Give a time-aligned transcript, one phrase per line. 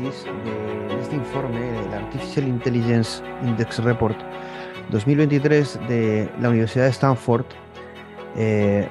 [0.00, 4.16] de este informe del Artificial Intelligence Index Report
[4.90, 7.44] 2023 de la Universidad de Stanford
[8.34, 8.88] eh,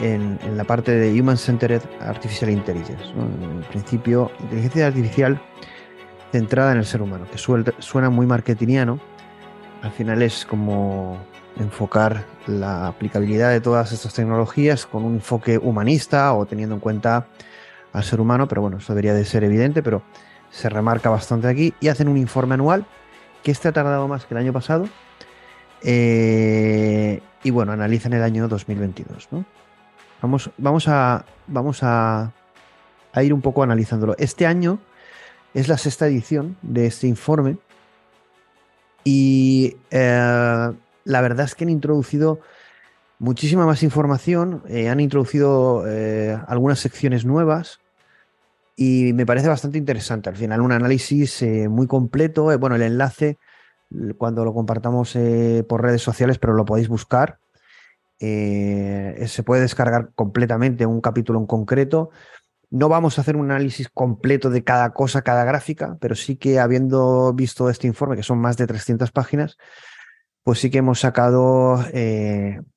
[0.00, 3.02] en, la parte de Human Centered Artificial Intelligence.
[3.04, 5.40] En principio, inteligencia artificial
[6.32, 9.00] centrada en el ser humano, que suena muy marketingiano.
[9.80, 11.18] Al final es como
[11.58, 17.28] enfocar la aplicabilidad de todas estas tecnologías con un enfoque humanista o teniendo en cuenta
[17.94, 20.02] al ser humano, pero bueno, eso debería de ser evidente, pero
[20.52, 22.86] se remarca bastante aquí y hacen un informe anual
[23.42, 24.84] que este ha tardado más que el año pasado
[25.82, 29.44] eh, y bueno, analizan el año 2022, ¿no?
[30.20, 32.32] Vamos, vamos, a, vamos a,
[33.20, 34.14] ir un poco analizándolo.
[34.18, 34.78] Este año
[35.52, 37.56] es la sexta edición de este informe
[39.02, 40.72] y eh,
[41.04, 42.38] la verdad es que han introducido
[43.18, 45.84] muchísima más información, eh, han introducido
[46.46, 47.81] algunas secciones nuevas
[48.84, 50.28] y me parece bastante interesante.
[50.28, 52.50] Al final, un análisis eh, muy completo.
[52.50, 53.38] eh, bueno, el enlace
[54.18, 57.38] cuando lo compartamos eh, por redes sociales, pero lo podéis buscar.
[58.18, 62.10] Se puede descargar completamente un capítulo en concreto.
[62.70, 66.58] No vamos a hacer un análisis completo de cada cosa, cada gráfica, pero sí que
[66.58, 69.58] habiendo visto este informe, que son más de 300 páginas,
[70.44, 71.84] pues sí que hemos sacado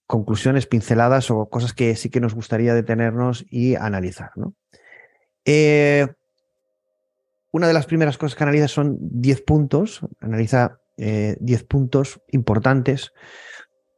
[0.08, 4.32] conclusiones, pinceladas o cosas que sí que nos gustaría detenernos y analizar.
[4.36, 4.54] ¿no?
[5.46, 6.08] Eh,
[7.52, 13.14] una de las primeras cosas que analiza son 10 puntos, analiza eh, 10 puntos importantes,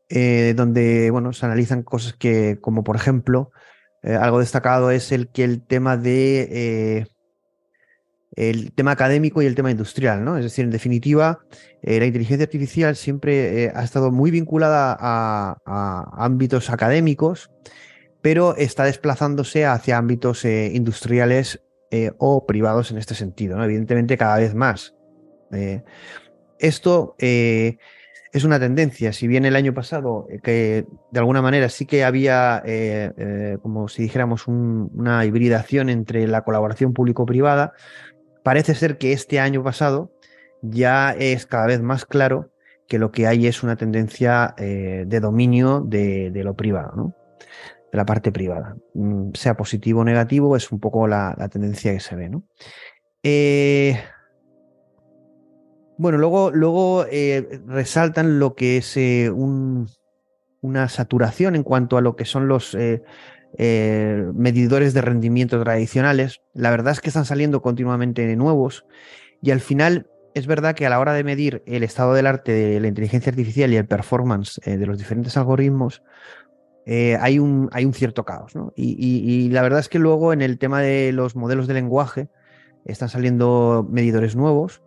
[0.10, 3.52] eh, donde bueno, se analizan cosas que, como por ejemplo,
[4.04, 7.06] eh, algo destacado es el que el tema de eh,
[8.36, 10.38] el tema académico y el tema industrial, ¿no?
[10.38, 11.40] Es decir, en definitiva,
[11.82, 17.50] eh, la inteligencia artificial siempre eh, ha estado muy vinculada a ámbitos académicos,
[18.22, 21.62] pero está desplazándose hacia ámbitos eh, industriales
[21.92, 23.64] eh, o privados en este sentido, ¿no?
[23.64, 24.96] Evidentemente, cada vez más.
[25.52, 25.84] Eh,
[26.60, 29.14] esto es una tendencia.
[29.14, 32.64] Si bien el año pasado, que de alguna manera sí que había,
[33.62, 37.74] como si dijéramos, un- una hibridación entre la colaboración público-privada,
[38.44, 40.12] parece ser que este año pasado
[40.64, 42.52] ya es cada vez más claro
[42.88, 47.16] que lo que hay es una tendencia de dominio de, de lo privado, ¿no?
[47.92, 48.76] De la parte privada.
[48.94, 52.30] Mm, Sea positivo o negativo, es un poco la, la tendencia que se ve.
[52.30, 52.44] ¿no?
[53.24, 53.98] Eh,
[55.98, 59.88] bueno, luego, luego eh, resaltan lo que es eh, un-
[60.62, 62.76] una saturación en cuanto a lo que son los
[63.58, 66.42] medidores de rendimiento tradicionales.
[66.54, 68.86] La verdad es que están saliendo continuamente nuevos
[69.42, 72.52] y al final es verdad que a la hora de medir el estado del arte
[72.52, 76.04] de la inteligencia artificial y el performance de los diferentes algoritmos,
[76.90, 78.56] eh, hay, un, hay un cierto caos.
[78.56, 78.72] ¿no?
[78.78, 82.30] Y, la verdad es que luego en el tema de los modelos de lenguaje
[82.86, 84.82] están saliendo medidores nuevos,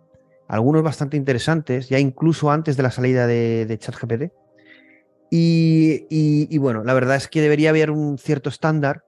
[0.47, 4.33] algunos bastante interesantes, ya incluso antes de la salida de, ChatGPT.
[5.29, 9.05] Y, bueno, la verdad es que debería haber un cierto estándar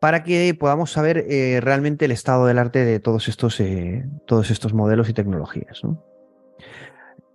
[0.00, 4.08] para que podamos saber eh, realmente el estado del arte de todos estos, eh,
[4.48, 5.82] estos modelos y tecnologías.
[5.82, 6.04] ¿no?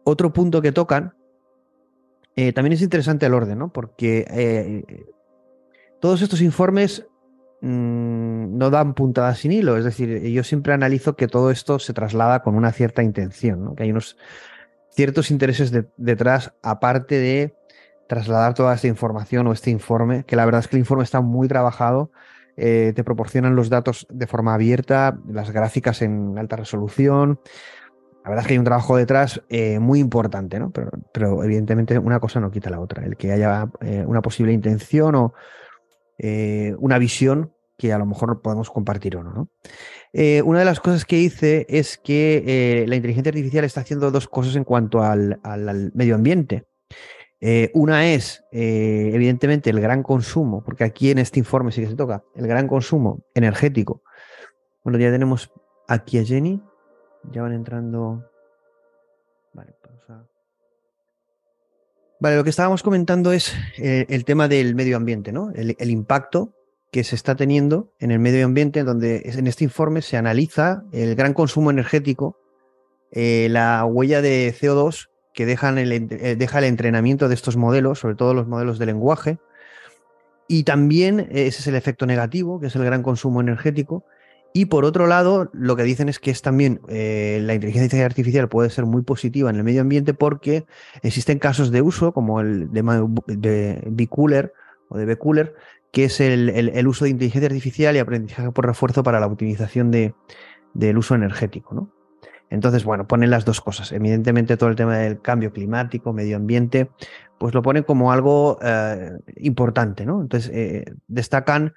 [0.06, 1.13] Otro punto que tocan,
[2.42, 3.72] eh, también es interesante el orden, ¿no?
[3.72, 5.06] porque eh,
[6.00, 7.06] todos estos informes
[7.62, 11.94] mm, no dan puntadas sin hilo, es decir, yo siempre analizo que todo esto se
[11.94, 14.18] traslada con una cierta intención, que hay unos
[14.90, 17.56] ciertos intereses de- detrás, aparte de
[18.08, 21.22] trasladar toda esta información o este informe, que la verdad es que el informe está
[21.22, 22.12] muy trabajado,
[22.58, 27.40] eh, te proporcionan los datos de forma abierta, las gráficas en alta resolución.
[28.23, 30.71] La verdad es que hay un trabajo detrás eh, muy importante, ¿no?
[30.71, 33.03] Pero, evidentemente una cosa no quita la otra.
[33.03, 35.33] El que haya eh, una posible intención o
[36.19, 39.50] eh, una visión que a lo mejor podemos compartir o no.
[40.13, 44.27] Eh, una de las cosas que hice es que la inteligencia artificial está haciendo dos
[44.27, 45.39] cosas en cuanto al,
[45.95, 46.68] medio ambiente.
[47.73, 52.23] Una es, evidentemente, el gran consumo, porque aquí en este informe sí que se toca,
[52.35, 54.03] el gran consumo energético.
[54.83, 55.51] Bueno, ya tenemos
[55.88, 56.62] aquí a Jenny,
[57.31, 58.25] ya van entrando.
[59.53, 60.25] Vale, pausa.
[62.19, 65.51] Vale, lo que estábamos comentando es el tema del medio ambiente, ¿no?
[65.56, 66.53] el impacto
[66.91, 71.15] que se está teniendo en el medio ambiente, donde en este informe se analiza el
[71.15, 72.38] gran consumo energético,
[73.12, 78.00] eh, la huella de CO2 que dejan el, eh, deja el entrenamiento de estos modelos,
[78.00, 79.39] sobre todo los modelos de lenguaje,
[80.50, 84.03] y también ese es el efecto negativo, que es el gran consumo energético.
[84.53, 88.50] Y por otro lado, lo que dicen es que es también eh, la inteligencia artificial
[88.50, 90.65] puede ser muy positiva en el medio ambiente porque
[91.03, 92.81] existen casos de uso, como el de,
[93.27, 94.53] de B-Cooler
[94.89, 95.56] o de B-Cooler,
[95.92, 100.13] que es el, uso de inteligencia artificial y aprendizaje por refuerzo para la optimización de,
[100.74, 101.74] del uso energético.
[101.74, 101.89] ¿no?
[102.50, 103.92] Entonces, bueno, ponen las dos cosas.
[103.92, 106.89] Evidentemente, todo el tema del cambio climático, medio ambiente,
[107.38, 110.06] pues lo ponen como algo eh, importante.
[110.06, 110.21] ¿no?
[110.21, 111.74] Entonces, eh, destacan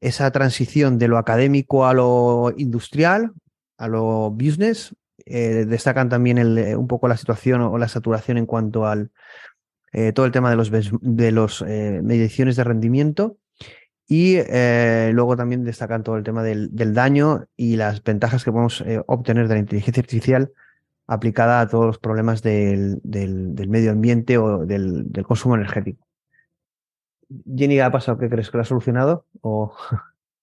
[0.00, 3.32] esa transición de lo académico a lo industrial,
[3.76, 4.94] a lo business.
[5.26, 6.38] Eh, destacan también
[6.76, 9.10] un poco la situación o la saturación en cuanto al
[10.14, 13.38] todo el tema de los, de los mediciones de rendimiento
[14.08, 18.80] y eh, luego también destacan todo el tema del, daño y las ventajas que podemos
[18.80, 20.50] eh, obtener de la inteligencia artificial
[21.06, 26.07] aplicada a todos los problemas del, medio ambiente o del, consumo energético.
[27.28, 28.18] Jenny, ¿qué ha pasado?
[28.18, 29.26] ¿Qué crees que lo ha solucionado?
[29.40, 29.74] O...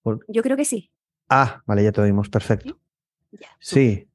[0.28, 0.92] Yo creo que sí.
[1.30, 2.78] Ah, vale, ya te oímos, perfecto.
[3.60, 4.08] Sí,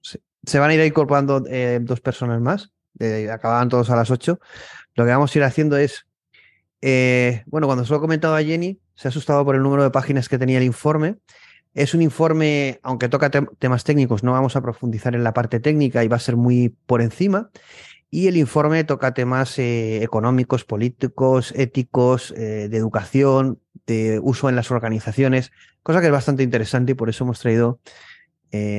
[0.00, 2.70] se van a ir incorporando eh, dos personas más,
[3.30, 4.38] acababan todos a las 8.
[4.94, 6.06] Lo que vamos a ir haciendo es
[6.86, 9.82] eh, bueno, cuando se lo he comentado a Jenny, se ha asustado por el número
[9.82, 11.16] de páginas que tenía el informe.
[11.72, 16.04] Es un informe, aunque toca temas técnicos, no vamos a profundizar en la parte técnica
[16.04, 17.50] y va a ser muy por encima.
[18.10, 24.56] Y el informe toca temas eh, económicos, políticos, éticos, eh, de educación, de uso en
[24.56, 25.50] las organizaciones,
[25.82, 27.80] cosa que es bastante interesante y por eso hemos traído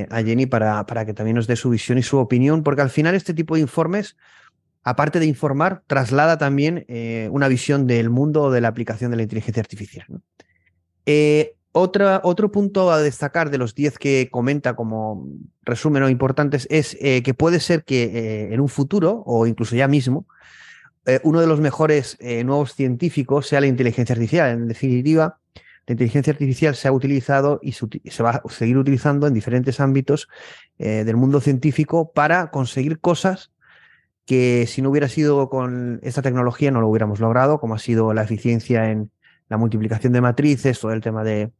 [0.09, 2.89] a Jenny para, para que también nos dé su visión y su opinión, porque al
[2.89, 4.15] final este tipo de informes
[4.85, 9.23] aparte de informar, traslada también eh, una visión del mundo de la aplicación de la
[9.23, 10.05] inteligencia artificial.
[11.75, 15.27] Eh, otro punto a destacar de los 10 que comenta como
[15.63, 19.87] resumen o importantes es eh, que puede ser que en un futuro, o incluso ya
[19.87, 20.25] mismo,
[21.21, 24.49] uno de los mejores nuevos científicos sea la inteligencia artificial.
[24.49, 25.37] En definitiva,
[25.85, 30.27] la inteligencia artificial se ha utilizado y se va a seguir utilizando en diferentes ámbitos
[30.79, 33.51] del mundo científico para conseguir cosas
[34.25, 38.13] que si no hubiera sido con esta tecnología no lo hubiéramos logrado, como ha sido
[38.13, 39.11] la eficiencia en
[39.47, 41.51] la multiplicación de matrices, todo el tema de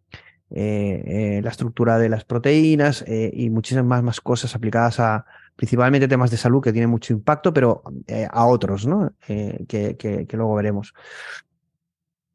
[0.57, 5.25] eh, eh, la estructura de las proteínas eh, y muchísimas más cosas aplicadas a
[5.57, 7.83] principalmente temas de salud que tienen mucho impacto, pero
[8.29, 9.13] a otros, ¿no?
[9.27, 9.65] Que,
[9.97, 10.93] que, luego veremos.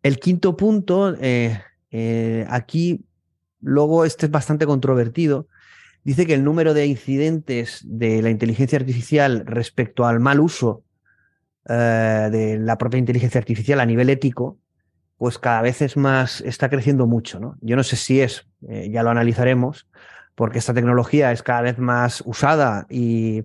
[0.03, 1.17] El quinto punto,
[2.49, 3.05] aquí,
[3.61, 5.49] luego este es bastante controvertido,
[6.05, 10.83] dice que el número de incidentes de la inteligencia artificial respecto al mal uso
[11.67, 14.59] de la propia inteligencia artificial a nivel ético,
[15.21, 17.41] pues cada vez es más, está creciendo mucho.
[17.41, 17.59] ¿no?
[17.61, 19.87] Yo no sé si es, eh, ya lo analizaremos,
[20.35, 23.45] porque esta tecnología es cada vez más usada y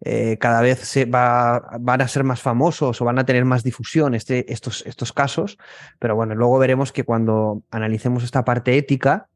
[0.00, 3.62] eh, cada vez se va, van a ser más famosos o van a tener más
[3.62, 5.56] difusión este, estos, estos casos,
[6.00, 9.28] pero bueno, luego veremos que cuando analicemos esta parte ética,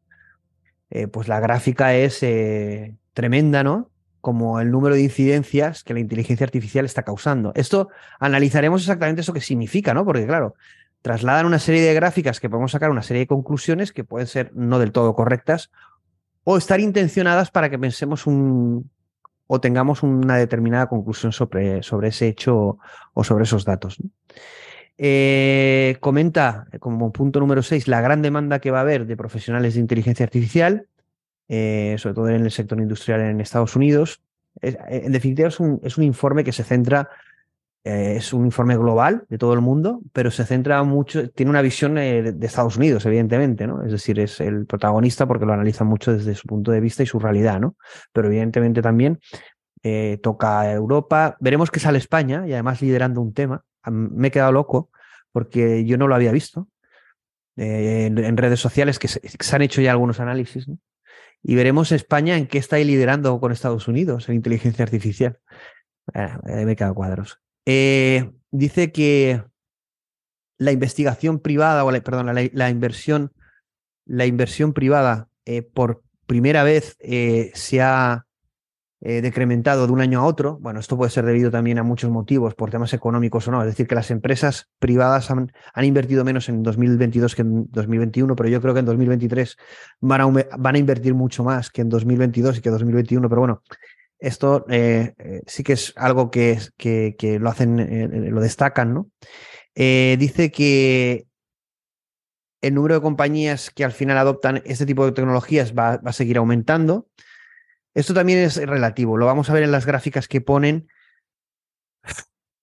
[0.91, 2.27] eh, pues la gráfica es
[3.13, 3.89] tremenda, ¿no?
[4.21, 7.53] Como el número de incidencias que la inteligencia artificial está causando.
[7.55, 10.05] Esto analizaremos exactamente eso que significa, ¿no?
[10.05, 10.57] Porque claro,
[11.03, 14.51] trasladan una serie de gráficas que podemos sacar una serie de conclusiones que pueden ser
[14.55, 15.71] no del todo correctas
[16.45, 18.91] o estar intencionadas para que pensemos un
[19.49, 22.79] o tengamos una determinada conclusión sobre, sobre ese hecho
[23.15, 23.97] o sobre esos datos.
[24.99, 29.75] Eh, comenta como punto número 6 la gran demanda que va a haber de profesionales
[29.75, 30.87] de inteligencia artificial,
[31.49, 34.21] eh, sobre todo en el sector industrial en Estados Unidos.
[34.61, 37.09] En definitiva, es un, es un, informe que se centra,
[38.17, 41.95] es un informe global de todo el mundo, pero se centra mucho, tiene una visión
[41.95, 43.85] de Estados Unidos, evidentemente, ¿no?
[43.85, 47.07] Es decir, es el protagonista porque lo analiza mucho desde su punto de vista y
[47.07, 47.77] su realidad, ¿no?
[48.13, 49.21] Pero evidentemente también
[50.23, 51.37] toca a Europa.
[51.41, 54.91] Veremos que sale España y además liderando un tema me he quedado loco
[55.33, 56.69] porque yo no lo había visto
[57.57, 59.21] eh, en, redes sociales que se,
[59.53, 60.67] han hecho ya algunos análisis.
[61.43, 65.39] Y veremos España en qué está liderando con Estados Unidos en inteligencia artificial.
[66.15, 67.41] Ah, me he quedado cuadros.
[67.71, 69.45] Eh, dice que
[70.57, 73.33] la investigación privada, o la, perdón, la, inversión
[74.07, 75.29] la inversión privada
[75.75, 76.97] por primera vez
[77.53, 78.27] se ha
[79.01, 80.59] eh, decrementado de un año a otro.
[80.61, 83.61] Bueno, esto puede ser debido también a muchos motivos, por temas económicos o no.
[83.61, 85.53] Es decir, que las empresas privadas han,
[85.85, 89.57] invertido menos en 2022 que en 2021, pero yo creo que en 2023
[90.01, 90.27] van a,
[90.59, 93.29] van a invertir mucho más que en 2022 y que en 2021.
[93.29, 93.63] Pero bueno,
[94.19, 99.11] esto eh, eh, sí que es algo que, que, lo hacen, lo destacan, ¿no?
[99.75, 101.27] dice que
[102.61, 106.13] el número de compañías que al final adoptan este tipo de tecnologías va, va a
[106.13, 107.09] seguir aumentando.
[107.95, 110.89] Esto también es relativo, lo vamos a ver en las gráficas que ponen.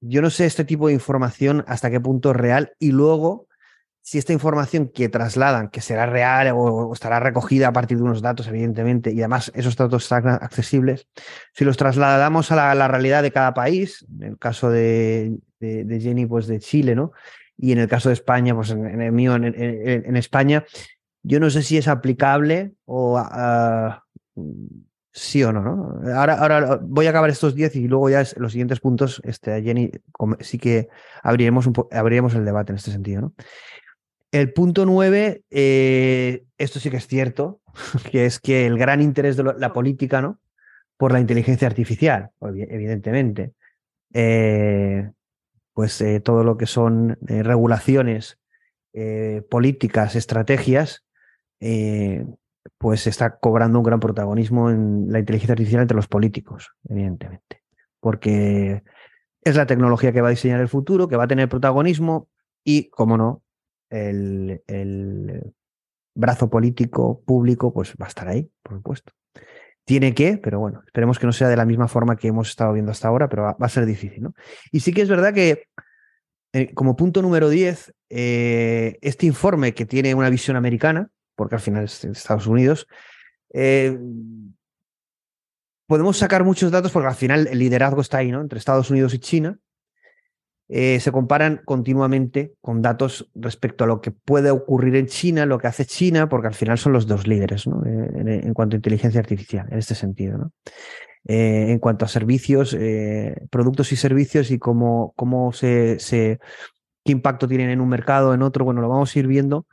[0.02, 3.48] Yo no sé este tipo de información hasta qué punto es real y luego
[4.06, 8.22] si esta información que trasladan, que será real o, estará recogida a partir de unos
[8.22, 11.08] datos, evidentemente, y además esos datos están accesibles,
[11.54, 16.46] si los trasladamos a la, realidad de cada país, en el caso de, Jenny, pues
[16.46, 17.14] de Chile, ¿no?
[17.58, 20.64] Y en el caso de España, pues en, el mío, en, España,
[21.24, 23.20] yo no sé si es aplicable o
[25.12, 26.14] sí o no, ¿no?
[26.14, 29.90] Ahora, ahora voy a acabar estos 10 y luego ya los siguientes puntos, este, Jenny,
[30.42, 30.90] sí que
[31.24, 33.34] abriremos, abriremos el debate en este sentido, ¿no?
[34.36, 37.62] El punto 9, eh, esto sí que es cierto,
[38.12, 40.42] que es que el gran interés de la política, ¿no?
[40.98, 43.54] Por la inteligencia artificial, evidentemente.
[44.14, 45.10] Eh,
[45.72, 48.38] pues eh, todo lo que son regulaciones,
[49.50, 51.06] políticas, estrategias,
[52.78, 57.64] pues está cobrando un gran protagonismo en la inteligencia artificial entre los políticos, evidentemente.
[58.02, 58.84] Porque
[59.42, 62.28] es la tecnología que va a diseñar el futuro, que va a tener protagonismo
[62.66, 63.45] y, como no,
[63.90, 65.54] el,
[66.18, 69.12] brazo político público pues va a estar ahí, por supuesto.
[69.84, 72.74] Tiene que, pero bueno, esperemos que no sea de la misma forma que hemos estado
[72.74, 74.24] viendo hasta ahora, pero va, a ser difícil.
[74.24, 74.34] ¿no?
[74.72, 75.68] Y sí que es verdad que,
[76.54, 81.62] eh, como punto número 10, eh, este informe que tiene una visión americana, porque al
[81.62, 82.88] final es Estados Unidos.
[83.54, 83.98] Eh,
[85.88, 88.42] podemos sacar muchos datos porque al final el liderazgo está ahí, ¿no?
[88.42, 89.60] Entre Estados Unidos y China.
[90.68, 95.60] Eh, se comparan continuamente con datos respecto a lo que puede ocurrir en China, lo
[95.60, 97.84] que hace China, porque al final son los dos líderes ¿no?
[97.86, 100.38] Eh, en, cuanto a inteligencia artificial, en este sentido.
[100.38, 100.52] ¿no?
[101.28, 102.78] en cuanto a servicios,
[103.50, 108.64] productos y servicios y cómo, cómo se, qué impacto tienen en un mercado, en otro,
[108.64, 109.66] bueno, lo vamos a ir viendo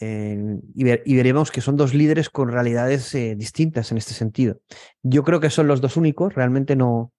[0.00, 4.60] y, veremos que son dos líderes con realidades eh, distintas en este sentido.
[5.02, 7.12] Yo creo que son los dos únicos, realmente no,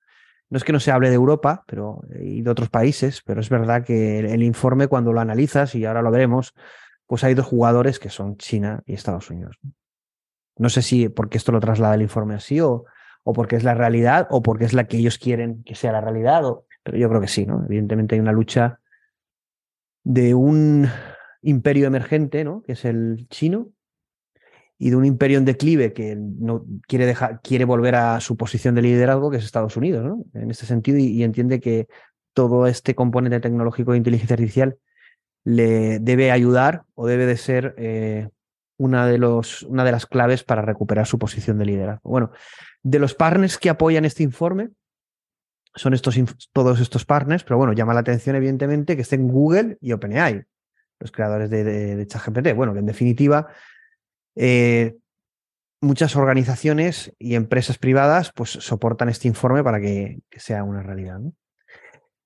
[0.49, 3.49] no es que no se hable de Europa pero, y de otros países, pero es
[3.49, 6.53] verdad que el, informe cuando lo analizas, y ahora lo veremos,
[7.07, 9.57] pues hay dos jugadores que son China y Estados Unidos.
[10.57, 12.85] No sé si porque esto lo traslada el informe así o,
[13.23, 16.01] o porque es la realidad o porque es la que ellos quieren que sea la
[16.01, 16.41] realidad,
[16.83, 17.63] pero yo creo que sí, ¿no?
[17.65, 18.79] Evidentemente hay una lucha
[20.03, 20.87] de un
[21.41, 22.61] imperio emergente, ¿no?
[22.63, 23.69] que es el chino,
[24.77, 28.75] y de un imperio en declive que no quiere dejar, quiere volver a su posición
[28.75, 30.25] de liderazgo, que es Estados Unidos, ¿no?
[30.33, 31.87] En este sentido, y, entiende que
[32.33, 34.77] todo este componente tecnológico de inteligencia artificial
[35.45, 38.29] le debe ayudar o debe de ser eh,
[38.77, 42.09] una, de los, una de las claves para recuperar su posición de liderazgo.
[42.09, 42.31] Bueno,
[42.83, 44.69] de los partners que apoyan este informe,
[45.75, 46.17] son estos,
[46.51, 50.43] todos estos partners, pero bueno, llama la atención evidentemente que estén Google y OpenAI
[50.99, 52.53] los creadores de, de, ChatGPT.
[52.55, 53.47] Bueno, que en definitiva,
[54.35, 54.95] eh,
[55.81, 61.19] muchas organizaciones y empresas privadas pues soportan este informe para que, sea una realidad.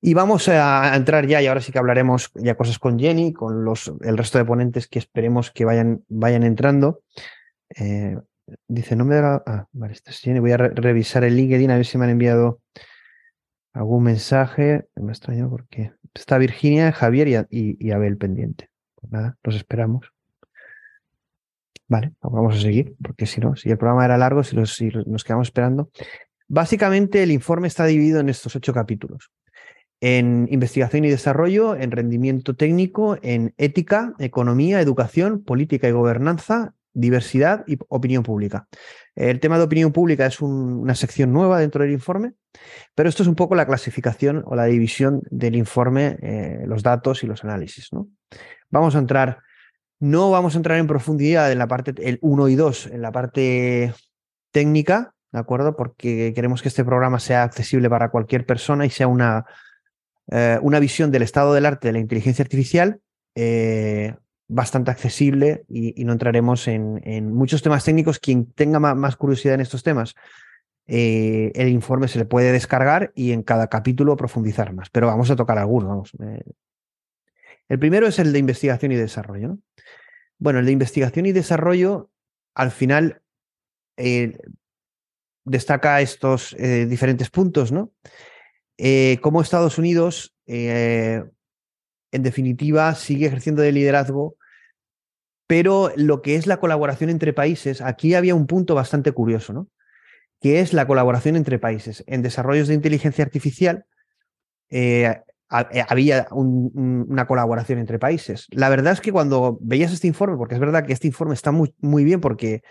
[0.02, 3.66] Y vamos a entrar ya, y ahora sí que hablaremos ya cosas con Jenny, con
[3.66, 7.02] los, el resto de ponentes que esperemos que vayan, vayan entrando.
[7.76, 8.18] Eh,
[8.68, 9.44] dice, no me da...
[9.46, 10.40] Ah, vale, esta es Jenny.
[10.40, 12.62] Voy a revisar el LinkedIn a ver si me han enviado
[13.74, 14.88] algún mensaje.
[14.96, 18.70] Me extraño porque está Virginia, Javier y, Abel pendiente.
[18.96, 20.12] Pues nada, los esperamos.
[21.90, 25.48] Vale, vamos a seguir, porque si no, si el programa era largo, si, nos quedamos
[25.48, 25.90] esperando.
[26.48, 29.32] Básicamente, el informe está dividido en estos ocho capítulos.
[30.00, 37.64] En investigación y desarrollo, en rendimiento técnico, en ética, economía, educación, política y gobernanza, diversidad
[37.68, 38.68] y opinión pública.
[39.16, 42.34] El tema de opinión pública es una sección nueva dentro del informe,
[42.94, 47.24] pero esto es un poco la clasificación o la división del informe, eh, los datos
[47.24, 47.92] y los análisis.
[47.92, 48.08] ¿no?
[48.70, 49.40] Vamos a entrar,
[50.00, 53.12] no vamos a entrar en profundidad en la parte el 1 y 2, en la
[53.12, 53.94] parte
[54.52, 55.76] técnica, ¿de acuerdo?
[55.76, 59.46] Porque queremos que este programa sea accesible para cualquier persona y sea una,
[60.32, 63.02] eh, una visión del estado del arte de la inteligencia artificial
[63.36, 64.16] eh,
[64.48, 68.20] bastante accesible y, no entraremos en, muchos temas técnicos.
[68.20, 70.16] Quien tenga más, curiosidad en estos temas,
[70.88, 75.30] eh, el informe se le puede descargar y en cada capítulo profundizar más, pero vamos
[75.30, 75.90] a tocar algunos.
[75.90, 76.12] Vamos.
[77.68, 79.60] El primero es el de investigación y desarrollo.
[80.40, 82.10] Bueno, el de investigación y desarrollo,
[82.56, 83.22] al final,
[85.44, 87.92] destaca estos diferentes puntos, ¿no?
[89.22, 91.30] cómo Estados Unidos, en
[92.12, 94.38] definitiva, sigue ejerciendo de liderazgo
[95.50, 99.68] pero lo que es la colaboración entre países, aquí había un punto bastante curioso, ¿no?
[100.40, 102.04] Que es la colaboración entre países.
[102.06, 103.86] En desarrollos de inteligencia artificial
[104.70, 108.48] eh, eh, había una colaboración entre países.
[108.52, 111.52] La verdad es que cuando veías este informe, porque es verdad que este informe está
[111.52, 112.62] muy, bien porque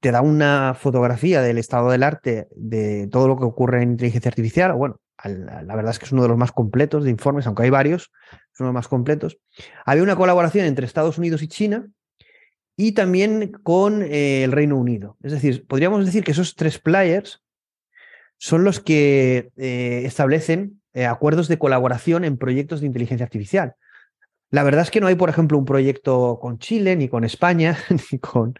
[0.00, 4.28] te da una fotografía del estado del arte, de todo lo que ocurre en inteligencia
[4.28, 7.62] artificial, bueno, la verdad es que es uno de los más completos de informes, aunque
[7.62, 9.38] hay varios, es uno de los más completos.
[9.86, 11.88] Había una colaboración entre Estados Unidos y China
[12.76, 15.16] y también con eh, el Reino Unido.
[15.22, 17.42] Es decir, podríamos decir que esos tres players
[18.38, 23.74] son los que eh, establecen eh, acuerdos de colaboración en proyectos de inteligencia artificial.
[24.50, 27.76] La verdad es que no hay, por ejemplo, un proyecto con Chile, ni con España,
[28.10, 28.54] ni con,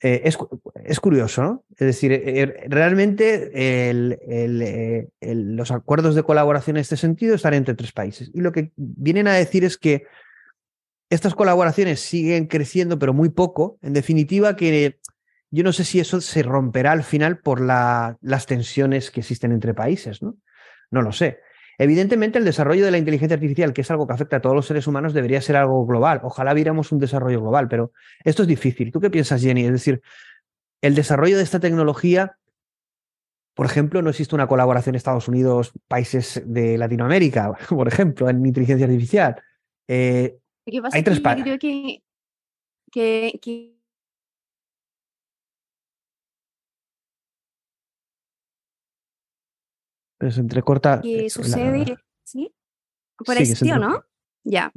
[0.00, 1.64] eh, es, curioso, ¿no?
[1.72, 3.92] Es decir, eh, realmente
[5.20, 8.30] los acuerdos de colaboración en este sentido están entre tres países.
[8.32, 10.04] Y lo que vienen a decir es que
[11.10, 13.78] estas colaboraciones siguen creciendo, pero muy poco.
[13.82, 14.98] En definitiva, que
[15.50, 19.74] yo no sé si eso se romperá al final por las tensiones que existen entre
[19.74, 20.38] países, ¿no?
[20.90, 21.40] No lo sé.
[21.78, 24.66] Evidentemente, el desarrollo de la inteligencia artificial, que es algo que afecta a todos los
[24.66, 26.20] seres humanos, debería ser algo global.
[26.22, 27.92] Ojalá viéramos un desarrollo global, pero
[28.24, 28.92] esto es difícil.
[28.92, 29.64] ¿Tú qué piensas, Jenny?
[29.64, 30.00] Es decir,
[30.80, 32.38] el desarrollo de esta tecnología,
[33.54, 38.86] por ejemplo, no existe una colaboración Estados Unidos, países de Latinoamérica, por ejemplo, en inteligencia
[38.86, 39.36] artificial.
[39.88, 40.38] Eh,
[40.92, 41.58] hay tres que creo
[42.90, 43.75] que,
[50.20, 51.00] se entrecorta.
[51.02, 51.96] ¿Qué sucede?
[52.24, 52.52] ¿Sí?
[53.16, 54.04] Por sí, ¿no?
[54.44, 54.72] Ya.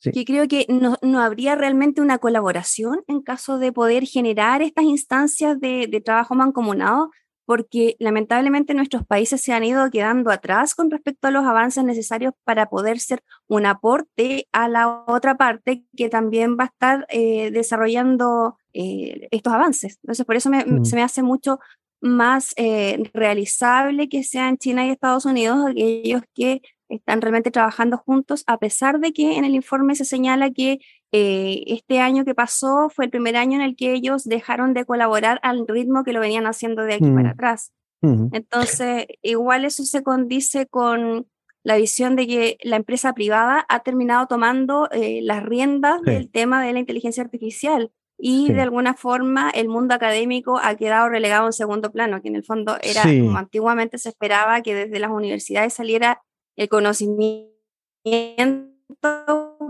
[0.00, 4.84] Que creo que no, no, habría realmente una colaboración en caso de poder generar estas
[4.84, 7.10] instancias de, de trabajo mancomunado,
[7.44, 12.34] porque lamentablemente nuestros países se han ido quedando atrás con respecto a los avances necesarios
[12.44, 17.50] para poder ser un aporte a la otra parte que también va a estar eh,
[17.50, 19.98] desarrollando eh, estos avances.
[20.02, 20.84] Entonces, por eso me, mm.
[20.84, 21.58] se me hace mucho
[22.00, 28.44] más eh, realizable que sean China y Estados Unidos, aquellos que están realmente trabajando juntos,
[28.46, 30.78] a pesar de que en el informe se señala que
[31.12, 34.84] eh, este año que pasó fue el primer año en el que ellos dejaron de
[34.84, 37.32] colaborar al ritmo que lo venían haciendo de aquí para mm.
[37.32, 37.72] atrás.
[38.00, 41.26] Entonces, igual eso se condice con
[41.64, 46.64] la visión de que la empresa privada ha terminado tomando eh, las riendas del tema
[46.64, 51.52] de la inteligencia artificial y de alguna forma el mundo académico ha quedado relegado en
[51.52, 55.74] segundo plano, que en el fondo era como antiguamente se esperaba que desde las universidades
[55.74, 56.20] saliera
[56.56, 57.54] el conocimiento,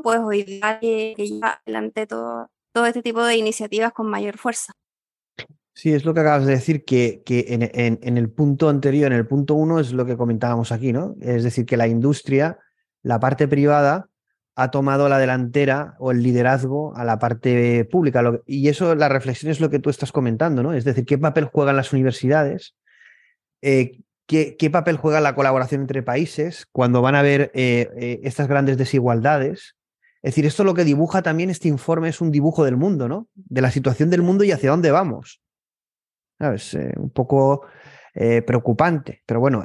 [0.03, 4.73] pues hoy día que, lleva adelante todo, todo este tipo de iniciativas con mayor fuerza.
[5.75, 9.13] Sí, es lo que acabas de decir, que, que en, en, en, el punto anterior,
[9.13, 11.15] en el punto uno, es lo que comentábamos aquí, ¿no?
[11.21, 12.59] Es decir, que la industria,
[13.03, 14.08] la parte privada,
[14.61, 18.25] ha tomado la delantera o el liderazgo a la parte pública.
[18.45, 20.73] y eso, la reflexión es lo que tú estás comentando, ¿no?
[20.73, 22.75] Es decir, ¿qué papel juegan las universidades?
[23.63, 28.49] Eh, ¿qué, papel juega la colaboración entre países cuando van a haber eh, eh, estas
[28.49, 29.77] grandes desigualdades?
[30.23, 33.29] Es decir, esto lo que dibuja también este informe es un dibujo del mundo, ¿no?
[33.37, 35.41] De la situación del mundo y hacia dónde vamos.
[36.41, 37.65] Es un poco
[38.13, 39.63] preocupante, pero bueno,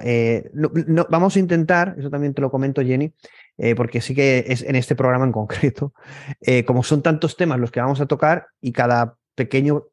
[1.10, 3.12] vamos a intentar, eso también te lo comento, Jenny,
[3.58, 5.94] eh, porque sí que es en este programa en concreto,
[6.42, 9.86] eh, como son tantos temas los que vamos a tocar y cada pequeño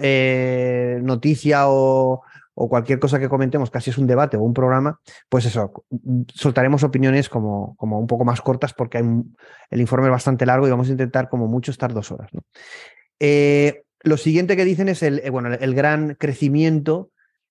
[0.00, 2.22] eh, noticia o,
[2.54, 5.72] cualquier cosa que comentemos casi es un debate o un programa, pues eso,
[6.34, 10.70] soltaremos opiniones como, como un poco más cortas porque el informe es bastante largo y
[10.70, 12.30] vamos a intentar como mucho estar dos horas.
[14.02, 17.08] lo siguiente que dicen es el, bueno, el gran crecimiento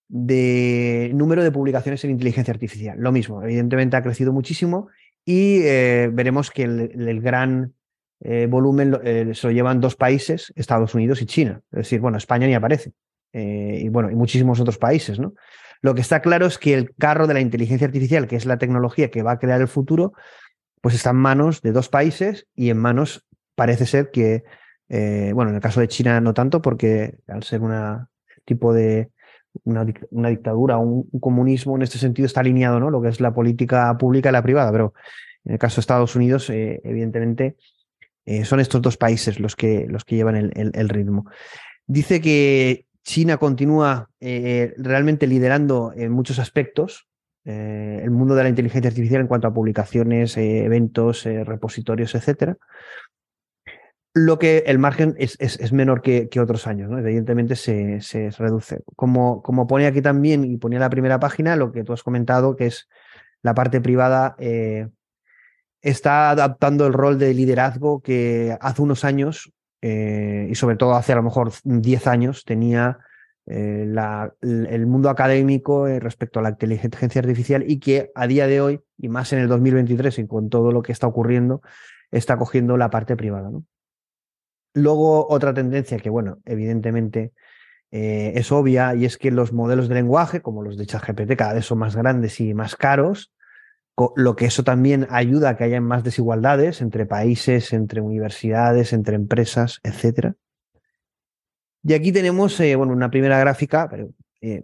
[0.09, 2.99] de número de publicaciones en inteligencia artificial.
[2.99, 4.89] Lo mismo, evidentemente ha crecido muchísimo
[5.29, 7.75] y eh, veremos que el, gran
[8.19, 11.61] eh, volumen eh, se lo llevan dos países, Estados Unidos y China.
[11.71, 12.93] Es decir, bueno, España ni aparece.
[13.31, 15.35] y bueno, y muchísimos otros países, ¿no?
[15.83, 18.57] Lo que está claro es que el carro de la inteligencia artificial, que es la
[18.57, 20.13] tecnología que va a crear el futuro,
[20.81, 24.43] pues está en manos de dos países y en manos, parece ser que,
[24.87, 28.07] bueno, en el caso de China no tanto, porque al ser un
[28.45, 29.11] tipo de,
[29.63, 29.85] una,
[30.29, 32.89] dictadura, un, un, comunismo en este sentido está alineado, ¿no?
[32.89, 34.93] Lo que es la política pública y la privada, pero
[35.45, 37.55] en el caso de Estados Unidos, eh, evidentemente,
[38.25, 41.25] eh, son estos dos países los que, los que llevan el, ritmo.
[41.87, 47.07] Dice que China continúa eh, realmente liderando en muchos aspectos
[47.45, 52.57] el mundo de la inteligencia artificial en cuanto a publicaciones, eventos, repositorios, etc.
[54.25, 56.99] lo que el margen es, es, menor que, que, otros años, ¿no?
[56.99, 58.81] Evidentemente se, se, reduce.
[58.95, 62.55] Como, como pone aquí también y ponía la primera página, lo que tú has comentado,
[62.55, 62.89] que es
[63.41, 64.87] la parte privada, eh,
[65.81, 69.51] está adaptando el rol de liderazgo que hace unos años,
[69.81, 72.99] eh, y sobre todo hace a lo mejor 10 años, tenía
[73.45, 78.61] eh, la, el mundo académico respecto a la inteligencia artificial y que a día de
[78.61, 81.61] hoy, y más en el 2023 y con todo lo que está ocurriendo,
[82.11, 83.49] está cogiendo la parte privada.
[83.49, 83.63] ¿no?
[84.73, 87.33] Luego, otra tendencia que, bueno, evidentemente
[87.91, 91.53] eh, es obvia y es que los modelos de lenguaje, como los de ChatGPT, cada
[91.53, 93.31] vez son más grandes y más caros,
[94.15, 99.15] lo que eso también ayuda a que haya más desigualdades entre países, entre universidades, entre
[99.15, 100.35] empresas, etc.
[101.83, 103.89] Y aquí tenemos eh, bueno, una primera gráfica
[104.39, 104.63] eh,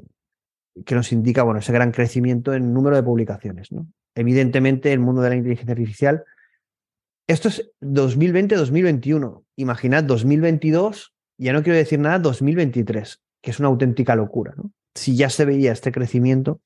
[0.86, 3.74] que nos indica bueno, ese gran crecimiento en número de publicaciones.
[3.74, 3.88] ¿no?
[4.13, 6.24] Evidentemente, el mundo de la inteligencia artificial
[7.28, 9.45] esto es 2020-2021.
[9.58, 14.54] Imaginad 2022, ya no quiero decir nada, 2023, que es una auténtica locura.
[14.94, 16.62] Si ya se veía este crecimiento,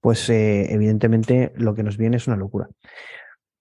[0.00, 2.68] pues eh, evidentemente lo que nos viene es una locura.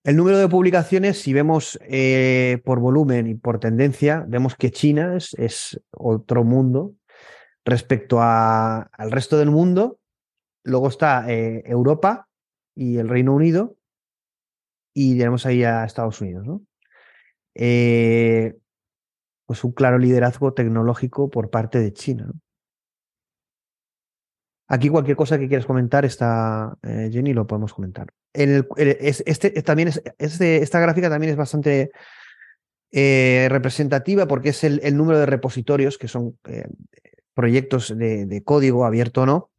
[0.04, 5.18] El número de publicaciones, si vemos eh, por volumen y por tendencia, vemos que China
[5.18, 6.94] es, otro mundo
[7.66, 10.00] respecto al resto del mundo.
[10.64, 12.30] Luego está eh, Europa
[12.74, 13.76] y el Reino Unido
[14.94, 16.62] y tenemos ahí a Estados Unidos, ¿no?
[17.60, 18.56] Eh,
[19.48, 22.32] pues un claro liderazgo tecnológico por parte de China.
[24.68, 28.08] Aquí cualquier cosa que quieras comentar está, eh, Jenny, lo podemos comentar.
[28.34, 31.92] este, también es, este, esta gráfica también es bastante
[32.92, 36.38] eh, representativa porque es el, número de repositorios, que son
[37.34, 39.52] proyectos de, de, código abierto o no,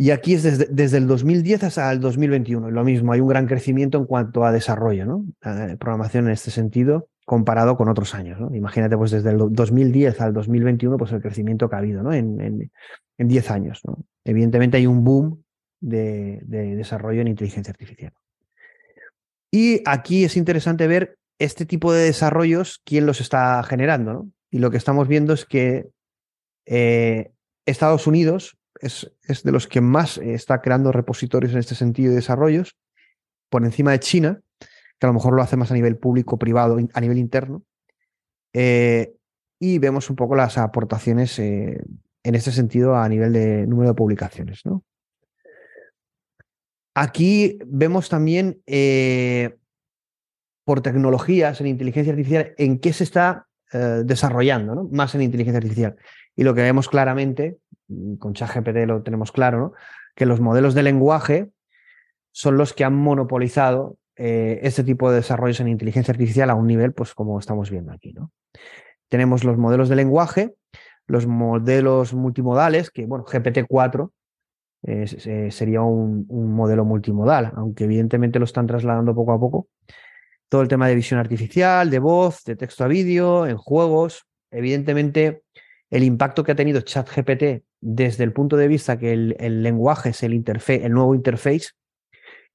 [0.00, 0.42] y aquí es
[0.74, 2.70] desde, el 2010 hasta el 2021.
[2.70, 5.26] Lo mismo, hay un gran crecimiento en cuanto a desarrollo, ¿no?
[5.78, 8.40] programación en este sentido, comparado con otros años.
[8.40, 8.48] ¿no?
[8.54, 12.14] Imagínate, pues desde el 2010 al 2021, pues el crecimiento que ha habido ¿no?
[12.14, 13.82] en, en, 10 años.
[14.24, 15.44] Evidentemente hay un boom
[15.80, 18.14] de, de desarrollo en inteligencia artificial.
[19.50, 24.14] Y aquí es interesante ver este tipo de desarrollos, quién los está generando.
[24.14, 24.30] ¿no?
[24.50, 25.90] Y lo que estamos viendo es que
[26.64, 27.32] eh,
[27.66, 32.16] Estados Unidos es, de los que más eh, está creando repositorios en este sentido de
[32.16, 32.76] desarrollos,
[33.48, 34.40] por encima de China,
[34.98, 37.62] que a lo mejor lo hace más a nivel público, privado, a nivel interno.
[38.52, 39.14] Eh,
[39.58, 41.82] y vemos un poco las aportaciones eh,
[42.22, 44.64] en este sentido a nivel de número de publicaciones.
[44.64, 44.84] ¿no?
[46.94, 48.62] Aquí vemos también
[50.64, 55.96] por tecnologías en inteligencia artificial en qué se está desarrollando, más en inteligencia artificial.
[56.34, 57.58] Y lo que vemos claramente
[58.18, 59.72] con ChatGPT lo tenemos claro,
[60.14, 61.50] que los modelos de lenguaje
[62.32, 66.92] son los que han monopolizado este tipo de desarrollos en inteligencia artificial a un nivel,
[66.92, 68.12] pues como estamos viendo aquí.
[68.12, 68.30] ¿no?
[69.08, 70.54] Tenemos los modelos de lenguaje,
[71.06, 74.10] los modelos multimodales, que bueno, GPT-4
[74.82, 79.68] eh, sería un, un, modelo multimodal, aunque evidentemente lo están trasladando poco a poco.
[80.48, 84.24] Todo el tema de visión artificial, de voz, de texto a vídeo, en juegos.
[84.50, 85.42] Evidentemente,
[85.90, 90.22] el impacto que ha tenido ChatGPT desde el punto de vista que el, lenguaje es
[90.22, 91.70] el, el nuevo interface,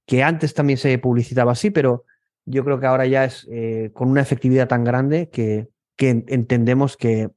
[0.05, 2.05] que antes también se publicitaba así, pero
[2.45, 5.67] yo creo que ahora ya es eh, con una efectividad tan grande que,
[5.97, 7.29] que entendemos que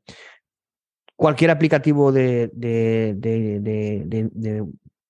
[1.16, 3.16] cualquier aplicativo de, de,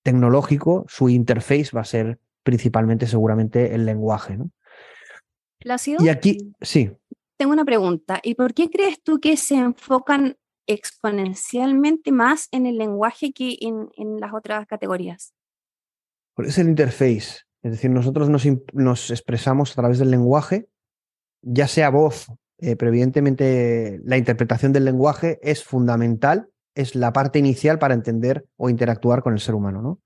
[0.02, 4.38] tecnológico, su interface va a ser principalmente seguramente el lenguaje.
[4.38, 4.50] ¿no?
[5.98, 6.90] Y aquí, sí.
[7.36, 8.20] Tengo una pregunta.
[8.22, 10.36] ¿Y por qué crees tú que se enfocan
[10.68, 15.34] exponencialmente más en el lenguaje que en, las otras categorías.
[16.36, 20.68] Es el interface, es decir, nosotros nos, expresamos a través del lenguaje,
[21.42, 22.28] ya sea voz,
[22.58, 28.46] eh, pero evidentemente la interpretación del lenguaje es fundamental, es la parte inicial para entender
[28.56, 29.82] o interactuar con el ser humano.
[29.82, 30.00] ¿no?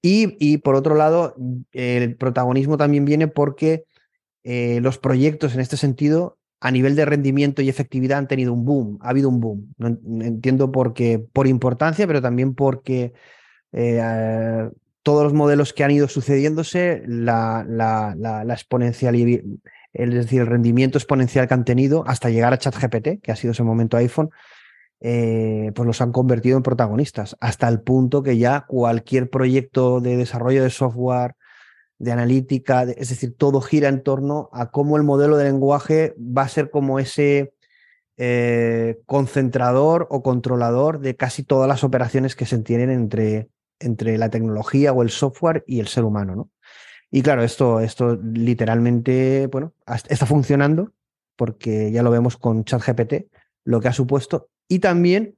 [0.00, 1.34] Y, por otro lado,
[1.72, 3.84] el protagonismo también viene porque
[4.42, 8.64] eh, los proyectos en este sentido a nivel de rendimiento y efectividad han tenido un
[8.64, 9.74] boom, ha habido un boom.
[9.78, 9.88] No,
[10.24, 13.12] entiendo por qué, por importancia, pero también porque
[13.72, 14.68] eh,
[15.02, 20.98] todos los modelos que han ido sucediéndose, la, la, la, exponencial, es decir, el rendimiento
[20.98, 24.30] exponencial que han tenido hasta llegar a ChatGPT, que ha sido ese momento iPhone,
[25.00, 30.16] eh, pues los han convertido en protagonistas, hasta el punto que ya cualquier proyecto de
[30.16, 31.36] desarrollo de software,
[31.98, 36.42] de analítica, es decir, todo gira en torno a cómo el modelo de lenguaje va
[36.42, 37.52] a ser como ese
[38.16, 43.48] eh, concentrador o controlador de casi todas las operaciones que se tienen entre,
[43.80, 46.34] entre la tecnología o el software y el ser humano.
[46.36, 46.50] ¿no?
[47.10, 49.72] Y claro, esto, esto literalmente bueno,
[50.08, 50.92] está funcionando
[51.36, 53.30] porque ya lo vemos con ChatGPT,
[53.64, 55.36] lo que ha supuesto, y también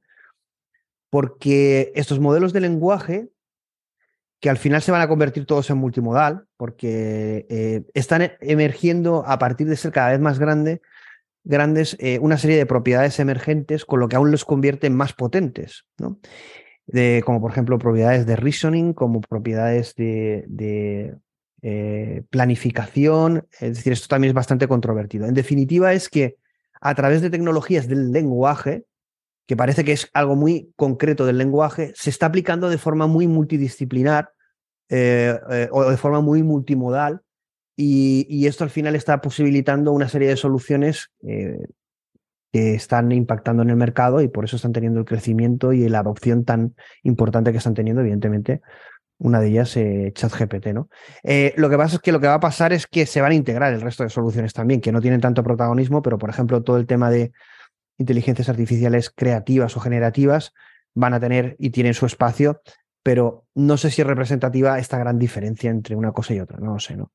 [1.11, 3.29] porque estos modelos de lenguaje,
[4.41, 9.37] que al final se van a convertir todos en multimodal, porque eh, están emergiendo a
[9.37, 10.81] partir de ser cada vez más grande,
[11.43, 15.13] grandes eh, una serie de propiedades emergentes, con lo que aún los convierte en más
[15.13, 16.19] potentes, ¿no?
[16.87, 21.15] De, como por ejemplo propiedades de reasoning, como propiedades de,
[21.61, 25.27] eh, planificación, es decir, esto también es bastante controvertido.
[25.27, 26.37] En definitiva, es que
[26.81, 28.85] a través de tecnologías del lenguaje,
[29.51, 33.27] que parece que es algo muy concreto del lenguaje, se está aplicando de forma muy
[33.27, 34.29] multidisciplinar
[34.87, 37.19] eh, eh, o de forma muy multimodal
[37.75, 41.65] y, esto al final está posibilitando una serie de soluciones que
[42.53, 46.45] están impactando en el mercado y por eso están teniendo el crecimiento y la adopción
[46.45, 48.61] tan importante que están teniendo, evidentemente,
[49.17, 50.87] una de ellas, eh, ChatGPT, ¿no?
[51.23, 53.33] Eh, lo que pasa es que lo que va a pasar es que se van
[53.33, 56.63] a integrar el resto de soluciones también, que no tienen tanto protagonismo, pero por ejemplo,
[56.63, 57.33] todo el tema de
[58.01, 60.53] inteligencias artificiales creativas o generativas
[60.93, 62.61] van a tener y tienen su espacio,
[63.03, 66.73] pero no sé si es representativa esta gran diferencia entre una cosa y otra, no
[66.73, 67.11] lo sé, ¿no?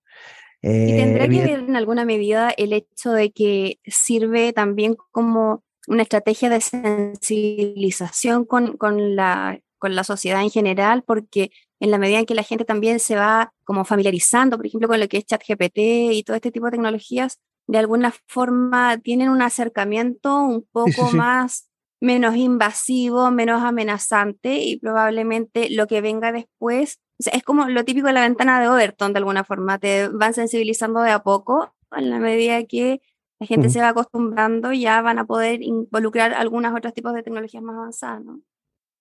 [0.63, 5.63] y tendrá eh, que ver en alguna medida el hecho de que sirve también como
[5.87, 11.99] una estrategia de sensibilización con, con, la, con la sociedad en general, porque en la
[11.99, 15.19] medida en que la gente también se va como familiarizando, por ejemplo, con lo que
[15.19, 20.67] es ChatGPT y todo este tipo de tecnologías, de alguna forma tienen un acercamiento un
[20.71, 21.69] poco más,
[22.01, 28.13] menos invasivo, menos amenazante y probablemente lo que venga después, es como lo típico de
[28.13, 32.19] la ventana de Overton, de alguna forma, te van sensibilizando de a poco, en la
[32.19, 33.01] medida que
[33.39, 37.63] la gente se va acostumbrando, ya van a poder involucrar algunos otros tipos de tecnologías
[37.63, 38.41] más avanzadas, ¿no?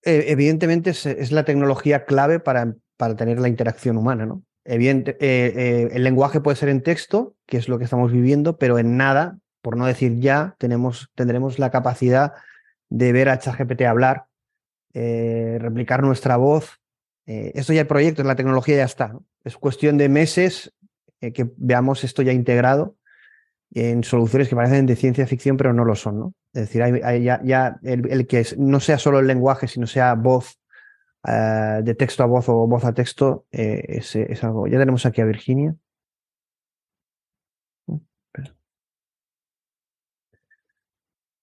[0.03, 4.43] Eh, evidentemente es, la tecnología clave para, para tener la interacción humana, ¿no?
[4.65, 8.57] Evidente, eh, eh, el lenguaje puede ser en texto, que es lo que estamos viviendo,
[8.57, 12.33] pero en nada, por no decir ya, tenemos, tendremos la capacidad
[12.89, 14.25] de ver a ChatGPT hablar,
[14.93, 16.79] replicar nuestra voz.
[17.25, 19.17] esto ya hay proyectos, la tecnología ya está.
[19.43, 20.73] Es cuestión de meses
[21.19, 22.95] que veamos esto ya integrado
[23.73, 26.33] en soluciones que parecen de ciencia ficción, pero no lo son, ¿no?
[26.53, 26.81] Es decir,
[27.43, 30.57] ya, el, que no sea solo el lenguaje, sino sea voz,
[31.27, 34.67] eh, de texto a voz o voz a texto, eh, es, algo.
[34.67, 35.75] Ya tenemos aquí a Virginia.
[37.87, 37.99] Uh,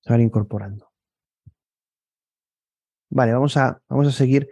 [0.01, 0.90] Se van incorporando.
[3.11, 4.51] Vale, vamos a, vamos a seguir.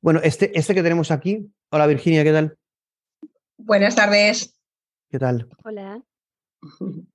[0.00, 1.52] Bueno, este, este que tenemos aquí.
[1.70, 2.58] Hola Virginia, ¿qué tal?
[3.56, 4.58] Buenas tardes.
[5.10, 5.48] ¿Qué tal?
[5.64, 6.02] Hola.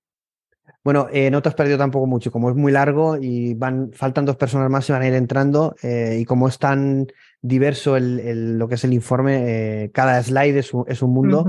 [0.86, 4.24] Bueno, eh, no te has perdido tampoco mucho, como es muy largo y van, faltan
[4.24, 7.08] dos personas más y van a ir entrando eh, y como es tan
[7.48, 11.46] diverso el, lo que es el informe, eh, cada slide es un, es un mundo,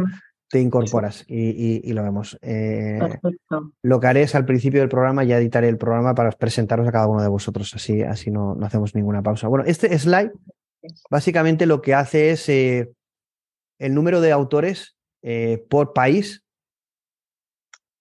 [0.48, 2.38] te incorporas y, lo vemos.
[3.82, 6.92] Lo que haré es al principio del programa ya editaré el programa para presentaros a
[6.92, 9.48] cada uno de vosotros, así, así no, no hacemos ninguna pausa.
[9.48, 10.32] Bueno, este slide
[11.10, 14.96] básicamente lo que hace es el número de autores
[15.68, 16.42] por país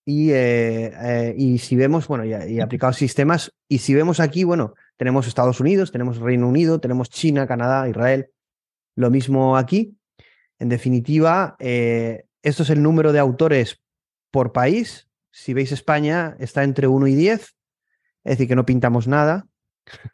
[0.05, 4.43] y, eh, eh, y si vemos, bueno, y, y aplicados sistemas, y si vemos aquí,
[4.43, 8.31] bueno, tenemos Estados Unidos, tenemos Reino Unido, tenemos China, Canadá, Israel,
[8.95, 9.97] lo mismo aquí.
[10.57, 13.81] En definitiva, eh, esto es el número de autores
[14.31, 15.09] por país.
[15.31, 17.55] Si veis España, está entre 1 y 10, es
[18.23, 19.47] decir, que no pintamos nada.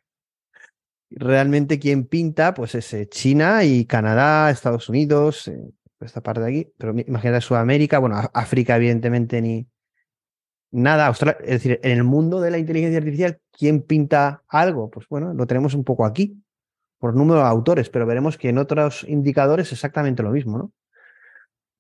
[1.12, 5.52] Realmente quien pinta, pues es China y Canadá, Estados Unidos,
[6.00, 9.68] esta parte de aquí, pero imagínate Sudamérica, bueno, África evidentemente ni,
[10.72, 14.90] nada, es decir, en el mundo de la inteligencia artificial, ¿quién pinta algo?
[14.90, 16.42] Pues bueno, lo tenemos un poco aquí,
[16.98, 20.72] por número de autores, pero veremos que en otros indicadores es exactamente lo mismo, ¿no?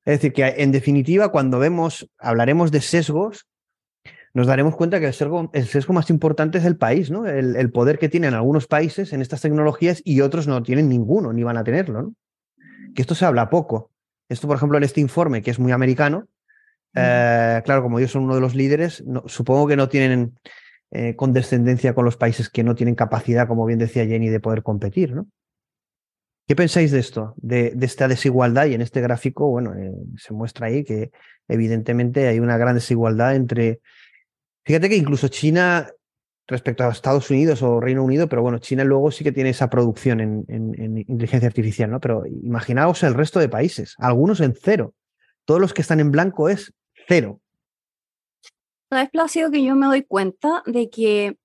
[0.03, 3.47] Es decir, que en definitiva, cuando vemos, hablaremos de sesgos,
[4.33, 7.27] nos daremos cuenta que el sesgo, más importante es el país, ¿no?
[7.27, 11.43] El, poder que tienen algunos países en estas tecnologías y otros no tienen ninguno, ni
[11.43, 12.13] van a tenerlo.
[12.95, 13.91] Que esto se habla poco.
[14.29, 16.27] Esto, por ejemplo, en este informe, que es muy americano,
[16.93, 20.37] eh, claro, como ellos son uno de los líderes, supongo que no tienen
[20.91, 24.61] eh, condescendencia con los países que no tienen capacidad, como bien decía Jenny, de poder
[24.61, 25.27] competir, ¿no?
[26.47, 28.65] ¿Qué pensáis de esto, de, esta desigualdad?
[28.65, 31.11] Y en este gráfico, bueno, eh, se muestra ahí que
[31.47, 33.79] evidentemente hay una gran desigualdad entre...
[34.65, 35.87] Fíjate que incluso China,
[36.45, 39.69] respecto a Estados Unidos o Reino Unido, pero bueno, China luego sí que tiene esa
[39.69, 42.01] producción en, en inteligencia artificial, ¿no?
[42.01, 44.93] Pero imaginaos el resto de países, algunos en cero.
[45.45, 46.73] Todos los que están en blanco es
[47.11, 47.41] cero.
[48.89, 51.37] Es Plácido, que yo me doy cuenta de que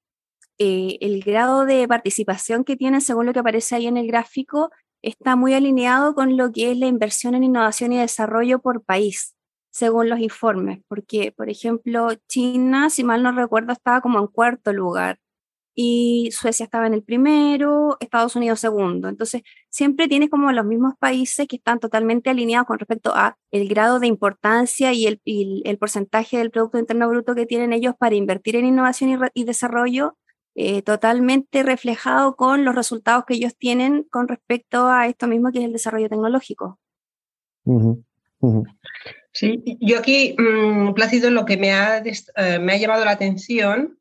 [0.59, 4.70] eh, el grado de participación que tienen, según lo que aparece ahí en el gráfico,
[5.02, 9.35] está muy alineado con lo que es la inversión en innovación y desarrollo por país.
[9.70, 14.72] según los informes, porque, por ejemplo, China, si mal no recuerdo, estaba como en cuarto
[14.72, 15.18] lugar
[15.79, 19.11] y Suecia estaba en el primero, Estados Unidos segundo.
[19.11, 23.69] Entonces, siempre tienes como los mismos países que están totalmente alineados con respecto a el
[23.69, 28.15] grado de importancia y el, el porcentaje del Producto Interno Bruto que tienen ellos para
[28.15, 30.17] invertir en innovación y, desarrollo,
[30.55, 35.59] eh, totalmente reflejado con los resultados que ellos tienen con respecto a esto mismo que
[35.59, 36.79] es el desarrollo tecnológico.
[39.33, 43.99] Sí, yo aquí, um, Plácido, lo que me ha, eh, me ha llamado la atención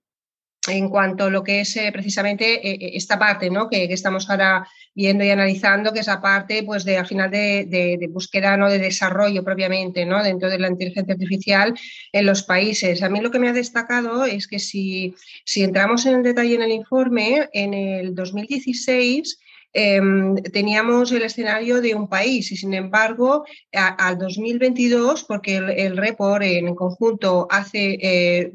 [0.68, 3.70] en cuanto a lo que es eh, precisamente eh, eh, esta parte ¿no?
[3.70, 8.10] que, estamos ahora viendo y analizando, que es la parte pues, de, al final de,
[8.12, 8.70] búsqueda, ¿no?
[8.70, 10.24] de desarrollo propiamente ¿no?
[10.24, 11.74] dentro de la inteligencia artificial
[12.12, 13.04] en los países.
[13.04, 16.62] A mí lo que me ha destacado es que si, si entramos en detalle en
[16.62, 19.40] el informe, en el 2016
[19.78, 26.44] Em, teníamos el escenario de un país y sin embargo al 2022, porque el, report
[26.44, 28.54] en conjunto hace eh,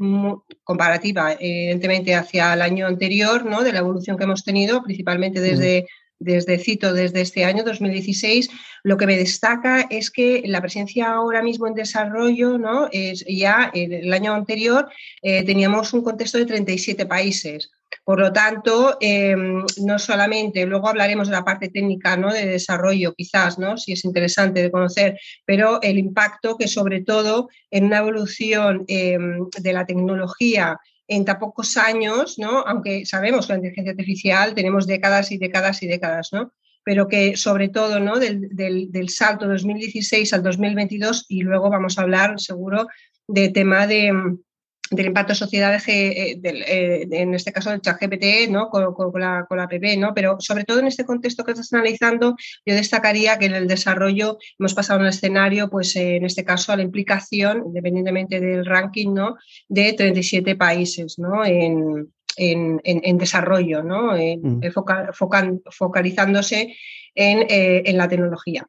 [0.65, 3.63] comparativa evidentemente hacia el año anterior, ¿no?
[3.63, 5.87] de la evolución que hemos tenido, principalmente desde...
[6.19, 8.51] desde Cito, desde este año 2016,
[8.83, 12.89] lo que me destaca es que la presencia ahora mismo en desarrollo, ¿no?
[12.93, 14.91] Es ya el año anterior
[15.23, 17.71] eh, teníamos un contexto de 37 países.
[18.11, 22.33] Por lo tanto, em, no solamente, luego hablaremos de la parte técnica ¿no?
[22.33, 23.77] de desarrollo, quizás, ¿no?
[23.77, 29.49] si es interesante de conocer, pero el impacto que sobre todo en una evolución em,
[29.57, 32.65] de la tecnología en tan pocos años, ¿no?
[32.67, 36.53] aunque sabemos que la inteligencia artificial tenemos décadas y décadas y décadas, ¿no?
[36.83, 38.19] pero que sobre todo ¿no?
[38.19, 42.89] del, del, del salto 2016 al 2022 y luego vamos a hablar seguro
[43.29, 44.13] de tema de
[44.91, 48.69] del impacto social eh, eh, en este caso del chat GPT, ¿no?
[48.71, 48.83] Con,
[49.21, 49.59] la, con
[49.99, 50.13] ¿no?
[50.15, 52.35] Pero sobre todo en este contexto que estás analizando,
[52.67, 56.73] yo destacaría que en el desarrollo hemos pasado un escenario, pues eh, en este caso
[56.73, 59.37] a la implicación, independientemente del ranking, ¿no?
[59.69, 61.45] De 37 países, ¿no?
[61.45, 62.11] En,
[63.19, 64.15] desarrollo, ¿no?
[64.15, 64.61] Mm.
[65.71, 66.75] focalizándose
[67.15, 68.67] en, la tecnología.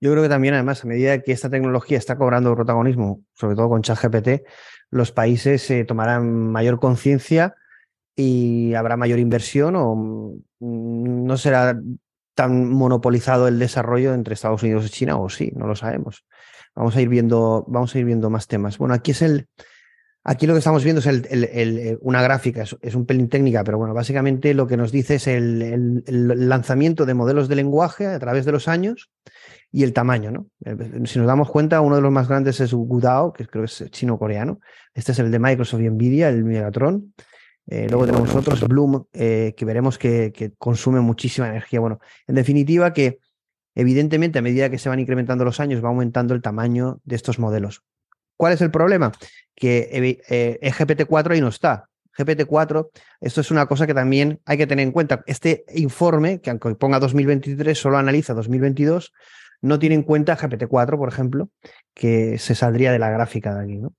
[0.00, 3.68] Yo creo que también, además, a medida que esta tecnología está cobrando protagonismo, sobre todo
[3.68, 4.46] con ChatGPT,
[4.90, 7.56] los países eh, tomarán mayor conciencia
[8.16, 9.94] y habrá mayor inversión o
[10.60, 11.80] mm, no será
[12.34, 16.24] tan monopolizado el desarrollo entre Estados Unidos y China o sí, no lo sabemos.
[16.74, 18.78] Vamos a ir viendo, vamos a ir viendo más temas.
[18.78, 19.48] Bueno, aquí es el,
[20.24, 23.78] aquí lo que estamos viendo es el, eh, una gráfica, es, un pelín técnica, pero
[23.78, 28.44] bueno, básicamente lo que nos dice es el, lanzamiento de modelos de lenguaje a través
[28.44, 29.10] de los años
[29.70, 30.46] y el tamaño, ¿no?
[30.64, 33.70] Eh, si nos damos cuenta, uno de los más grandes es Gudao, que creo que
[33.70, 34.60] es chino-coreano.
[34.94, 37.12] Este es el de Microsoft y Nvidia, el Megatron.
[37.66, 41.80] Eh, luego tenemos otros, Bloom, eh, que veremos que, consume muchísima energía.
[41.80, 43.18] Bueno, en definitiva, que
[43.74, 47.38] evidentemente a medida que se van incrementando los años va aumentando el tamaño de estos
[47.38, 47.82] modelos.
[48.36, 49.12] ¿Cuál es el problema?
[49.54, 51.88] Que eh, GPT-4 ahí no está.
[52.16, 52.90] GPT-4,
[53.20, 55.22] esto es una cosa que también hay que tener en cuenta.
[55.26, 59.12] Este informe, que aunque ponga 2023, solo analiza 2022,
[59.62, 61.50] no tiene en cuenta GPT-4, por ejemplo,
[61.94, 63.76] que se saldría de la gráfica de aquí.
[63.78, 63.94] ¿no?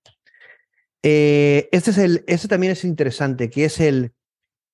[1.03, 4.13] Eh, este, es el, este también es interesante, que es el,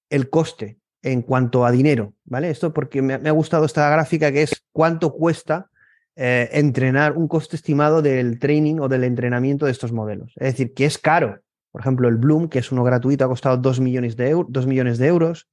[0.10, 2.50] el coste en cuanto a dinero, ¿vale?
[2.50, 5.71] Esto porque me, ha gustado esta gráfica que es cuánto cuesta
[6.16, 10.34] eh, entrenar un coste estimado del training o del entrenamiento de estos modelos.
[10.36, 11.42] Es decir, que es caro.
[11.72, 14.98] Por ejemplo, el Bloom, que es uno gratuito, ha costado 2 millones de, 2 millones
[14.98, 15.48] de euros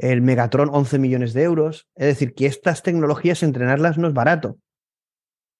[0.00, 1.86] el Megatron 11 millones de euros.
[1.94, 4.56] Es decir, que estas tecnologías entrenarlas no es barato.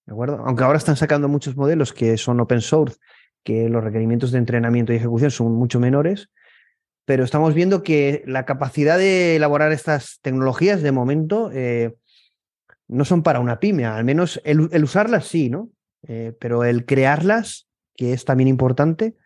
[0.06, 0.42] ¿De acuerdo?
[0.46, 2.98] Aunque ahora están sacando muchos modelos que son open source,
[3.44, 6.30] que los requerimientos de entrenamiento y ejecución son mucho menores,
[7.04, 11.96] pero estamos viendo que la capacidad de elaborar estas tecnologías de momento eh,
[12.90, 15.70] no son para una pyme, al menos el, usarlas sí, ¿no?
[16.06, 19.16] Eh, pero el crearlas, que es también importante,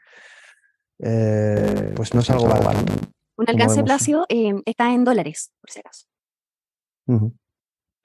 [0.98, 2.92] eh, pues no es algo barato.
[3.36, 6.06] Un alcance plácido eh, está en dólares, por si acaso.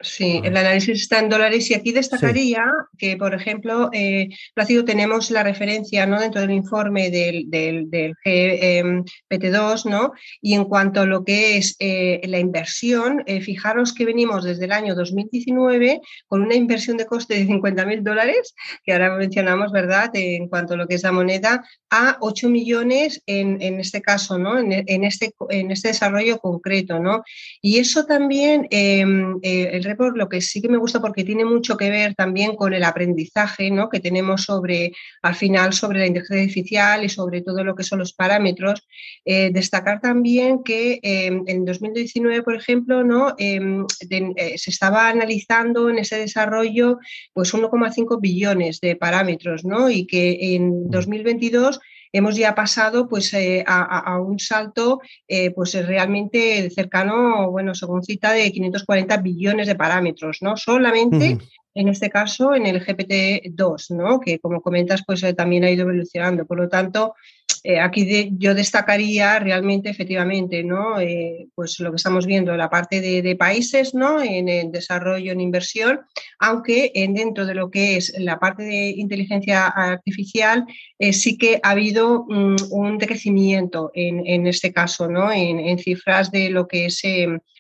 [0.01, 2.63] Sí, el análisis está en dólares y aquí destacaría
[2.97, 6.21] que, por ejemplo, eh, Plácido, tenemos la referencia ¿no?
[6.21, 10.13] dentro del informe del, del, del GPT-2, em, ¿no?
[10.41, 14.65] y en cuanto a lo que es eh, la inversión, eh, fijaros que venimos desde
[14.65, 19.73] el año 2019 con una inversión de coste de 50 mil dólares, que ahora mencionamos,
[19.73, 24.01] ¿verdad?, en cuanto a lo que es la moneda, a 8 millones en, en este
[24.01, 24.57] caso, ¿no?
[24.57, 26.99] En, en, este, en este desarrollo concreto.
[26.99, 27.23] ¿no?
[27.61, 31.77] Y eso también, em, el report lo que sí que me gusta porque tiene mucho
[31.77, 33.89] que ver también con el aprendizaje ¿no?
[33.89, 37.99] que tenemos sobre, al final, sobre la inteligencia artificial y sobre todo lo que son
[37.99, 38.87] los parámetros.
[39.25, 43.35] Eh, destacar también que em, en 2019, por ejemplo, ¿no?
[43.37, 46.99] Em, eh, se estaba analizando en ese desarrollo
[47.33, 49.89] pues 1,5 billones de parámetros ¿no?
[49.89, 55.73] y que en 2022 mm hemos ya pasado pues, eh, a, un salto eh, pues,
[55.85, 60.57] realmente cercano, bueno, según cita, de 540 billones de parámetros, ¿no?
[60.57, 61.37] Solamente
[61.75, 64.19] en este caso en el GPT-2, ¿no?
[64.19, 66.45] que como comentas, pues eh, también ha ido evolucionando.
[66.45, 67.15] Por lo tanto,
[67.63, 70.99] eh, aquí yo destacaría realmente, efectivamente, ¿no?
[70.99, 74.21] Eh, pues lo que estamos viendo, la parte de, países ¿no?
[74.21, 76.01] en el desarrollo, en inversión,
[76.39, 80.65] aunque en dentro de lo que es la parte de inteligencia artificial,
[81.11, 85.31] sí que ha habido mm, un decrecimiento en, este caso, ¿no?
[85.31, 87.01] en, cifras de lo que es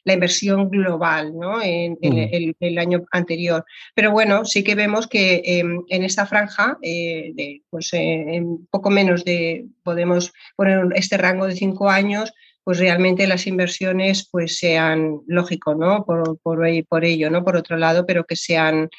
[0.03, 1.61] la inversión global ¿no?
[1.61, 3.65] en, el, año anterior.
[3.95, 8.65] Pero bueno, sí que vemos que em, en esta franja, eh, de, pues eh, en
[8.67, 12.33] poco menos de, podemos poner este rango de cinco años,
[12.63, 16.05] pues realmente las inversiones pues sean, lógico, ¿no?
[16.05, 17.43] Por, por, por ello, ¿no?
[17.43, 18.89] Por otro lado, pero que sean,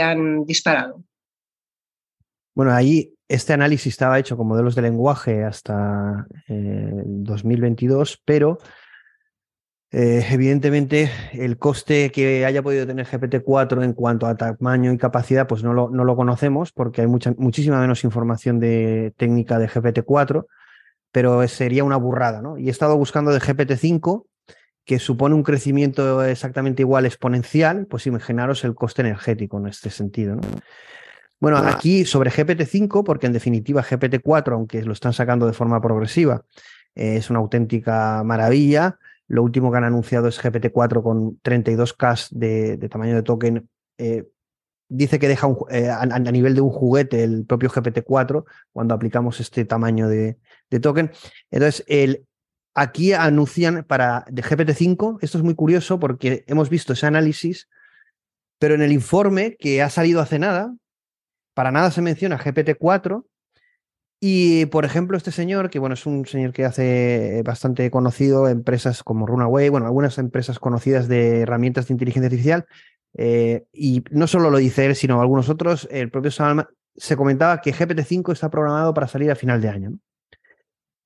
[0.00, 1.04] han disparado.
[2.54, 8.58] Bueno, ahí este análisis estaba hecho con modelos de lenguaje hasta 2022, eh, pero
[9.96, 15.46] eh, evidentemente, el coste que haya podido tener GPT-4 en cuanto a tamaño y capacidad,
[15.46, 19.68] pues no lo, no lo conocemos porque hay mucha, muchísima menos información de técnica de
[19.68, 20.46] GPT-4,
[21.12, 22.58] pero sería una burrada, ¿no?
[22.58, 24.26] Y he estado buscando de GPT-5,
[24.84, 30.34] que supone un crecimiento exactamente igual exponencial, pues imaginaros el coste energético en este sentido,
[30.34, 30.42] ¿no?
[31.38, 36.42] Bueno, aquí sobre GPT-5, porque en definitiva GPT-4, aunque lo están sacando de forma progresiva,
[36.94, 38.98] eh, es una auténtica maravilla.
[39.28, 43.68] Lo último que han anunciado es GPT-4 con 32K de, tamaño de token.
[43.98, 44.28] Eh,
[44.88, 49.64] dice que deja eh, a, nivel de un juguete el propio GPT-4 cuando aplicamos este
[49.64, 50.38] tamaño de,
[50.82, 51.10] token.
[51.50, 52.26] Entonces, el,
[52.74, 57.68] aquí anuncian para de GPT-5, esto es muy curioso porque hemos visto ese análisis,
[58.58, 60.74] pero en el informe que ha salido hace nada,
[61.54, 63.24] para nada se menciona GPT-4
[64.26, 69.02] y, por ejemplo, este señor, que bueno, es un señor que hace bastante conocido empresas
[69.02, 72.64] como Runaway, bueno, algunas empresas conocidas de herramientas de inteligencia artificial,
[73.18, 76.66] eh, y no solo lo dice él, sino algunos otros, el propio Salman
[76.96, 79.98] se comentaba que GPT-5 está programado para salir a final de año.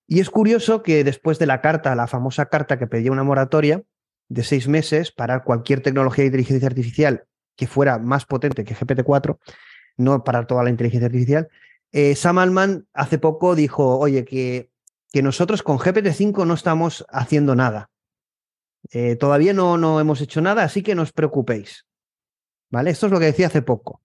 [0.06, 3.82] Y es curioso que después de la carta, la famosa carta que pedía una moratoria
[4.28, 7.24] de seis meses para cualquier tecnología de inteligencia artificial
[7.56, 9.38] que fuera más potente que GPT-4,
[9.96, 11.48] no para toda la inteligencia artificial,
[11.92, 14.70] eh, Sam Altman hace poco dijo, oye, que,
[15.12, 17.90] que nosotros con GPT-5 no estamos haciendo nada.
[18.90, 21.86] Eh, todavía no, no hemos hecho nada, así que no os preocupéis.
[22.70, 22.90] ¿Vale?
[22.90, 24.02] Esto es lo que decía hace poco.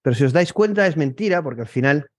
[0.00, 2.10] Pero si os dais cuenta, es mentira, porque al final,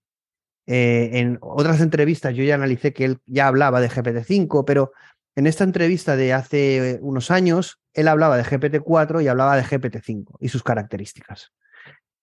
[0.66, 4.92] eh, en otras entrevistas yo ya analicé que él ya hablaba de GPT-5, pero
[5.34, 10.36] en esta entrevista de hace unos años, él hablaba de GPT-4 y hablaba de GPT-5
[10.38, 11.52] y sus características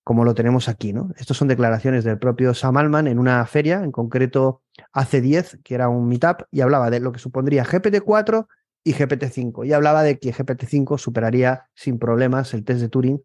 [0.08, 0.94] como lo tenemos aquí.
[0.94, 1.10] ¿no?
[1.18, 4.62] Estas son declaraciones del propio Sam Altman en una feria, en concreto
[4.94, 8.48] hace 10, que era un meetup, y hablaba de lo que supondría GPT-4
[8.86, 9.68] y GPT-5.
[9.68, 13.22] Y hablaba de que GPT-5 superaría sin problemas el test de Turing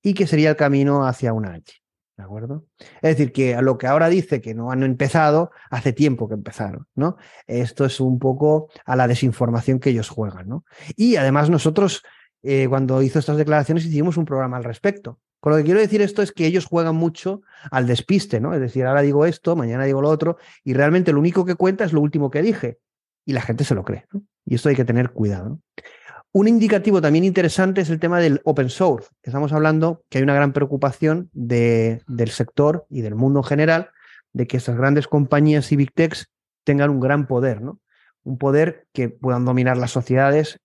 [0.00, 1.74] y que sería el camino hacia una H.
[2.16, 2.64] ¿De acuerdo?
[2.78, 6.34] Es decir, que a lo que ahora dice que no han empezado, hace tiempo que
[6.34, 7.18] empezaron, ¿no?
[7.46, 10.64] Esto es un poco a la desinformación que ellos juegan, ¿no?
[10.96, 12.02] Y además nosotros,
[12.42, 15.18] eh, cuando hizo estas declaraciones, hicimos un programa al respecto.
[15.42, 18.54] Con lo que quiero decir esto es que ellos juegan mucho al despiste, ¿no?
[18.54, 21.82] Es decir, ahora digo esto, mañana digo lo otro, y realmente lo único que cuenta
[21.82, 22.78] es lo último que dije.
[23.26, 24.06] Y la gente se lo cree.
[24.46, 25.58] Y esto hay que tener cuidado.
[26.30, 29.08] Un indicativo también interesante es el tema del open source.
[29.24, 33.90] Estamos hablando que hay una gran preocupación del sector y del mundo en general
[34.32, 36.30] de que estas grandes compañías y big techs
[36.62, 37.80] tengan un gran poder, ¿no?
[38.22, 40.60] Un poder que puedan dominar las sociedades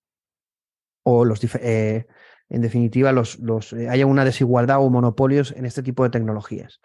[1.02, 2.06] o los, eh,
[2.50, 3.38] en definitiva, los,
[3.74, 6.80] eh, haya una desigualdad o monopolios en este tipo de tecnologías.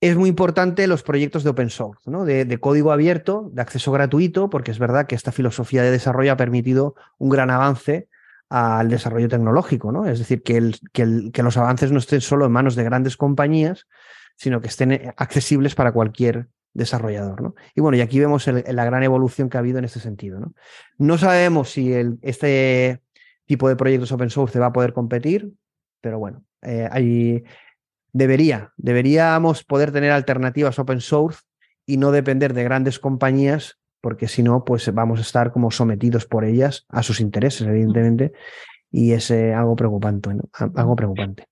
[0.00, 4.70] Es muy importante los proyectos de open source, de, código abierto, de acceso gratuito, porque
[4.70, 8.08] es verdad que esta filosofía de desarrollo ha permitido un gran avance
[8.48, 10.06] al desarrollo tecnológico, ¿no?
[10.06, 13.86] Es decir, que, los avances no estén solo en manos de grandes compañías,
[14.36, 17.54] sino que estén eh, accesibles para cualquier desarrollador.
[17.74, 20.40] Y bueno, y aquí vemos la gran evolución que ha habido en este sentido.
[20.96, 23.02] No, sabemos si este
[23.50, 25.52] tipo de proyectos open source va a poder competir,
[26.00, 27.42] pero bueno, eh,
[28.12, 31.40] debería, deberíamos poder tener alternativas open source
[31.84, 36.26] y no depender de grandes compañías, porque si no, pues vamos a estar como sometidos
[36.26, 38.32] por ellas a sus intereses, evidentemente,
[38.88, 40.30] y es algo preocupante,
[40.76, 41.49] algo preocupante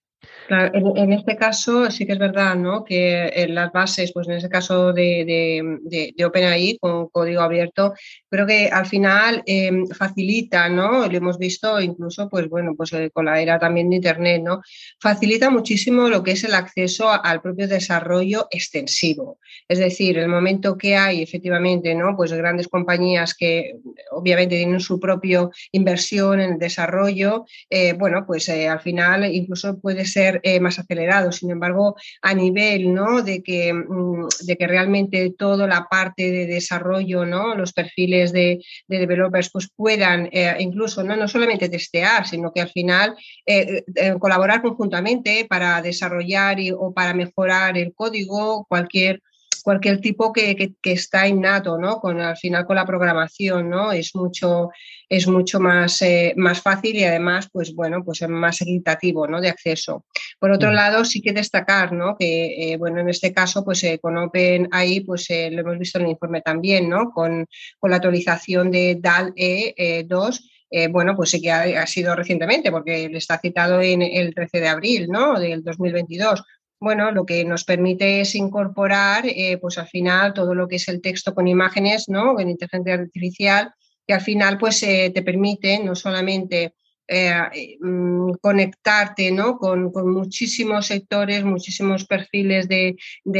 [0.48, 2.84] en, este caso sí que es verdad ¿no?
[2.84, 7.94] que en las bases, pues en ese caso de, de, OpenAI con código abierto,
[8.30, 11.06] creo que al final em, facilita, ¿no?
[11.06, 14.60] Lo hemos visto incluso, pues bueno, pues eh, con la era también de Internet, ¿no?
[15.00, 19.38] Facilita muchísimo lo que es el acceso al propio desarrollo extensivo.
[19.68, 22.16] Es decir, el momento que hay efectivamente, ¿no?
[22.16, 23.74] Pues grandes compañías que
[24.10, 29.78] obviamente tienen su propia inversión en el desarrollo, eh, bueno, pues eh, al final incluso
[29.78, 31.32] puede ser eh, más acelerado.
[31.32, 33.22] Sin embargo, a nivel ¿no?
[33.22, 37.54] de, que, mm, de que realmente toda la parte de desarrollo, ¿no?
[37.54, 41.16] los perfiles de, developers, pues puedan eh, incluso ¿no?
[41.16, 43.16] no solamente testear, sino que al final
[43.46, 43.84] eh,
[44.18, 49.20] colaborar conjuntamente para desarrollar o para mejorar el código, cualquier
[49.62, 52.00] cualquier tipo que, está innato, ¿no?
[52.00, 53.92] Con, al final con la programación, ¿no?
[53.92, 54.70] Es mucho,
[55.08, 59.40] es mucho más, eh, más fácil y además, pues bueno, pues es más equitativo, ¿no?
[59.40, 60.04] De acceso.
[60.38, 60.74] Por otro mm.
[60.74, 62.16] lado, sí que destacar, ¿no?
[62.16, 66.04] Que, eh, bueno, en este caso, pues eh, con OpenAI, pues lo hemos visto en
[66.04, 67.10] el informe también, ¿no?
[67.10, 67.46] Con,
[67.78, 70.50] con la actualización de DAL-E 2,
[70.90, 74.68] bueno, pues sí que ha, ha, sido recientemente, porque está citado en el 13 de
[74.68, 75.40] abril ¿no?
[75.40, 76.42] del 2022
[76.80, 80.88] bueno, lo que nos permite es incorporar, eh, pues al final, todo lo que es
[80.88, 82.38] el texto con imágenes, ¿no?
[82.38, 83.72] En inteligencia artificial,
[84.06, 86.74] que al final, pues eh, te permite no solamente
[87.10, 89.56] eh, mm, conectarte ¿no?
[89.56, 92.96] Con, muchísimos sectores, muchísimos perfiles de,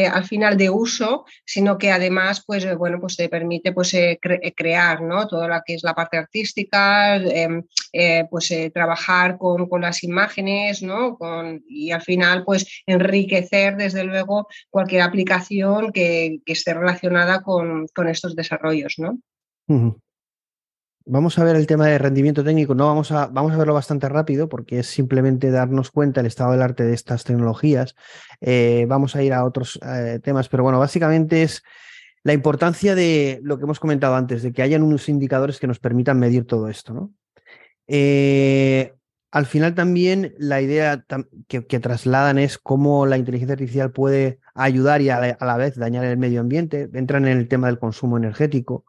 [0.07, 4.19] al final de uso, sino que además pues, eh, bueno, pues te permite pues, eh,
[4.57, 5.29] crear ¿no?
[5.29, 7.63] toda la que es la parte artística, em,
[8.31, 11.17] pues trabajar con, las imágenes ¿no?
[11.19, 18.35] con, y al final pues enriquecer desde luego cualquier aplicación que, esté relacionada con, estos
[18.35, 18.95] desarrollos.
[18.99, 19.19] ¿no?
[21.11, 22.75] Vamos a ver el tema de rendimiento técnico.
[22.75, 26.53] No vamos a, vamos a verlo bastante rápido porque es simplemente darnos cuenta del estado
[26.53, 27.97] del arte de estas tecnologías.
[28.43, 31.63] Eh, vamos a ir a otros eh, temas, pero bueno, básicamente es
[32.25, 35.79] la importancia de lo que hemos comentado antes, de que hayan unos indicadores que nos
[35.79, 36.93] permitan medir todo esto.
[36.93, 37.11] ¿no?
[37.87, 38.93] Eh,
[39.31, 41.07] al final también la idea
[41.47, 46.19] que, trasladan es cómo la inteligencia artificial puede ayudar y a la vez dañar el
[46.19, 46.91] medio ambiente.
[46.93, 48.85] Entran en el tema del consumo energético.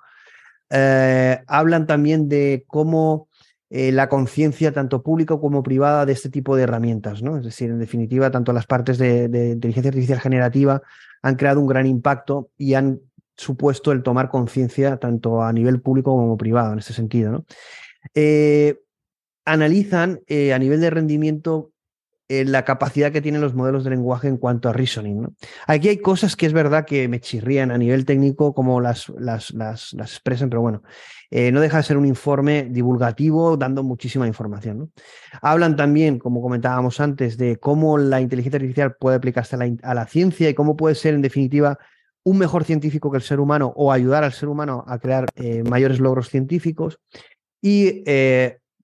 [0.69, 3.27] Eh, hablan también de cómo
[3.69, 7.21] eh, la conciencia, tanto pública como privada, de este tipo de herramientas.
[7.21, 10.81] Es decir, en definitiva, tanto las partes de, inteligencia artificial generativa
[11.21, 12.99] han creado un gran impacto y han
[13.35, 17.45] supuesto el tomar conciencia tanto a nivel público como privado en este sentido.
[18.13, 18.79] Eh,
[19.45, 21.71] analizan a nivel de rendimiento
[22.31, 25.23] eh, la capacidad que tienen los modelos de lenguaje en cuanto a reasoning.
[25.23, 25.33] ¿no?
[25.65, 29.51] Aquí hay cosas que es verdad que me chirrían a nivel técnico, como las, las,
[29.51, 30.83] las, expresan, pero bueno,
[31.31, 34.77] eh, no deja de ser un informe divulgativo dando muchísima información.
[34.77, 34.89] ¿no?
[35.41, 40.47] Hablan también, como comentábamos antes, de cómo la inteligencia artificial puede aplicarse a la, ciencia
[40.51, 41.79] y cómo puede ser, en definitiva,
[42.23, 45.63] un mejor científico que el ser humano o ayudar al ser humano a crear eh,
[45.63, 46.99] mayores logros científicos.
[47.59, 48.03] Y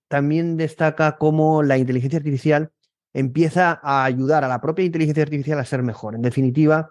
[0.08, 2.72] también destaca cómo la inteligencia artificial
[3.16, 6.14] empieza a ayudar a la propia inteligencia artificial a ser mejor.
[6.14, 6.90] En definitiva,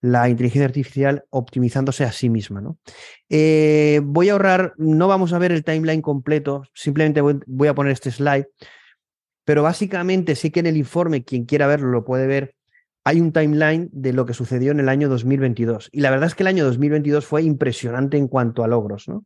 [0.00, 2.62] la inteligencia artificial optimizándose a sí misma.
[2.62, 2.78] ¿no?
[3.28, 7.92] Eh, voy a ahorrar, no vamos a ver el timeline completo, simplemente voy, a poner
[7.92, 8.48] este slide,
[9.44, 12.54] pero básicamente sí que en el informe, quien quiera verlo lo puede ver,
[13.04, 15.90] hay un timeline de lo que sucedió en el año 2022.
[15.92, 19.06] Y la verdad es que el año 2022 fue impresionante en cuanto a logros.
[19.06, 19.24] ¿no?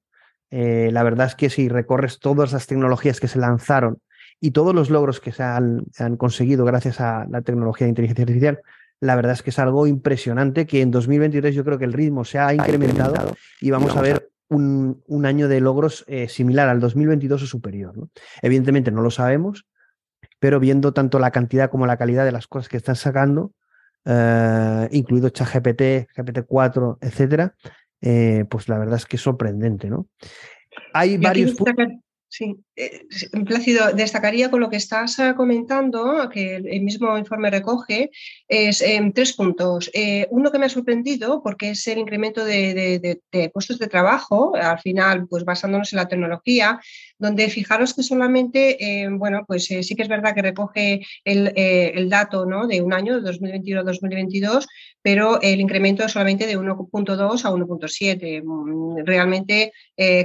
[0.51, 3.99] Eh, la verdad es que si recorres todas las tecnologías que se lanzaron
[4.43, 5.87] y todos los logros que se han,
[6.19, 8.61] conseguido gracias a la tecnología de inteligencia artificial,
[8.99, 12.25] la verdad es que es algo impresionante que en 2023 yo creo que el ritmo
[12.25, 17.45] se ha incrementado y vamos a ver un, año de logros eh, similar al 2022
[17.45, 17.95] o superior.
[18.43, 19.65] Evidentemente no lo sabemos,
[20.41, 23.53] pero viendo tanto la cantidad como la calidad de las cosas que están sacando,
[24.05, 27.55] eh, incluido ChatGPT, GPT-4, etcétera,
[28.01, 30.09] eh, pues la verdad es que es sorprendente, ¿no?
[30.95, 31.87] Hay varios puntos.
[32.33, 33.07] Sí, eh,
[33.45, 38.11] Plácido, destacaría con lo que estás ah, comentando, que el mismo informe recoge,
[38.49, 39.91] es en tres puntos.
[39.93, 43.21] Eh, uno que me ha sorprendido, porque es el incremento de,
[43.53, 46.81] puestos de trabajo, al final, pues basándonos en la tecnología,
[47.19, 52.47] donde fijaros que solamente, eh, bueno, pues sí que es verdad que recoge el, dato
[52.67, 54.67] de un año, de 2021-2022,
[55.03, 58.43] pero el incremento es solamente de 1.2 a 1.7.
[58.43, 59.73] Mm, realmente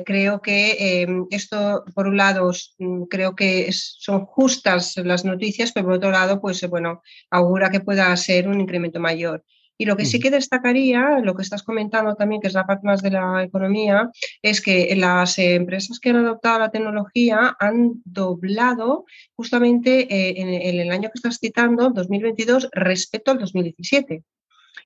[0.06, 2.37] creo que esto por un lado,
[2.78, 7.80] mm, creo que son justas las noticias, pero por otro lado, pues bueno, augura que
[7.80, 9.44] pueda ser un incremento mayor.
[9.78, 12.88] Y lo que sí que destacaría, lo que estás comentando también, que es la parte
[12.88, 14.10] más de la economía,
[14.42, 20.92] es que las empresas que han adoptado la tecnología han doblado justamente eh, en, el
[20.92, 24.24] año que estás citando, 2022, respecto al 2017.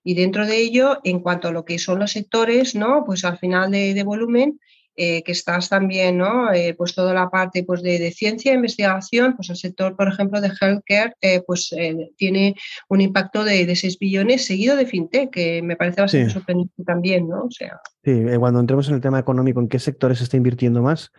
[0.03, 3.05] Y dentro de ello, en cuanto a lo que son los sectores, ¿no?
[3.05, 4.59] Pues al final de volumen,
[4.95, 6.51] eh, que estás también, ¿no?
[6.53, 10.41] Eh, pues toda la parte pues, de, ciencia e investigación, pues el sector, por ejemplo,
[10.41, 11.73] de healthcare, eh, pues
[12.17, 12.55] tiene
[12.89, 17.27] un impacto de, de, 6 billones seguido de fintech, que me parece bastante sorprendente también,
[17.27, 17.45] ¿no?
[17.45, 17.79] O sea.
[18.03, 21.11] Sí, cuando entremos en el tema económico, ¿en qué sectores se está invirtiendo más?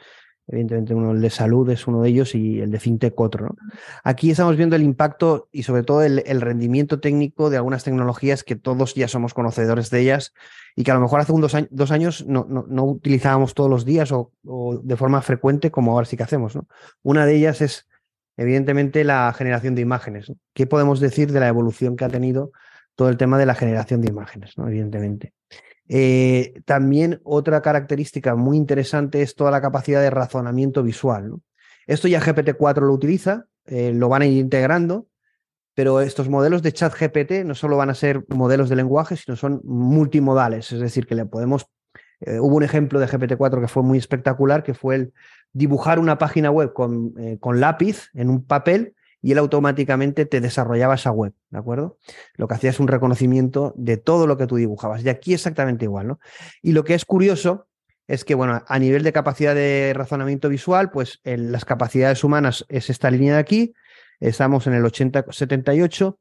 [0.53, 3.46] Evidentemente, uno, el de salud es uno de ellos y el de fintech otro.
[3.46, 3.57] ¿no?
[4.05, 8.55] Aquí estamos viendo el impacto y sobre todo el, rendimiento técnico de algunas tecnologías que
[8.55, 10.34] todos ya somos conocedores de ellas
[10.76, 14.12] y que a lo mejor hace unos dos, años no, no, utilizábamos todos los días
[14.12, 14.30] o,
[14.82, 16.55] de forma frecuente como ahora sí que hacemos.
[16.55, 16.68] ¿no?
[17.03, 17.88] Una de ellas es,
[18.36, 20.30] evidentemente, la generación de imágenes.
[20.53, 22.53] ¿Qué podemos decir de la evolución que ha tenido
[22.94, 24.59] todo el tema de la generación de imágenes?
[24.59, 24.68] ¿no?
[24.68, 25.32] Evidentemente.
[25.95, 31.34] Eh, también otra característica muy interesante es toda la capacidad de razonamiento visual.
[31.86, 35.07] Esto ya GPT-4 lo utiliza, eh, lo van a ir integrando,
[35.74, 39.36] pero estos modelos de chat GPT no solo van a ser modelos de lenguaje, sino
[39.36, 41.66] son multimodales, es decir, que le podemos...
[42.20, 45.12] Eh, hubo un ejemplo de GPT-4 que fue muy espectacular, que fue el
[45.53, 50.97] dibujar una página web con, con lápiz en un papel y él automáticamente te desarrollaba
[50.97, 51.97] esa web, ¿de acuerdo?
[52.35, 55.05] Lo que hacía es un reconocimiento de todo lo que tú dibujabas.
[55.05, 56.20] Y aquí exactamente igual, ¿no?
[56.61, 57.68] Y lo que es curioso
[58.09, 62.91] es que, bueno, a nivel de capacidad de razonamiento visual, pues las capacidades humanas es
[62.91, 63.75] esta línea de aquí,
[64.18, 66.18] estamos en el 80-78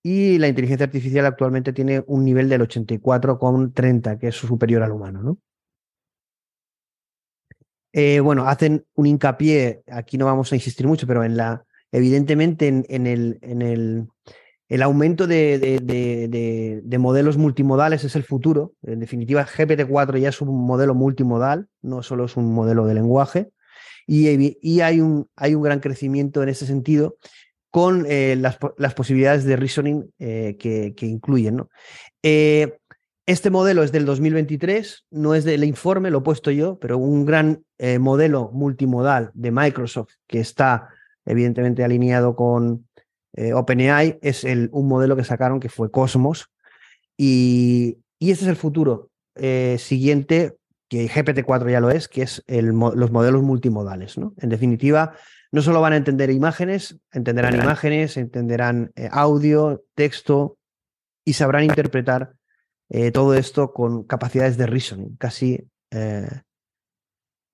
[0.00, 5.22] y la inteligencia artificial actualmente tiene un nivel del 84,30, que es superior al humano,
[5.22, 5.38] ¿no?
[7.92, 11.64] Eh, bueno, hacen un hincapié, aquí no vamos a insistir mucho, pero en la
[11.94, 14.08] evidentemente en, el, en el,
[14.68, 18.74] el, aumento de, de, modelos multimodales es el futuro.
[18.82, 23.52] En definitiva, GPT-4 ya es un modelo multimodal, no solo es un modelo de lenguaje.
[24.08, 24.26] Y,
[24.80, 27.16] hay, un, gran crecimiento en ese sentido
[27.70, 31.62] con eh, las, posibilidades de reasoning eh, que, incluyen.
[32.24, 32.76] Eh,
[33.26, 37.24] este modelo es del 2023, no es del informe, lo he puesto yo, pero un
[37.24, 37.64] gran
[38.00, 40.88] modelo multimodal de Microsoft que está
[41.24, 42.86] evidentemente alineado con
[43.36, 46.50] eh, OpenAI, es el, un modelo que sacaron que fue Cosmos.
[47.16, 50.56] Y, y ese es el futuro eh, siguiente,
[50.88, 54.18] que GPT-4 ya lo es, que es el, los modelos multimodales.
[54.18, 54.34] ¿no?
[54.38, 55.14] En definitiva,
[55.50, 60.58] no solo van a entender imágenes, entenderán imágenes, entenderán eh, audio, texto
[61.24, 62.34] y sabrán interpretar
[63.12, 65.66] todo esto con capacidades de reasoning, casi,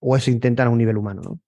[0.01, 1.23] o eso intentan a un nivel humano.
[1.23, 1.41] ¿no?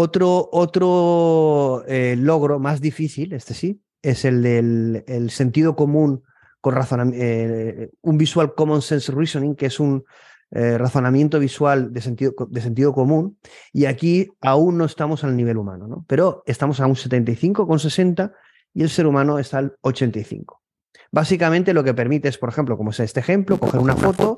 [0.00, 6.22] Otro, otro eh, logro más difícil, este sí, es el del sentido común
[6.60, 10.04] con razonamiento, eh, un visual common sense reasoning, que es un
[10.52, 13.40] eh, razonamiento visual de sentido, de sentido común.
[13.72, 16.04] Y aquí aún no estamos al nivel humano, ¿no?
[16.06, 18.32] pero estamos a un 75,60
[18.74, 20.62] y el ser humano está al 85.
[21.10, 24.36] Básicamente lo que permite es, por ejemplo, como es este ejemplo, coger una foto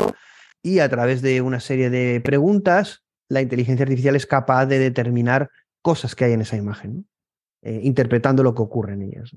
[0.62, 5.50] y a través de una serie de preguntas la inteligencia artificial es capaz de determinar
[5.80, 7.08] cosas que hay en esa imagen,
[7.62, 9.30] eh, interpretando lo que ocurre en ellas.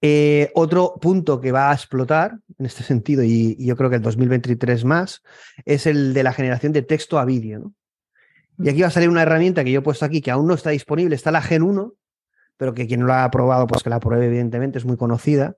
[0.00, 4.02] Eh, otro punto que va a explotar en este sentido, y, yo creo que el
[4.02, 5.22] 2023 más,
[5.64, 7.72] es el de la generación de texto a vídeo.
[8.58, 10.54] Y aquí va a salir una herramienta que yo he puesto aquí, que aún no
[10.54, 11.94] está disponible, está la Gen 1,
[12.56, 15.54] pero que quien no la ha probado, pues que la pruebe, evidentemente, es muy conocida,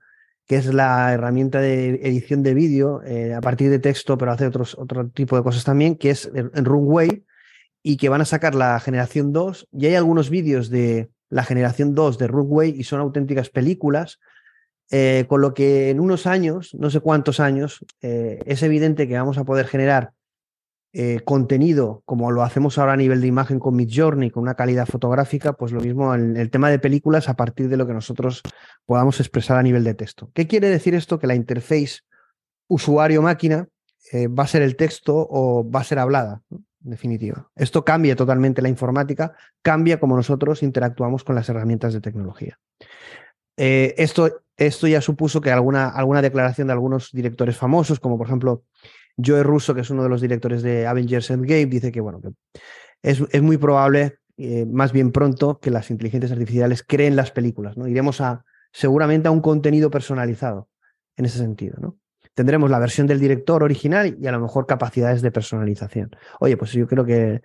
[0.47, 4.47] que es la herramienta de edición de vídeo eh, a partir de texto, pero hace
[4.47, 7.25] otros, otro tipo de cosas también, que es en Runway,
[7.83, 9.69] y que van a sacar la generación 2.
[9.73, 14.21] Y hay algunos vídeos de la generación 2 de Runway y son auténticas películas,
[14.91, 19.17] eh, con lo que en unos años, no sé cuántos años, eh, es evidente que
[19.17, 20.13] vamos a poder generar
[20.97, 24.87] eh, contenido, como lo hacemos ahora a nivel de imagen con Midjourney, con una calidad
[24.87, 28.43] fotográfica, pues lo mismo en el tema de películas a partir de lo que nosotros
[28.87, 30.31] podamos expresar a nivel de texto.
[30.35, 31.19] ¿Qué quiere decir esto?
[31.19, 32.03] Que la interface
[32.69, 33.67] usuario-máquina
[34.13, 37.51] eh, va a ser el texto o va a ser hablada, en definitiva.
[37.57, 42.61] Esto cambia totalmente la informática, cambia como nosotros interactuamos con las herramientas de tecnología.
[43.57, 48.29] Eh, esto, esto ya supuso que alguna, alguna declaración de algunos directores famosos, como por
[48.29, 48.63] ejemplo
[49.17, 52.31] Joe Russo, que es uno de los directores de Avengers Endgame, dice que, bueno, que
[53.03, 57.77] es, es muy probable, eh, más bien pronto, que las inteligencias artificiales creen las películas,
[57.77, 57.87] ¿no?
[57.87, 60.69] Iremos a, seguramente a un contenido personalizado
[61.17, 61.99] en ese sentido, ¿no?
[62.35, 66.11] Tendremos la versión del director original y a lo mejor capacidades de personalización.
[66.41, 67.43] Oye, pues yo creo que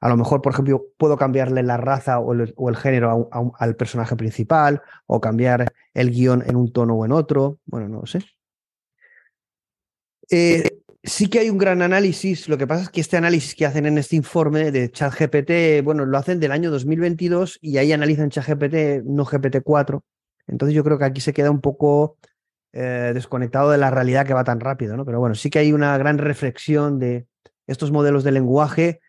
[0.00, 4.82] A lo mejor, por ejemplo, puedo cambiarle la raza o el, género al personaje principal
[5.06, 7.58] o cambiar el guion en un tono o en otro.
[7.64, 8.20] Bueno, no lo sé.
[10.30, 12.48] Eh, sí que hay un gran análisis.
[12.48, 16.04] Lo que pasa es que este análisis que hacen en este informe de ChatGPT, bueno,
[16.06, 20.00] lo hacen del año 2022 y ahí analizan ChatGPT, no GPT-4.
[20.46, 22.16] Entonces yo creo que aquí se queda un poco
[22.72, 25.04] eh, desconectado de la realidad que va tan rápido, ¿no?
[25.04, 27.26] Pero bueno, sí que hay una gran reflexión de
[27.66, 29.00] estos modelos de lenguaje,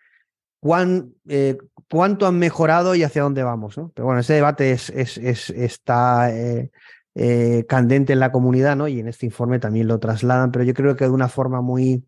[1.28, 1.58] eh,
[1.90, 3.92] cuánto han mejorado y hacia dónde vamos, ¿no?
[3.94, 6.72] Pero bueno, ese debate es, está eh,
[7.68, 8.88] candente en la comunidad, ¿no?
[8.88, 12.06] Y en este informe también lo trasladan, pero yo creo que de una forma muy,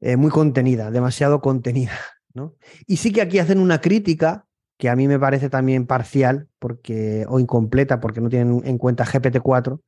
[0.00, 1.92] muy contenida, demasiado contenida,
[2.34, 2.54] ¿no?
[2.86, 4.46] Y sí que aquí hacen una crítica
[4.78, 9.04] que a mí me parece también parcial porque, o incompleta porque no tienen en cuenta
[9.04, 9.80] GPT-4,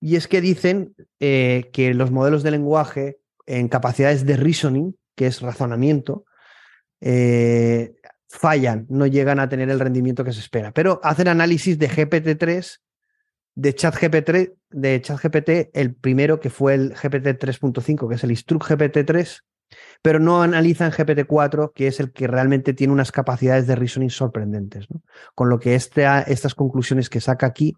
[0.00, 5.26] y es que dicen eh, que los modelos de lenguaje en capacidades de reasoning, que
[5.26, 6.24] es razonamiento,
[7.00, 7.94] eh,
[8.28, 10.72] fallan, no llegan a tener el rendimiento que se espera.
[10.72, 12.80] Pero hacen análisis de GPT-3,
[13.58, 14.30] de ChatGPT,
[14.70, 19.40] de ChatGPT, el primero que fue el GPT 3.5, que es el Instruct GPT-3,
[20.00, 24.86] pero no analizan GPT-4, que es el que realmente tiene unas capacidades de reasoning sorprendentes.
[25.34, 27.74] Con lo que este, estas conclusiones que saca aquí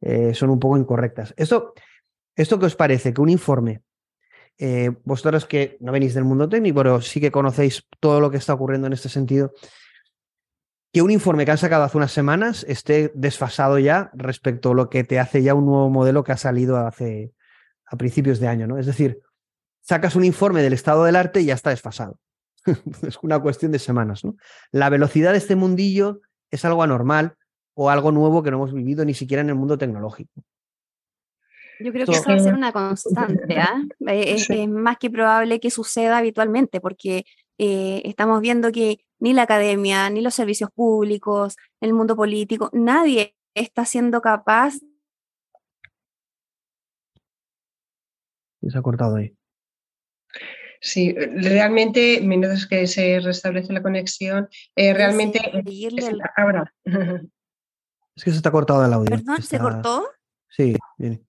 [0.00, 1.34] eh, son un poco incorrectas.
[1.36, 1.74] ¿Esto,
[2.36, 3.12] ¿Esto qué os parece?
[3.12, 3.82] Que un informe,
[4.58, 8.36] eh, vosotros que no venís del mundo técnico, pero sí que conocéis todo lo que
[8.36, 9.52] está ocurriendo en este sentido,
[10.96, 14.88] que un informe que han sacado hace unas semanas esté desfasado ya respecto a lo
[14.88, 17.34] que te hace ya un nuevo modelo que ha salido hace
[17.84, 18.78] a principios de año, ¿no?
[18.78, 19.20] Es decir,
[19.82, 22.18] sacas un informe del estado del arte y ya está desfasado.
[23.06, 24.36] es una cuestión de semanas, ¿no?
[24.72, 27.34] La velocidad de este mundillo es algo anormal
[27.74, 30.32] o algo nuevo que no hemos vivido ni siquiera en el mundo tecnológico.
[31.78, 33.58] Yo creo que eso va a ser una constante.
[33.58, 33.82] ¿ah?
[34.06, 37.26] Eh, es, más que probable que suceda habitualmente, porque
[37.58, 43.34] eh, estamos viendo que ni la academia, ni los servicios públicos, el mundo político, nadie
[43.54, 44.74] está siendo capaz.
[48.68, 49.36] Se ha cortado ahí.
[50.80, 55.40] Sí, realmente, menos que se restablece la conexión, eh, realmente...
[56.36, 56.72] ahora.
[58.16, 59.10] Es que se está cortado el audio.
[59.10, 59.42] ¿Perdón?
[59.42, 60.08] ¿Se cortó?
[60.48, 61.22] Sí, viene.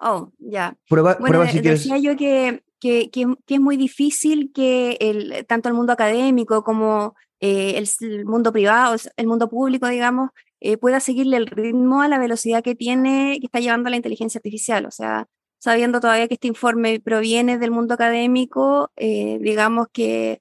[0.00, 0.74] Oh, ya.
[0.88, 1.80] Prueba, prueba si quieres.
[1.80, 7.14] Decía yo que, que, que, es muy difícil que el, tanto el mundo académico como
[7.40, 12.18] eh, el, mundo privado, el mundo público, digamos, eh, pueda seguirle el ritmo a la
[12.18, 14.86] velocidad que tiene, que está llevando la inteligencia artificial.
[14.86, 15.26] O sea,
[15.58, 20.40] sabiendo todavía que este informe proviene del mundo académico, eh, digamos que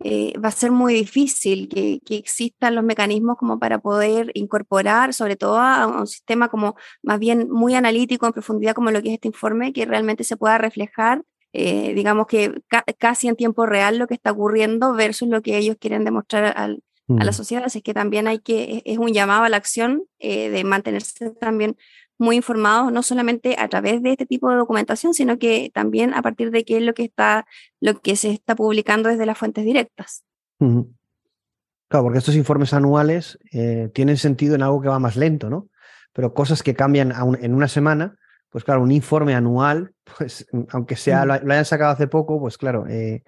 [0.00, 5.36] eh, va a ser muy difícil que, existan los mecanismos como para poder incorporar, sobre
[5.36, 9.14] todo a un sistema como más bien muy analítico en profundidad como lo que es
[9.14, 11.22] este informe, que realmente se pueda reflejar,
[11.58, 12.52] eh, digamos que
[12.98, 16.68] casi en tiempo real lo que está ocurriendo versus lo que ellos quieren demostrar a
[16.68, 16.76] la
[17.06, 17.32] mm.
[17.32, 17.64] sociedad.
[17.64, 21.78] Así que también hay que, es un llamado a la acción eh, de mantenerse también
[22.18, 26.20] muy informados, no solamente a través de este tipo de documentación, sino que también a
[26.20, 27.46] partir de qué es lo que está,
[27.80, 30.24] lo que se está publicando desde las fuentes directas.
[30.58, 35.70] Claro, porque estos informes anuales eh, tienen sentido en algo que va más lento, ¿no?
[36.12, 38.18] Pero cosas que cambian en una semana,
[38.50, 42.86] pues claro, un informe anual, pues aunque sea, lo, hayan sacado hace poco, pues claro.
[42.88, 43.22] Eh,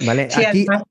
[0.00, 0.82] vale, aquí, Además,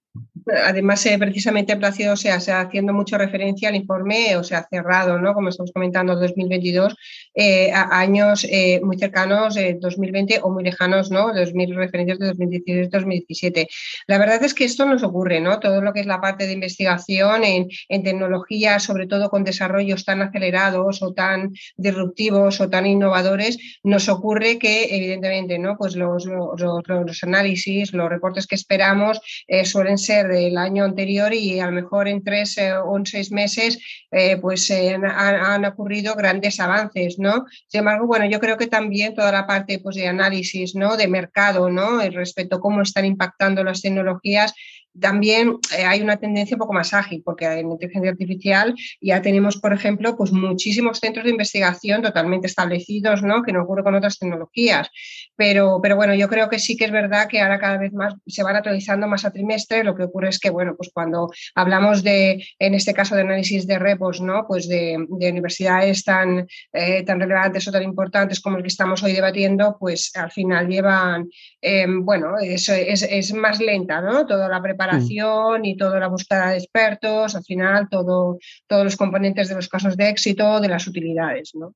[0.47, 5.33] eh, precisamente Plácido o sea, se haciendo mucha referencia al informe, o sea, cerrado, ¿no?
[5.33, 6.95] Como estamos comentando, 2022,
[7.35, 11.33] eh, a años eh, muy cercanos, 2020 o muy lejanos, ¿no?
[11.33, 13.67] 2000 referencias de 2016-2017.
[14.07, 15.59] La verdad es que esto nos ocurre, ¿no?
[15.59, 20.05] Todo lo que es la parte de investigación en, en tecnología, sobre todo con desarrollos
[20.05, 25.77] tan acelerados o tan disruptivos o tan innovadores, nos ocurre que, evidentemente, ¿no?
[25.77, 29.19] Pues los, los, los análisis, los reportes que esperamos
[29.63, 33.31] suelen ser ser del año anterior y a lo mejor en tres eh, o seis
[33.31, 33.79] meses
[34.11, 37.45] eh, pues eh, han, ocurrido grandes avances, ¿no?
[37.67, 40.97] Sin embargo, bueno, yo creo que también toda la parte pues, de análisis, ¿no?
[40.97, 41.99] De mercado, ¿no?
[42.09, 44.53] Respecto a cómo están impactando las tecnologías,
[44.99, 49.57] también eh, hay una tendencia un poco más ágil, porque en inteligencia artificial ya tenemos,
[49.57, 53.43] por ejemplo, pues muchísimos centros de investigación totalmente establecidos, ¿no?
[53.43, 54.89] Que no ocurre con otras tecnologías.
[55.35, 58.15] Pero, pero bueno, yo creo que sí que es verdad que ahora cada vez más
[58.25, 59.83] se van actualizando más a trimestre.
[59.83, 63.67] Lo que ocurre es que, bueno, pues cuando hablamos de, en este caso, de análisis
[63.67, 64.45] de repos, ¿no?
[64.47, 69.13] Pues de, universidades tan, eh, tan relevantes o tan importantes como el que estamos hoy
[69.13, 71.29] debatiendo, pues al final llevan,
[71.61, 74.25] eh, bueno, es, es, es más lenta, ¿no?
[74.25, 75.65] Toda la preparación Mm.
[75.65, 79.97] y toda la búsqueda de expertos, al final todo, todos los componentes de los casos
[79.97, 81.53] de éxito, de las utilidades.
[81.55, 81.73] ¿no?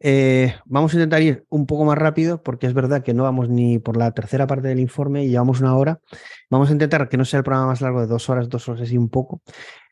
[0.00, 3.50] Eh, vamos a intentar ir un poco más rápido porque es verdad que no vamos
[3.50, 6.00] ni por la tercera parte del informe y llevamos una hora.
[6.48, 8.90] Vamos a intentar que no sea el programa más largo de dos horas, dos horas
[8.90, 9.42] y un poco.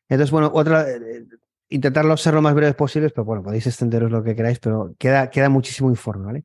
[0.09, 1.27] Entonces, bueno, otra, eh,
[1.69, 5.29] intentarlo ser lo más breves posibles, pero bueno, podéis extenderos lo que queráis, pero queda,
[5.29, 6.45] queda muchísimo informe, ¿vale?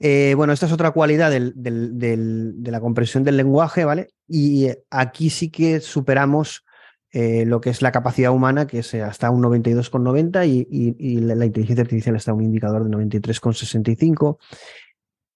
[0.00, 4.08] Eh, bueno, esta es otra cualidad de la comprensión del lenguaje, ¿vale?
[4.26, 6.64] Y aquí sí que superamos
[7.12, 10.66] eh, lo que es la capacidad humana, que es hasta un 92,90 y,
[10.98, 14.38] y, la, inteligencia artificial está un indicador de 93,65.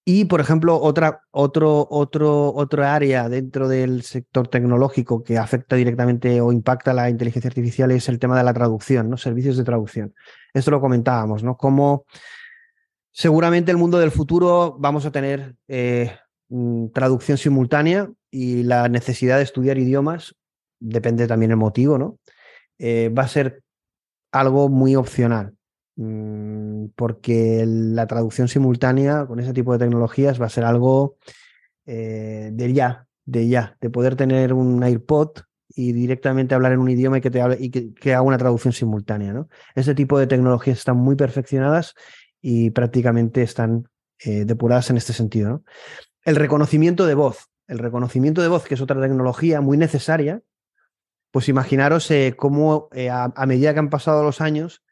[0.06, 6.52] Y, por ejemplo, otra, otro, otro, área dentro del sector tecnológico que afecta directamente o
[6.52, 9.16] impacta la inteligencia artificial es el tema de la traducción, ¿no?
[9.16, 10.14] Servicios de traducción.
[10.52, 11.56] Esto lo comentábamos, ¿no?
[11.56, 12.04] Como
[13.14, 16.10] seguramente el mundo del futuro vamos a tener eh,
[16.48, 20.34] mm, traducción simultánea y la necesidad de estudiar idiomas
[20.80, 22.18] depende también el motivo, ¿no?
[22.78, 23.62] Eh, va a ser
[24.32, 25.54] algo muy opcional,
[25.94, 31.16] mm, porque la traducción simultánea con ese tipo de tecnologías va a ser algo
[31.86, 35.38] eh, de ya, de ya, de poder tener un AirPod
[35.68, 38.72] y directamente hablar en un idioma y que te hable, y que, haga una traducción
[38.72, 39.48] simultánea, ¿no?
[39.76, 41.94] Ese tipo de tecnologías están muy perfeccionadas
[42.46, 43.88] y prácticamente están
[44.18, 45.64] eh, depuradas en este sentido, ¿no?
[46.26, 47.48] El reconocimiento de voz.
[47.66, 50.42] El reconocimiento de voz, que es otra tecnología muy necesaria,
[51.30, 54.82] pues imaginaros eh, cómo eh, a, medida que han pasado los años,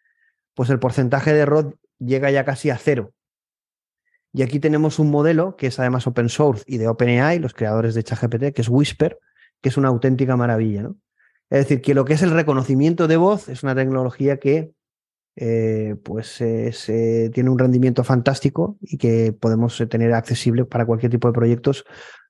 [0.55, 3.13] pues el porcentaje de error llega ya casi a cero.
[4.33, 7.95] Y aquí tenemos un modelo que es además open source y de OpenAI, los creadores
[7.95, 9.19] de ChatGPT, que es Whisper,
[9.61, 10.85] que es una auténtica maravilla.
[10.85, 10.97] ¿no?
[11.51, 14.73] Es decir, que lo que es el reconocimiento de voz es una tecnología que
[15.37, 21.35] eh, pues tiene un rendimiento fantástico y que podemos tener accesible para cualquier tipo de
[21.35, 21.85] proyectos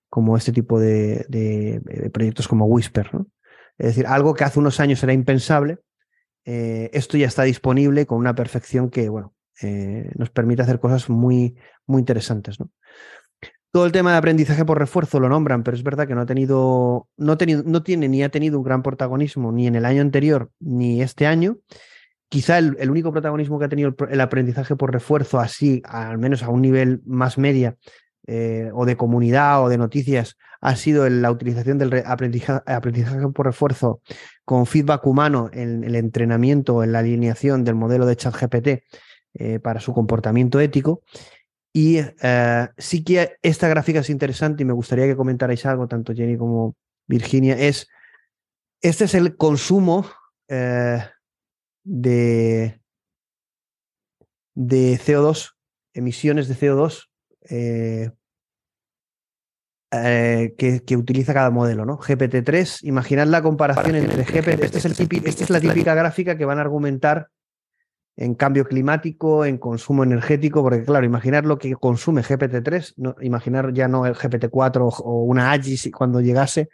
[0.09, 1.81] como este tipo de,
[2.13, 3.11] proyectos como Whisper.
[3.79, 5.79] Es decir, algo que hace unos años era impensable,
[6.45, 11.09] eh, esto ya está disponible con una perfección que, bueno, eh, nos permite hacer cosas
[11.09, 12.59] muy, muy interesantes.
[12.61, 12.71] ¿no?
[13.71, 16.27] Todo el tema de aprendizaje por refuerzo lo nombran, pero es verdad que no ha
[16.27, 20.03] tenido, no, tenido, no tiene ni ha tenido un gran protagonismo ni en el año
[20.03, 21.59] anterior ni este año.
[22.33, 26.49] Quizá el, único protagonismo que ha tenido el, aprendizaje por refuerzo, así, al menos a
[26.49, 27.77] un nivel más media,
[28.27, 34.01] eh, o de comunidad o de noticias, ha sido la utilización del aprendizaje, por refuerzo
[34.47, 38.69] con feedback humano en el entrenamiento, en la alineación del modelo de ChatGPT
[39.35, 41.03] eh, para su comportamiento ético.
[41.71, 46.15] Y eh, sí que esta gráfica es interesante y me gustaría que comentarais algo, tanto
[46.15, 46.77] Jenny como
[47.07, 47.89] Virginia, es,
[48.81, 50.07] este es el consumo
[51.85, 52.81] de,
[54.55, 55.55] de CO2,
[55.95, 57.09] emisiones de CO2
[59.95, 61.99] eh, que, utiliza cada modelo, ¿no?
[61.99, 66.47] GPT-3, imaginad la comparación entre GPT, este es el esta es la típica gráfica que
[66.47, 67.29] van a argumentar
[68.17, 73.73] en cambio climático, en consumo energético, porque claro, imaginar lo que consume GPT-3, no, imaginar
[73.75, 76.71] ya no el GPT-4 o una AGI cuando llegase,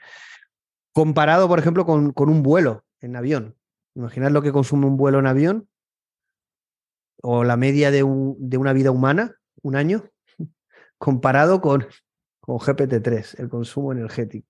[0.93, 3.58] comparado, por ejemplo, con, con un vuelo en avión.
[3.99, 5.69] Imaginar lo que consume un vuelo en avión
[7.21, 10.05] o la media de, un, de una vida humana, un año,
[10.99, 11.87] comparado con
[12.49, 14.49] con GPT-3, el consumo energético.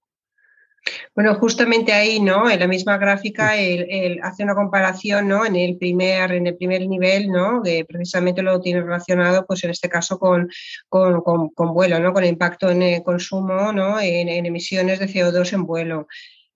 [1.17, 2.49] Bueno, justamente ahí, ¿no?
[2.49, 5.45] En la misma gráfica, él, hace una comparación, ¿no?
[5.45, 7.61] En el primer, en el primer nivel, ¿no?
[7.61, 10.49] Que precisamente lo tiene relacionado, pues en este caso con,
[10.89, 12.13] con, con, vuelo, ¿no?
[12.13, 13.99] Con el impacto en el consumo, ¿no?
[13.99, 16.07] En, en emisiones de CO2 en vuelo.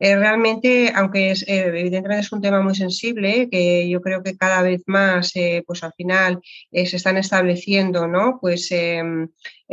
[0.05, 4.37] Eh, realmente, aunque es, eh, evidentemente es un tema muy sensible, que yo creo que
[4.37, 6.41] cada vez más, eh, pues al final
[6.73, 8.39] se están estableciendo, ¿no?
[8.41, 8.69] Pues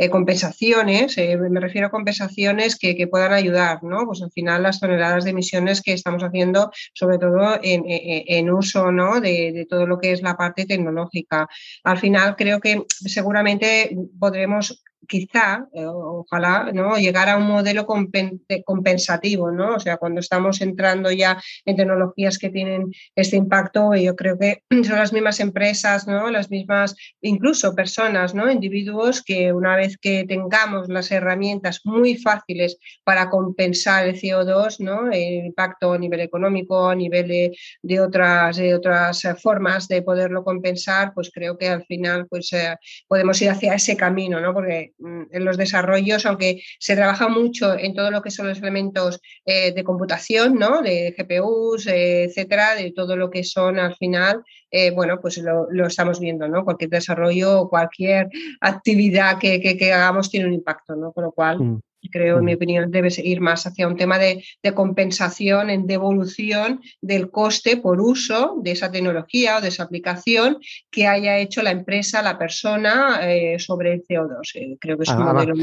[0.04, 4.06] em, compensaciones, me refiero a compensaciones que, puedan ayudar, ¿no?
[4.06, 9.20] Pues al final las toneladas de emisiones que estamos haciendo, sobre todo en, uso, ¿no?
[9.20, 11.48] De, de, todo lo que es la parte tecnológica.
[11.84, 16.96] Al final creo que seguramente podremos quizá, eh, ojalá, ¿no?
[16.96, 19.74] llegar a un modelo compensativo, ¿no?
[19.74, 24.62] O sea, cuando estamos entrando ya en tecnologías que tienen este impacto, yo creo que
[24.70, 26.30] son las mismas empresas, ¿no?
[26.30, 28.50] Las mismas, incluso personas, ¿no?
[28.50, 35.10] Individuos que una vez que tengamos las herramientas muy fáciles para compensar el CO2, ¿no?
[35.10, 41.12] El impacto a nivel económico, a nivel de, otras, de otras formas de poderlo compensar,
[41.14, 42.76] pues creo que al final pues, eh,
[43.08, 44.52] podemos ir hacia ese camino, ¿no?
[44.54, 48.58] Porque Mm, en los desarrollos, aunque se trabaja mucho en todo lo que son los
[48.58, 50.82] elementos eh, de computación, ¿no?
[50.82, 55.86] de GPUs, eh, etcétera, de todo lo que son al final, eh, bueno, pues lo,
[55.86, 56.64] estamos viendo, ¿no?
[56.64, 58.28] Cualquier desarrollo o cualquier
[58.60, 61.12] actividad que, hagamos tiene un impacto, ¿no?
[61.12, 61.58] Con lo cual.
[61.58, 61.80] Mm.
[62.10, 64.42] Creo, en mi opinión, debe ir más hacia un tema de,
[64.74, 70.56] compensación, en devolución del coste por uso de esa tecnología o de esa aplicación
[70.90, 74.54] que haya hecho la empresa, la persona eh, sobre el CO2.
[74.54, 75.54] Eh, creo que es un ah, modelo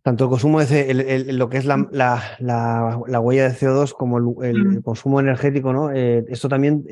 [0.00, 1.76] Tanto el consumo de lo que es la,
[3.20, 5.92] huella de CO2 como el, consumo energético, ¿no?
[5.92, 6.82] Eh, esto también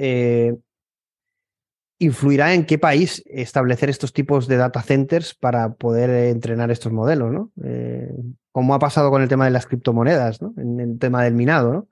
[1.99, 7.33] influirá en qué país establecer estos tipos de data centers para poder entrenar estos modelos,
[7.33, 7.53] ¿no?
[7.63, 8.13] Eh,
[8.53, 10.55] como ha pasado con el tema de las criptomonedas, ¿no?
[10.57, 11.89] En el tema del minado, ¿no?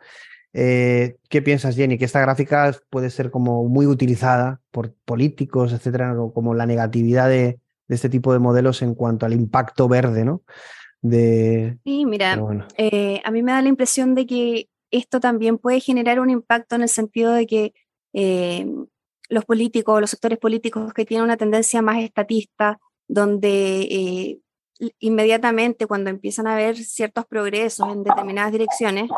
[0.55, 1.99] Eh, ¿Qué piensas, Jenny?
[1.99, 7.59] Que esta gráfica puede ser como muy utilizada por políticos, etcétera, como la negatividad de,
[7.89, 10.43] este tipo de modelos en cuanto al impacto verde, ¿no?
[11.01, 12.39] De, sí, mira,
[12.77, 16.77] eh, a mí me da la impresión de que esto también puede generar un impacto
[16.77, 17.75] en el sentido de que
[19.33, 22.79] los políticos, los sectores políticos que tienen una tendencia más estatista,
[23.09, 24.41] donde eh,
[24.99, 29.11] inmediatamente cuando empiezan a haber ciertos progresos en determinadas direcciones,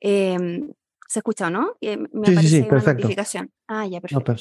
[0.00, 0.72] em,
[1.08, 1.76] ¿se escucha no?
[1.80, 3.50] Eh, me sí, sí, una notificación.
[3.66, 4.36] Ah, ya, perfecto.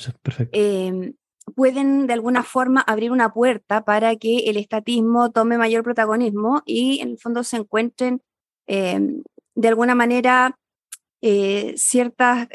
[0.52, 1.14] Em,
[1.56, 7.00] pueden de alguna forma abrir una puerta para que el estatismo tome mayor protagonismo y
[7.00, 8.22] en el fondo se encuentren
[8.68, 9.24] em,
[9.56, 10.60] de alguna manera
[11.22, 12.48] eh, ciertas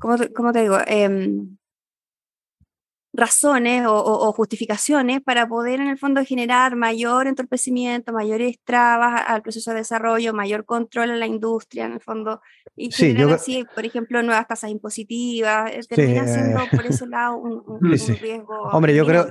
[0.00, 0.78] ¿cómo te, digo?
[0.86, 1.56] Em,
[3.12, 9.72] razones o, justificaciones para poder en el fondo generar mayor entorpecimiento, mayores trabas al proceso
[9.72, 12.40] de desarrollo, mayor control en la industria en el fondo
[12.76, 17.80] y generar así, por ejemplo, nuevas tasas impositivas, eh, termina siendo por ese lado un,
[18.20, 18.62] riesgo.
[18.72, 19.26] Hombre, yo creo,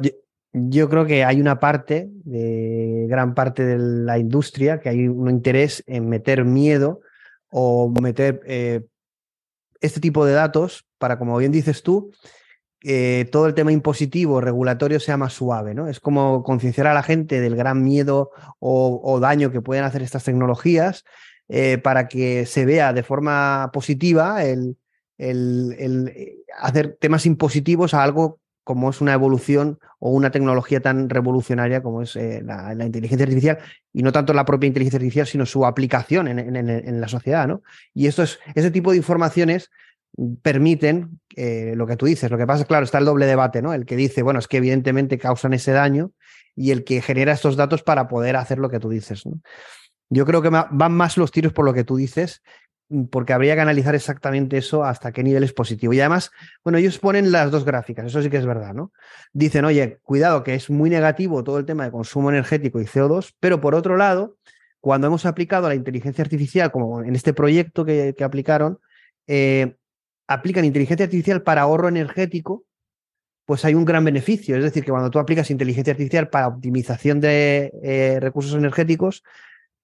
[0.52, 5.30] yo, creo que hay una parte, de gran parte de la industria, que hay un
[5.30, 7.00] interés en meter miedo
[7.50, 8.82] o meter eh,
[9.82, 12.12] este tipo de datos para, como bien dices tú,
[13.32, 15.88] todo el tema impositivo, regulatorio sea más suave, ¿no?
[15.88, 20.24] Es como concienciar a la gente del gran miedo o, daño que pueden hacer estas
[20.24, 21.04] tecnologías
[21.50, 24.78] eh, para que se vea de forma positiva el,
[25.18, 31.10] el, eh, hacer temas impositivos a algo como es una evolución o una tecnología tan
[31.10, 33.58] revolucionaria como es la, inteligencia artificial,
[33.94, 37.64] y no tanto la propia inteligencia artificial, sino su aplicación en, en la sociedad, ¿no?
[37.94, 39.72] Y esto es, ese tipo de informaciones
[40.42, 42.30] permiten eh, lo que tú dices.
[42.30, 43.74] Lo que pasa es, claro, está el doble debate, ¿no?
[43.74, 46.12] El que dice, bueno, es que evidentemente causan ese daño
[46.56, 49.24] y el que genera estos datos para poder hacer lo que tú dices.
[50.10, 52.42] Yo creo que van más los tiros por lo que tú dices,
[53.12, 55.94] porque habría que analizar exactamente eso hasta qué nivel es positivo.
[55.94, 56.32] Y además,
[56.64, 58.92] bueno, ellos ponen las dos gráficas, eso sí que es verdad, ¿no?
[59.32, 63.36] Dicen, oye, cuidado, que es muy negativo todo el tema de consumo energético y CO2,
[63.40, 64.38] pero por otro lado,
[64.80, 68.80] cuando hemos aplicado la inteligencia artificial, como en este proyecto que, aplicaron,
[69.28, 69.76] eh,
[70.28, 72.66] aplican inteligencia artificial para ahorro energético,
[73.46, 74.56] pues hay un gran beneficio.
[74.56, 79.24] Es decir, que cuando tú aplicas inteligencia artificial para optimización de eh, recursos energéticos,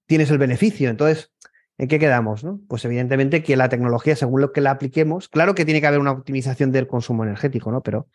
[0.05, 0.89] tienes el beneficio.
[0.89, 1.31] Entonces,
[1.77, 2.43] ¿en qué quedamos?
[2.43, 2.61] No?
[2.67, 5.99] Pues evidentemente que la tecnología, según lo que la apliquemos, claro que tiene que haber
[5.99, 7.81] una optimización del consumo energético, ¿no?
[7.81, 8.07] Pero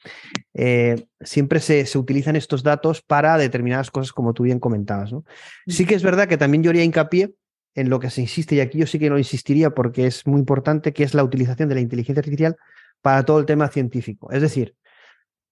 [0.54, 5.12] eh, siempre se, se, utilizan estos datos para determinadas cosas, como tú bien comentabas.
[5.12, 5.24] ¿no?
[5.66, 7.34] Sí que es verdad que también yo haría hincapié
[7.74, 10.40] en lo que se insiste, y aquí yo sí que no insistiría porque es muy
[10.40, 12.56] importante, que es la utilización de la inteligencia artificial
[13.00, 14.30] para todo el tema científico.
[14.32, 14.74] Es decir,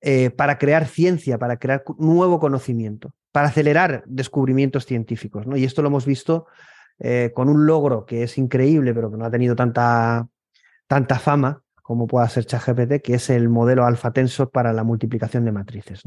[0.01, 5.47] eh, para crear ciencia, para crear nuevo conocimiento, para acelerar descubrimientos científicos.
[5.47, 5.57] ¿no?
[5.57, 6.47] Y esto lo hemos visto
[6.99, 10.29] eh, con un logro que es increíble, pero que no ha tenido tanta,
[10.87, 15.47] tanta fama como pueda ser ChatGPT, que es el modelo alfa tensor para la multiplicación
[15.47, 16.03] de matrices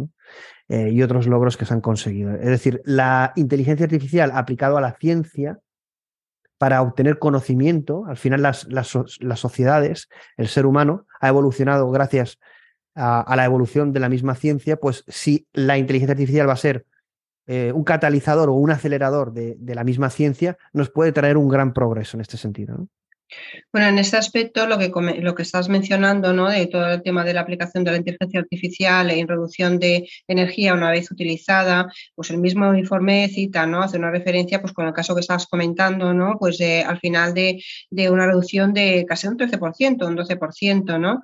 [0.70, 2.36] eh, y otros logros que se han conseguido.
[2.36, 5.58] Es decir, la inteligencia artificial aplicada a la ciencia
[6.60, 8.06] para obtener conocimiento.
[8.06, 8.90] Al final las, las,
[9.40, 12.38] sociedades, el ser humano, ha evolucionado gracias
[12.94, 16.86] a, la evolución de la misma ciencia, pues si la inteligencia artificial va a ser
[17.54, 21.74] eh, un catalizador o un acelerador de, la misma ciencia, nos puede traer un gran
[21.74, 22.78] progreso en este sentido.
[22.78, 22.88] ¿no?
[23.74, 24.90] Bueno, en este aspecto, lo que,
[25.20, 26.50] lo que estás mencionando, ¿no?
[26.50, 30.74] de todo el tema de la aplicación de la inteligencia artificial en reducción de energía
[30.74, 33.82] una vez utilizada, pues el mismo informe cita, ¿no?
[33.82, 36.38] hace una referencia pues, con el caso que estabas comentando, ¿no?
[36.40, 41.22] pues al final de, de, una reducción de casi un 13%, un 12%, ¿no?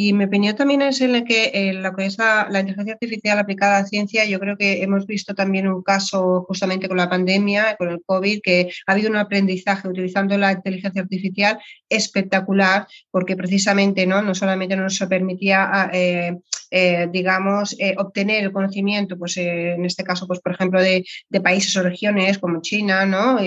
[0.00, 3.80] Y mi opinión también es en que lo que es la, inteligencia artificial aplicada a
[3.80, 7.88] la ciencia, yo creo que hemos visto también un caso justamente con la pandemia, con
[7.88, 14.22] el COVID, que ha habido un aprendizaje utilizando la inteligencia artificial espectacular, porque precisamente no,
[14.22, 16.36] no solamente nos permitía, ah, eh,
[16.70, 21.40] eh, digamos, eh, obtener el conocimiento, pues en este caso, pues por ejemplo, de, de
[21.40, 23.38] países o regiones como China, ¿no?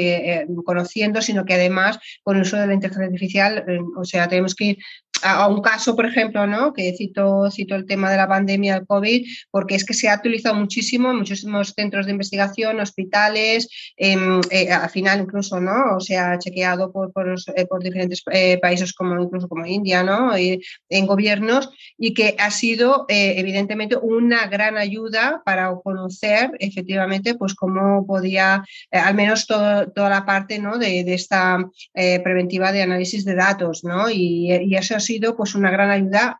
[0.65, 4.65] conociendo, sino que además con el uso de la inteligencia artificial, o sea, tenemos que
[4.65, 4.77] ir
[5.23, 6.73] a, un caso, por ejemplo, ¿no?
[6.73, 10.15] que cito, cito el tema de la pandemia del COVID, porque es que se ha
[10.15, 13.67] utilizado muchísimo en muchísimos centros de investigación, hospitales,
[13.97, 15.95] em, eh, al final incluso, ¿no?
[15.97, 20.31] O sea, chequeado por, por, eh, diferentes eh, países como incluso como India, ¿no?
[20.35, 28.05] en gobiernos, y que ha sido evidentemente una gran ayuda para conocer efectivamente pues cómo
[28.05, 30.77] podía, al menos toda la parte ¿no?
[30.77, 31.57] de, esta
[31.93, 34.09] preventiva de análisis de datos, ¿no?
[34.09, 36.39] Y, y eso ha sido pues una gran ayuda,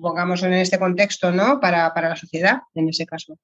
[0.00, 1.60] pongamos en este contexto, ¿no?
[1.60, 3.38] Para, la sociedad, en ese caso.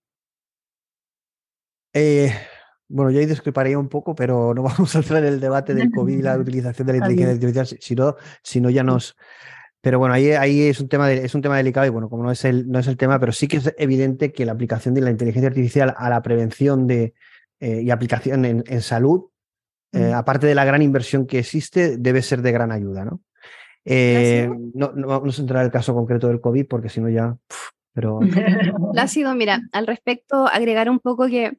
[1.92, 2.32] Eh,
[2.88, 5.90] bueno, yo ahí discreparía un poco, pero no vamos a entrar en el debate del
[5.90, 9.16] COVID y la utilización de la inteligencia artificial, si no, ya nos.
[9.80, 12.30] Pero bueno, ahí, ahí es, un tema es un tema delicado y bueno, como no
[12.30, 15.02] es, el, no es el tema, pero sí que es evidente que la aplicación de
[15.02, 17.12] la inteligencia artificial a la prevención de,
[17.60, 19.26] eh, y aplicación en, salud,
[19.92, 23.20] eh, aparte de la gran inversión que existe, debe ser de gran ayuda, ¿no?
[23.84, 27.08] Eh, no, no, vamos a entrar en el caso concreto del COVID porque si no
[27.08, 27.36] ya...
[27.92, 28.20] pero...
[28.92, 31.58] Plácido, mira, al respecto, agregar un poco que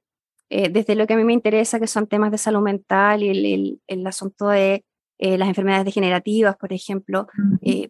[0.49, 3.29] eh, desde lo que a mí me interesa, que son temas de salud mental y
[3.29, 4.83] el, el, asunto de
[5.17, 7.27] eh, las enfermedades degenerativas, por ejemplo,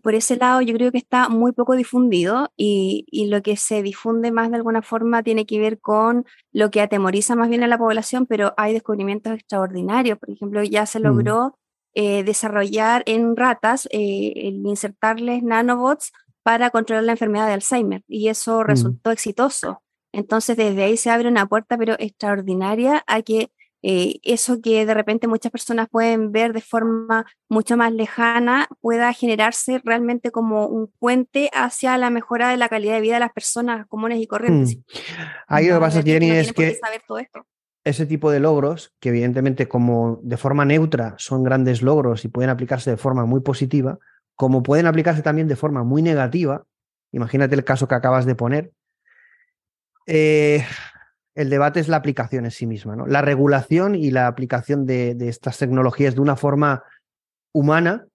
[0.01, 3.81] por ese lado yo creo que está muy poco difundido y, y, lo que se
[3.81, 7.67] difunde más de alguna forma tiene que ver con lo que atemoriza más bien a
[7.67, 10.17] la población, pero hay descubrimientos extraordinarios.
[10.17, 11.03] Por ejemplo, ya se mm.
[11.03, 11.57] logró
[11.95, 16.11] eh, desarrollar en ratas, eh, el insertarles nanobots
[16.43, 18.63] para controlar la enfermedad de Alzheimer y eso mm.
[18.63, 19.81] resultó exitoso.
[20.11, 23.49] Entonces desde ahí se abre una puerta pero extraordinaria a que
[23.81, 29.13] eh, eso que de repente muchas personas pueden ver de forma mucho más lejana pueda
[29.13, 33.31] generarse realmente como un puente hacia la mejora de la calidad de vida de las
[33.31, 34.77] personas comunes y corrientes.
[34.77, 34.81] Mm.
[35.47, 37.45] Ahí lo que pasa, Jenny, es que saber todo esto
[37.85, 42.49] ese tipo de logros, que evidentemente como de forma neutra son grandes logros y pueden
[42.49, 43.99] aplicarse de forma muy positiva,
[44.35, 46.65] como pueden aplicarse también de forma muy negativa,
[47.11, 48.71] imagínate el caso que acabas de poner,
[50.07, 50.65] eh,
[51.35, 53.05] el debate es la aplicación en sí misma, ¿no?
[53.05, 56.83] la regulación y la aplicación de, estas tecnologías de una forma
[57.53, 58.07] humana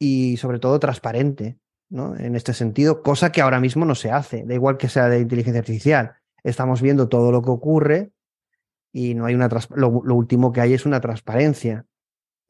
[0.00, 1.58] y sobre todo transparente,
[1.88, 2.16] ¿no?
[2.16, 5.20] En este sentido, cosa que ahora mismo no se hace, da igual que sea de
[5.20, 6.14] inteligencia artificial.
[6.42, 8.10] Estamos viendo todo lo que ocurre,
[8.92, 11.86] y no hay una lo, último que hay es una transparencia.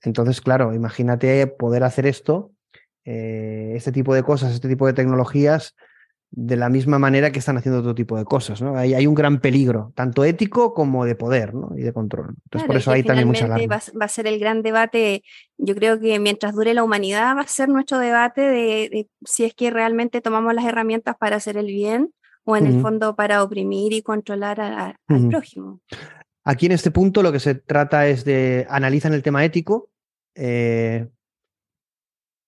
[0.03, 2.51] Entonces, claro, imagínate poder hacer esto,
[3.05, 5.75] eh, este tipo de cosas, este tipo de tecnologías,
[6.35, 8.63] de la misma manera que están haciendo otro tipo de cosas.
[8.63, 8.77] ¿no?
[8.77, 11.71] Hay, hay un gran peligro, tanto ético como de poder ¿no?
[11.77, 12.35] y de control.
[12.45, 15.23] Entonces, por eso hay también mucha va, va, a ser el gran debate.
[15.59, 19.55] Yo creo que mientras dure la humanidad, va a ser nuestro debate de, si es
[19.55, 22.13] que realmente tomamos las herramientas para hacer el bien
[22.45, 24.97] o en el fondo para oprimir y controlar al
[25.29, 25.81] prójimo.
[26.45, 29.91] Aquí en este punto lo que se trata es de analizar el tema ético.
[30.35, 31.09] Eh,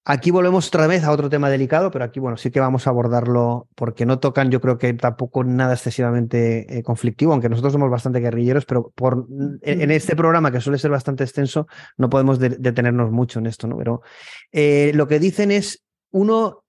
[0.05, 2.91] aquí volvemos otra vez a otro tema delicado, pero aquí, bueno, sí que vamos a
[2.91, 7.91] abordarlo porque no tocan, yo creo que tampoco nada excesivamente eh, conflictivo, aunque nosotros somos
[7.91, 9.27] bastante guerrilleros, pero por,
[9.63, 13.79] en, este programa, que suele ser bastante extenso, no podemos detenernos mucho en esto, ¿no?
[13.79, 14.03] Pero
[14.51, 16.65] eh, lo que dicen es, uno,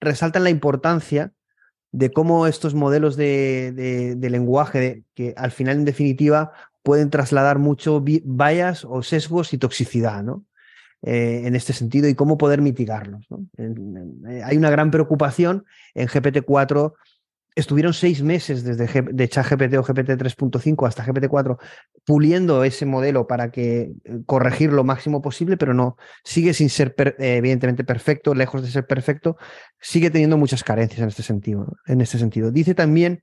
[0.00, 1.32] resaltan la importancia
[1.92, 8.84] de cómo estos modelos de, lenguaje, que al final, en definitiva, pueden trasladar mucho vallas
[8.84, 10.44] o sesgos y toxicidad, ¿no?
[11.02, 13.26] Eh, en este sentido, y cómo poder mitigarlos.
[13.56, 15.64] Eh, hay una gran preocupación
[15.94, 16.92] en GPT-4
[17.54, 21.58] estuvieron seis meses desde de ChatGPT o GPT 3.5 hasta GPT 4
[22.04, 26.94] puliendo ese modelo para que eh, corregir lo máximo posible, pero no, sigue sin ser
[26.98, 29.36] eh, evidentemente perfecto, lejos de ser perfecto,
[29.80, 31.76] sigue teniendo muchas carencias en este sentido.
[31.86, 32.50] En este sentido.
[32.50, 33.22] Dice también,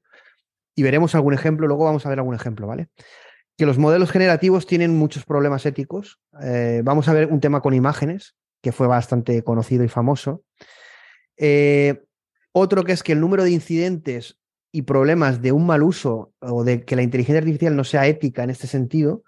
[0.76, 2.90] y veremos algún ejemplo, luego vamos a ver algún ejemplo, ¿vale?
[3.58, 6.20] Que los modelos generativos tienen muchos problemas éticos.
[6.44, 10.44] Eh, vamos a ver un tema con imágenes, que fue bastante conocido y famoso.
[11.38, 12.04] Eh,
[12.58, 14.38] otro que es que el número de incidentes
[14.72, 18.44] y problemas de un mal uso o de que la inteligencia artificial no sea ética
[18.44, 19.24] en este sentido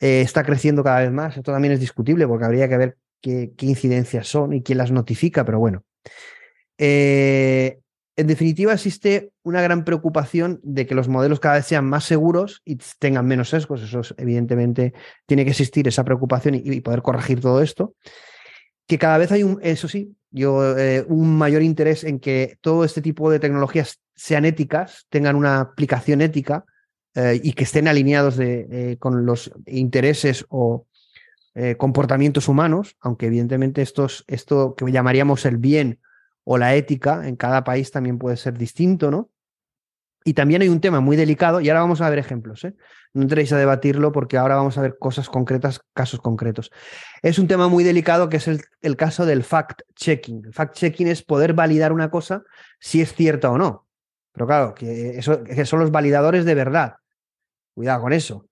[0.00, 1.36] eh, está creciendo cada vez más.
[1.36, 5.44] Esto también es discutible porque habría que ver qué, incidencias son y quién las notifica,
[5.44, 5.84] pero bueno.
[6.76, 7.78] Eh,
[8.16, 12.60] en definitiva, existe una gran preocupación de que los modelos cada vez sean más seguros
[12.64, 13.82] y tengan menos sesgos.
[13.82, 14.92] Eso evidentemente
[15.24, 17.94] tiene que existir esa preocupación y, poder corregir todo esto.
[18.86, 22.84] Que cada vez hay un, eso sí, yo, eh, un mayor interés en que todo
[22.84, 26.64] este tipo de tecnologías sean éticas, tengan una aplicación ética
[27.14, 30.86] eh, y que estén alineados eh, con los intereses o
[31.76, 36.00] comportamientos humanos, aunque evidentemente estos, esto que llamaríamos el bien
[36.44, 39.28] o la ética en cada país también puede ser distinto, ¿no?
[40.24, 42.66] Y también hay un tema muy delicado, y ahora vamos a ver ejemplos.
[43.14, 46.70] No entréis a debatirlo porque ahora vamos a ver cosas concretas, casos concretos.
[47.22, 50.46] Es un tema muy delicado que es el, caso del fact-checking.
[50.46, 52.42] El fact-checking es poder validar una cosa
[52.80, 53.86] si es cierta o no.
[54.32, 56.96] Pero claro, que, eso, que son los validadores de verdad.
[57.74, 58.46] Cuidado con eso.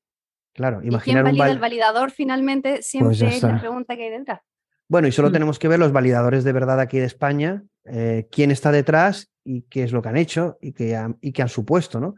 [0.52, 2.82] Claro, imaginar ¿Y quién valida el validador finalmente?
[2.82, 4.40] Siempre pues es la pregunta que hay detrás.
[4.88, 5.32] Bueno, y solo mm.
[5.32, 9.62] tenemos que ver los validadores de verdad aquí de España, eh, quién está detrás y
[9.62, 12.16] qué es lo que han hecho y qué han, y qué han supuesto, ¿no?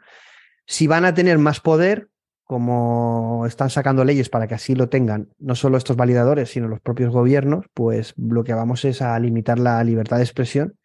[0.67, 2.09] Si van a tener más poder,
[2.53, 6.81] como están sacando leyes para que así lo tengan, no solo estos validadores, sino los
[6.81, 10.77] propios gobiernos, pues lo que vamos es a limitar la libertad de expresión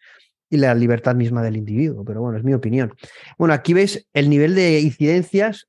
[0.49, 2.03] y la libertad misma del individuo.
[2.05, 2.93] Pero bueno, es mi opinión.
[3.37, 5.67] Bueno, aquí veis el nivel de incidencias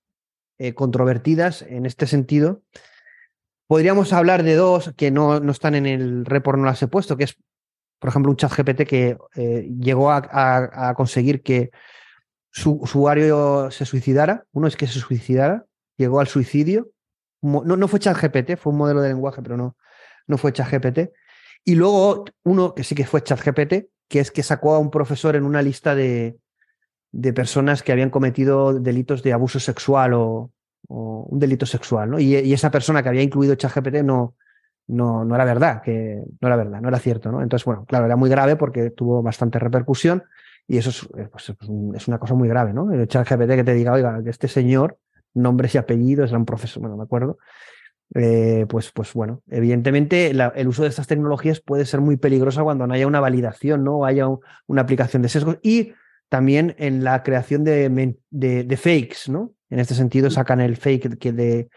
[0.59, 2.63] eh, controvertidas en este sentido
[3.69, 7.19] Podríamos hablar de dos que no, no están en el report, no las he puesto,
[7.19, 7.37] que es,
[7.99, 11.71] por ejemplo, un chat GPT que eh, llegó a, conseguir que
[12.51, 14.45] su usuario se suicidara.
[14.53, 15.67] Uno es que se suicidara,
[15.99, 16.89] llegó al suicidio.
[17.43, 19.77] No, no fue chat GPT, fue un modelo de lenguaje, pero no,
[20.27, 21.13] no fue chat GPT.
[21.65, 24.91] Y luego uno que sí que fue chat GPT, que es que sacó a un
[24.91, 26.39] profesor en una lista de,
[27.13, 30.51] de personas que habían cometido delitos de abuso sexual o,
[30.89, 32.19] o un delito sexual, ¿no?
[32.19, 34.35] Y, esa persona que había incluido ChatGPT no,
[34.87, 37.43] no, no era verdad, que no era verdad, no era cierto, ¿no?
[37.43, 40.25] Entonces, bueno, claro, era muy grave porque tuvo bastante repercusión
[40.67, 41.53] y eso es, eh, pues,
[41.95, 42.93] es una cosa muy grave, ¿no?
[42.93, 44.99] El ChatGPT que te diga, oiga, que este señor,
[45.35, 47.39] nombres y apellidos, era un profesor, bueno, me acuerdo,
[48.15, 52.87] eh, pues, pues bueno, evidentemente el uso de estas tecnologías puede ser muy peligroso cuando
[52.87, 53.99] no haya una validación, ¿no?
[53.99, 54.27] O haya
[54.67, 55.93] una aplicación de sesgos y
[56.29, 59.53] también en la creación de, de fakes, ¿no?
[59.71, 61.69] En este sentido, sacan el fake que de,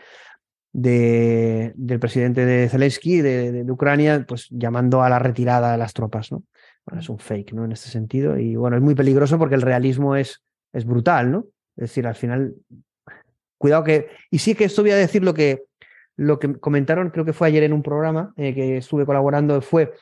[0.73, 6.32] de, del presidente de Zelensky de, Ucrania, pues llamando a la retirada de las tropas,
[6.32, 6.44] ¿no?
[6.86, 7.65] Bueno, es un fake, ¿no?
[7.65, 8.38] En este sentido.
[8.38, 10.41] Y bueno, es muy peligroso porque el realismo es,
[10.73, 11.45] es brutal, ¿no?
[11.76, 12.56] Es decir, al final,
[13.62, 14.10] cuidado que.
[14.30, 15.64] Y sí que esto voy a decir lo que,
[16.18, 19.94] lo que comentaron, creo que fue ayer en un programa eh, que estuve colaborando, fue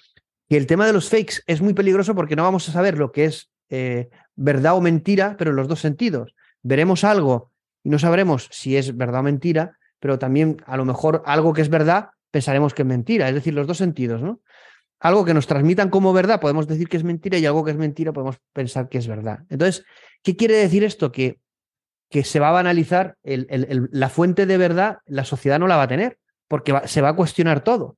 [0.50, 3.12] que el tema de los fakes es muy peligroso porque no vamos a saber lo
[3.12, 6.34] que es eh, verdad o mentira, pero en los dos sentidos.
[6.64, 7.52] Veremos algo
[7.84, 11.62] y no sabremos si es verdad o mentira, pero también a lo mejor algo que
[11.62, 14.42] es verdad pensaremos que es mentira, es decir, los dos sentidos, ¿no?
[15.00, 17.78] Algo que nos transmitan como verdad podemos decir que es mentira y algo que es
[17.78, 19.46] mentira podemos pensar que es verdad.
[19.50, 19.86] Entonces,
[20.24, 21.12] ¿qué quiere decir esto?
[21.12, 21.40] Que,
[22.10, 25.88] que se va a banalizar la fuente de verdad, la sociedad no la va a
[25.88, 26.18] tener,
[26.48, 27.98] porque se va a cuestionar todo,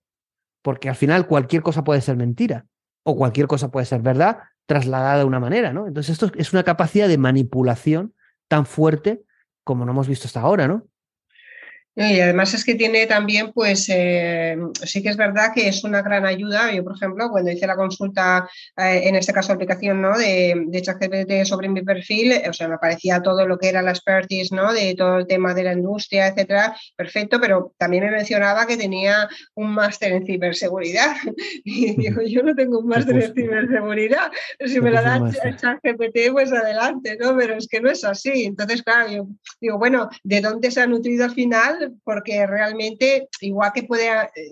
[0.61, 2.65] porque al final cualquier cosa puede ser mentira
[3.03, 5.87] o cualquier cosa puede ser verdad trasladada de una manera, ¿no?
[5.87, 8.13] Entonces, esto es una capacidad de manipulación
[8.47, 9.23] tan fuerte
[9.63, 10.87] como no hemos visto hasta ahora, ¿no?
[11.93, 16.01] Y además es que tiene también, pues eh, sí que es verdad que es una
[16.01, 16.71] gran ayuda.
[16.73, 20.17] Yo, por ejemplo, cuando hice la consulta, eh, en este caso aplicación, ¿no?
[20.17, 23.91] De, de ChatGPT sobre mi perfil, o sea, me aparecía todo lo que era la
[23.91, 24.71] expertise, ¿no?
[24.71, 29.27] De todo el tema de la industria, etcétera, perfecto, pero también me mencionaba que tenía
[29.55, 31.15] un máster en ciberseguridad.
[31.63, 34.31] Y digo, yo no tengo un máster en ciberseguridad.
[34.65, 35.19] Si me lo da
[35.57, 37.35] ChatGPT, pues adelante, ¿no?
[37.37, 38.45] Pero es que no es así.
[38.45, 39.27] Entonces, claro, yo
[39.59, 41.90] digo, bueno, ¿de dónde se ha nutrido al final?
[42.03, 44.09] Porque realmente igual que puede,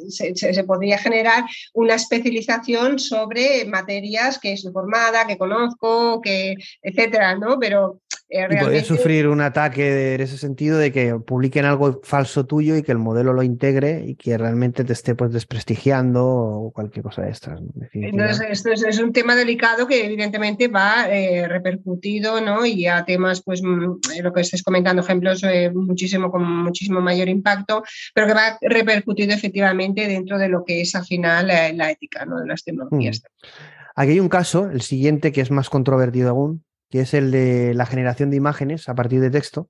[0.10, 7.36] se, se, podría generar una especialización sobre materias que es informada, que conozco, que etcétera,
[7.36, 7.60] ¿no?
[7.60, 8.84] Pero eh, realmente...
[8.84, 13.00] sufrir un ataque en ese sentido de que publiquen algo falso tuyo y que el
[13.00, 17.60] modelo lo integre y que realmente te esté pues desprestigiando o cualquier cosa de estas.
[17.92, 22.66] Entonces, esto es, un tema delicado que evidentemente va eh, repercutido, ¿no?
[22.66, 27.30] Y a temas, pues, mm, lo que estés comentando, ejemplos eh, muchísimo con muchísimo mayor
[27.30, 27.84] impacto,
[28.14, 32.40] pero que va repercutido efectivamente dentro de lo que es al final la, ética ¿no?
[32.40, 33.24] de las tecnologías.
[33.24, 33.80] Mm.
[33.96, 37.74] Aquí hay un caso, el siguiente, que es más controvertido aún, que es el de
[37.74, 39.70] la generación de imágenes a partir de texto,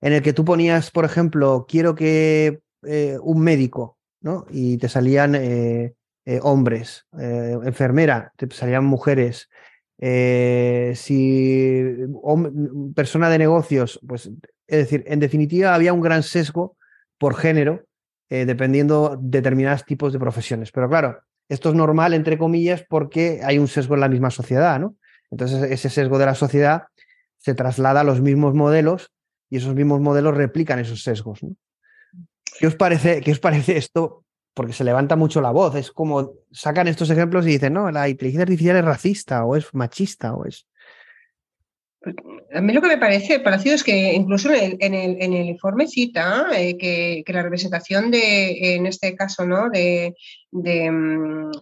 [0.00, 4.46] en el que tú ponías, por ejemplo, quiero que eh, un médico, ¿no?
[4.50, 9.48] Y te salían eh, eh, hombres, enfermera, te salían mujeres,
[10.94, 11.84] si
[12.94, 14.30] persona de negocios, pues
[14.66, 16.76] es decir, en definitiva había un gran sesgo
[17.18, 17.84] por género,
[18.30, 20.72] dependiendo determinados tipos de profesiones.
[20.72, 24.78] Pero claro, esto es normal, entre comillas, porque hay un sesgo en la misma sociedad,
[24.78, 24.96] ¿no?
[25.30, 26.84] Entonces, ese sesgo de la sociedad
[27.38, 29.10] se traslada a los mismos modelos
[29.48, 31.40] y esos mismos modelos replican esos sesgos.
[32.58, 34.24] ¿Qué, os parece, ¿Qué os parece esto?
[34.54, 35.74] Porque se levanta mucho la voz.
[35.74, 39.72] Es como sacan estos ejemplos y dicen, no, la inteligencia artificial es racista o es
[39.72, 40.66] machista o es.
[42.54, 46.78] A mí lo que me parece parecido es que incluso en el, informe cita eh,
[46.78, 49.68] que, la representación de, en este caso, ¿no?
[49.68, 50.14] de,
[50.50, 51.52] de, mm,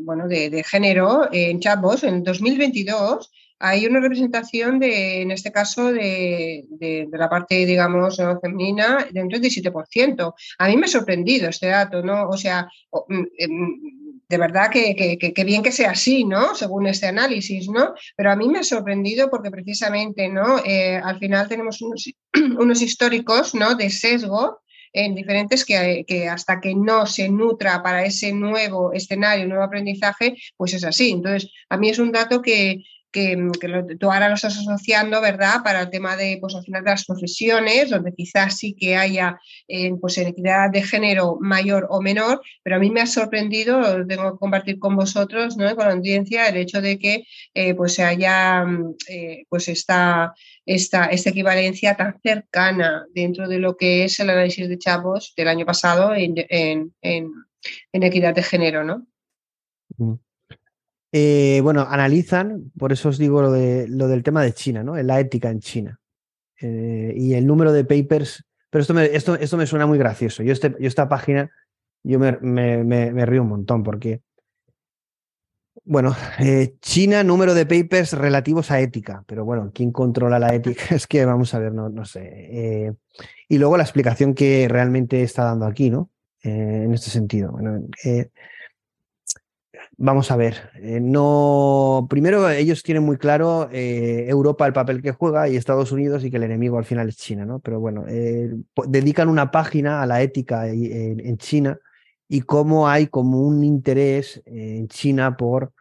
[0.00, 3.30] bueno, de, género en chatbots en 2022
[3.62, 6.66] hay una representación de, en este caso, de,
[7.12, 10.34] la parte, digamos, femenina de un 37%.
[10.58, 12.28] A mí me ha sorprendido este dato, ¿no?
[12.28, 12.66] O sea,
[13.08, 13.80] mm, em,
[14.28, 16.56] de verdad que, bien que sea así, ¿no?
[16.56, 17.94] Según este análisis, ¿no?
[18.16, 20.58] Pero a mí me ha sorprendido porque precisamente, ¿no?
[20.64, 22.10] Eh, al final tenemos unos,
[22.58, 23.76] unos históricos, ¿no?
[23.76, 24.60] De sesgo
[24.92, 30.36] en diferentes que, que, hasta que no se nutra para ese nuevo escenario, nuevo aprendizaje,
[30.56, 31.12] pues es así.
[31.12, 32.82] Entonces, a mí es un dato que,
[33.12, 33.36] que,
[34.00, 37.04] tú ahora lo estás asociando, ¿verdad?, para el tema de, pues al final de las
[37.04, 42.76] profesiones, donde quizás sí que haya eh, pues equidad de género mayor o menor, pero
[42.76, 46.48] a mí me ha sorprendido, lo tengo que compartir con vosotros, ¿no?, con la audiencia,
[46.48, 47.24] el hecho de que
[47.54, 48.64] eh, pues se haya,
[49.08, 50.34] eh, pues esta,
[50.66, 55.48] esta, esta equivalencia tan cercana dentro de lo que es el análisis de chavos del
[55.48, 59.06] año pasado en, en, en, equidad de género, ¿no?
[59.98, 60.14] Mm.
[61.14, 64.96] Eh, bueno, analizan, por eso os digo lo, de, lo del tema de China, ¿no?
[64.96, 66.00] La ética en China.
[66.58, 68.44] Eh, y el número de papers.
[68.70, 70.42] Pero esto me, esto, esto me suena muy gracioso.
[70.42, 71.50] Yo, este, yo esta página,
[72.02, 74.22] yo me, río un montón porque.
[75.84, 79.22] Bueno, eh, China, número de papers relativos a ética.
[79.26, 80.82] Pero bueno, ¿quién controla la ética?
[80.94, 82.96] Es que vamos a ver, no, no sé.
[83.48, 86.08] y luego la explicación que realmente está dando aquí, ¿no?
[86.44, 87.52] en este sentido.
[87.52, 87.86] Bueno,
[90.04, 92.08] Vamos a ver, eh, no.
[92.10, 96.30] Primero, ellos tienen muy claro eh, Europa el papel que juega y Estados Unidos y
[96.32, 97.60] que el enemigo al final es China, ¿no?
[97.60, 98.50] Pero bueno, eh,
[98.88, 101.78] dedican una página a la ética en, China
[102.26, 105.72] y cómo hay como un interés en China por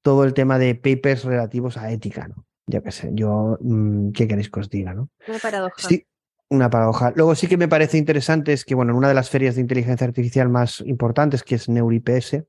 [0.00, 2.46] todo el tema de papers relativos a ética, ¿no?
[2.66, 5.10] Ya qué sé, yo, mm, ¿qué queréis que os diga, no?
[5.28, 5.74] Una paradoja.
[5.76, 6.06] Sí,
[6.48, 7.12] una paradoja.
[7.16, 9.60] Luego sí que me parece interesante es que, bueno, en una de las ferias de
[9.60, 12.46] inteligencia artificial más importantes, que es NeuriPS,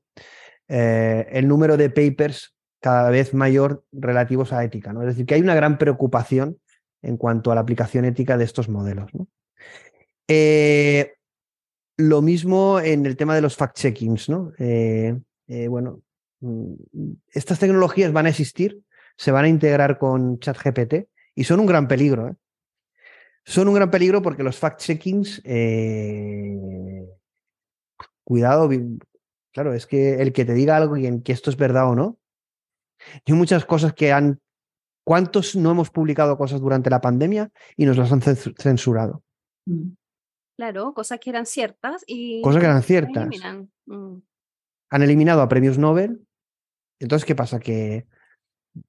[0.68, 4.92] eh, el número de papers cada vez mayor relativos a ética.
[4.92, 5.02] ¿no?
[5.02, 6.58] Es decir, que hay una gran preocupación
[7.02, 9.10] en cuanto a la aplicación ética de estos modelos.
[10.28, 11.14] Eh,
[11.96, 14.28] lo mismo en el tema de los fact-checkings.
[14.28, 14.52] ¿no?
[14.58, 15.18] Eh,
[15.68, 16.00] bueno,
[16.40, 16.74] mm,
[17.32, 18.80] estas tecnologías van a existir,
[19.16, 22.36] se van a integrar con ChatGPT y son un gran peligro.
[23.46, 25.42] Son un gran peligro porque los fact-checkings,
[28.24, 28.68] cuidado,
[29.54, 31.94] Claro, es que el que te diga algo y en que esto es verdad o
[31.94, 32.18] no.
[33.24, 34.40] Hay muchas cosas que han.
[35.06, 39.22] ¿Cuántos no hemos publicado cosas durante la pandemia y nos las han censurado?
[39.66, 39.90] Mm.
[40.56, 42.42] Claro, cosas que eran ciertas y.
[42.42, 43.28] Cosas que eran ciertas.
[43.86, 44.16] Mm.
[44.90, 46.26] Han eliminado a premios Nobel.
[46.98, 47.60] Entonces, ¿qué pasa?
[47.60, 48.06] Que.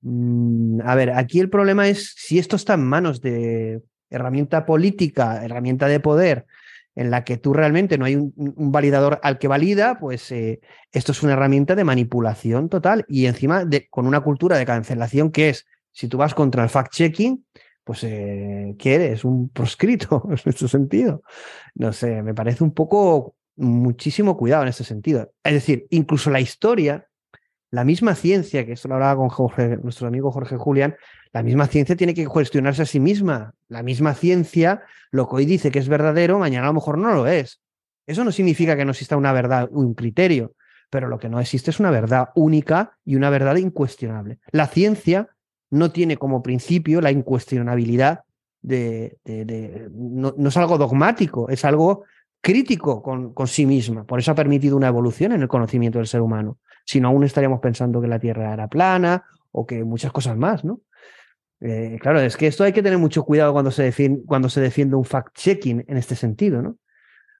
[0.01, 5.45] Mm, a ver, aquí el problema es si esto está en manos de herramienta política,
[5.45, 6.47] herramienta de poder,
[6.95, 8.33] en la que tú realmente no hay un,
[8.71, 10.61] validador al que valida, pues eh,
[10.91, 15.31] esto es una herramienta de manipulación total y encima de, con una cultura de cancelación
[15.31, 17.43] que es, si tú vas contra el fact-checking,
[17.83, 19.25] pues eh, ¿qué eres?
[19.25, 21.21] Un proscrito en este sentido.
[21.75, 25.31] No sé, me parece un poco muchísimo cuidado en este sentido.
[25.43, 27.07] Es decir, incluso la historia,
[27.71, 29.51] la misma ciencia, que esto lo hablaba con
[29.83, 30.95] nuestro amigo Jorge Julián,
[31.35, 33.55] la misma ciencia tiene que cuestionarse a sí misma.
[33.67, 37.13] La misma ciencia, lo que hoy dice que es verdadero, mañana a lo mejor no
[37.13, 37.59] lo es.
[38.07, 40.53] Eso no significa que no exista una verdad, un criterio,
[40.89, 44.39] pero lo que no existe es una verdad única y una verdad incuestionable.
[44.53, 45.27] La ciencia
[45.71, 48.21] no tiene como principio la incuestionabilidad
[48.61, 49.17] de...
[49.91, 52.05] no, es algo dogmático, es algo
[52.39, 54.05] crítico con, con, sí misma.
[54.05, 56.59] Por eso ha permitido una evolución en el conocimiento del ser humano.
[56.85, 60.63] Si no, aún estaríamos pensando que la Tierra era plana o que muchas cosas más,
[60.63, 60.79] ¿no?
[61.67, 64.61] Eh, claro, es que esto hay que tener mucho cuidado cuando se, defiende, cuando se
[64.61, 66.77] defiende un fact-checking en este sentido, ¿no?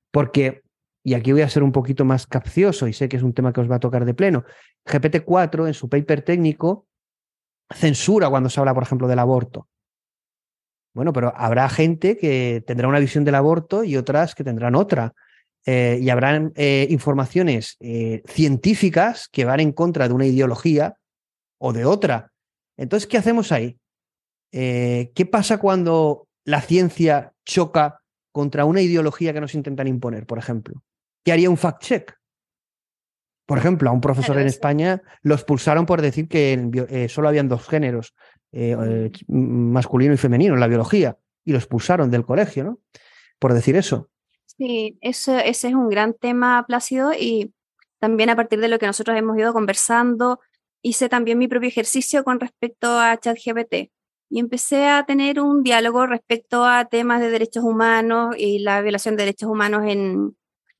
[0.10, 0.64] Porque,
[1.04, 3.54] y aquí voy a ser un poquito más capcioso y sé que es un tema
[3.54, 4.44] que os va a tocar de pleno,
[4.88, 6.88] GPT-4 en su paper técnico
[7.70, 9.68] censura cuando se habla, por ejemplo, del aborto.
[10.96, 15.14] Bueno, pero habrá gente que tendrá una visión del aborto y otras que tendrán otra.
[15.68, 17.78] Eh, y habrán eh, informaciones
[18.26, 20.98] científicas que van en contra de una ideología
[21.60, 22.32] o de otra.
[22.78, 23.78] Entonces, ¿qué hacemos ahí?
[24.58, 28.00] Eh, ¿Qué pasa cuando la ciencia choca
[28.32, 30.82] contra una ideología que nos intentan imponer, por ejemplo?
[31.26, 32.14] ¿Qué haría un fact-check?
[33.46, 37.50] Por ejemplo, a un profesor en España lo expulsaron por decir que eh, solo habían
[37.50, 38.16] dos géneros,
[38.54, 42.80] eh, masculino y femenino, en la biología, y lo expulsaron del colegio, ¿no?
[43.40, 44.10] Por decir eso.
[44.46, 47.54] Sí, eso, ese es un gran tema, Plácido, y
[48.00, 50.40] también a partir de lo que nosotros hemos ido conversando,
[50.82, 53.92] hice también mi propio ejercicio con respecto a ChatGPT
[54.30, 59.16] y empecé a tener un diálogo respecto a temas de derechos humanos y la violación
[59.16, 60.36] de derechos humanos en,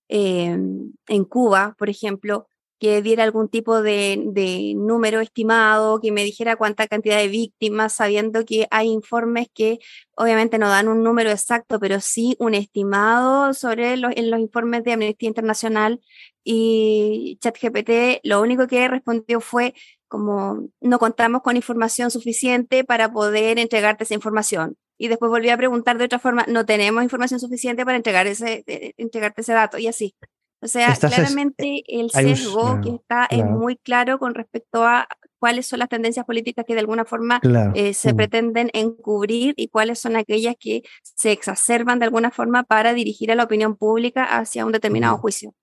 [0.08, 2.48] em, en Cuba, por ejemplo,
[2.80, 8.46] que diera algún tipo de, número estimado, que me dijera cuánta cantidad de víctimas, sabiendo
[8.46, 9.80] que hay informes que
[10.16, 14.84] obviamente no dan un número exacto, pero sí un estimado sobre los, en los informes
[14.84, 16.02] de Amnistía Internacional
[16.44, 19.74] y ChatGPT lo único que respondió fue
[20.08, 24.78] como no contamos con información suficiente para poder entregarte esa información.
[24.98, 28.64] Y después volví a preguntar de otra forma, no tenemos información suficiente para entregar ese,
[28.68, 30.16] eh, entregarte ese dato y así.
[30.62, 35.08] O sea, claramente el sesgo que está es muy claro con respecto a
[35.38, 37.40] cuáles son las tendencias políticas que de alguna forma
[37.76, 38.16] eh, se mm.
[38.16, 43.36] pretenden encubrir y cuáles son aquellas que se exacerban de alguna forma para dirigir a
[43.36, 45.54] la opinión pública hacia un determinado juicio.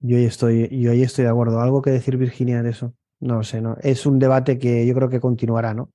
[0.00, 1.60] Yo ahí estoy, yo ahí estoy de acuerdo.
[1.60, 2.94] ¿Algo que decir, Virginia, de eso?
[3.20, 3.76] No sé, ¿no?
[3.80, 5.90] Es un debate que yo creo que continuará, ¿no?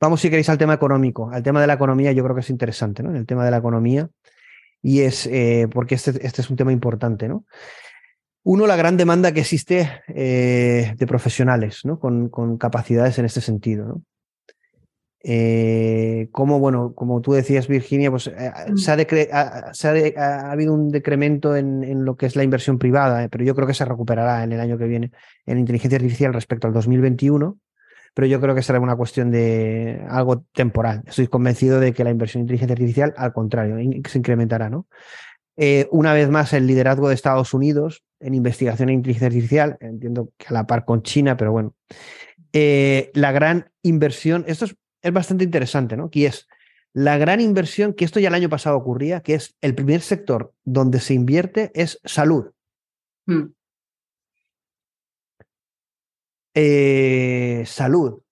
[0.00, 1.30] Vamos, si queréis, al tema económico.
[1.30, 3.14] Al tema de la economía, yo creo que es interesante, ¿no?
[3.14, 4.08] El tema de la economía
[4.82, 7.44] y es eh, porque este, este, es un tema importante, ¿no?
[8.42, 11.98] Uno, la gran demanda que existe eh, de profesionales, ¿no?
[11.98, 14.02] Con, con, capacidades en este sentido, ¿no?
[15.22, 18.34] Eh, como, bueno, como tú decías, Virginia, pues se,
[18.90, 23.44] ha, se ha, habido un decremento en, en, lo que es la inversión privada, pero
[23.44, 25.12] yo creo que se recuperará en el año que viene
[25.44, 27.58] en inteligencia artificial respecto al 2021
[28.14, 31.02] pero yo creo que será una cuestión de algo temporal.
[31.06, 33.76] Estoy convencido de que la inversión en inteligencia artificial, al contrario,
[34.08, 34.86] se incrementará, ¿no?
[35.56, 40.30] Eh, una vez más, el liderazgo de Estados Unidos en investigación en inteligencia artificial, entiendo
[40.36, 41.74] que a la par con China, pero bueno.
[42.52, 44.76] Eh, la gran inversión, esto es,
[45.12, 46.10] bastante interesante, ¿no?
[46.10, 46.46] Que es
[46.92, 50.52] la gran inversión, que esto ya el año pasado ocurría, que es el primer sector
[50.64, 52.50] donde se invierte es salud.
[53.26, 53.52] Hmm.
[56.54, 58.22] Eh, salud.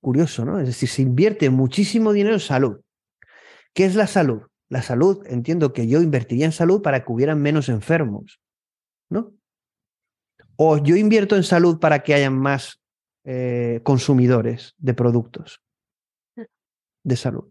[0.00, 0.60] Curioso, ¿no?
[0.60, 2.80] Es decir, se invierte muchísimo dinero en salud.
[3.74, 4.42] ¿Qué es la salud?
[4.70, 8.40] La salud, entiendo que yo invertiría en salud para que hubieran menos enfermos,
[9.10, 9.34] ¿no?
[10.56, 12.80] O yo invierto en salud para que hayan más
[13.24, 15.62] eh, consumidores de productos
[17.02, 17.44] de salud.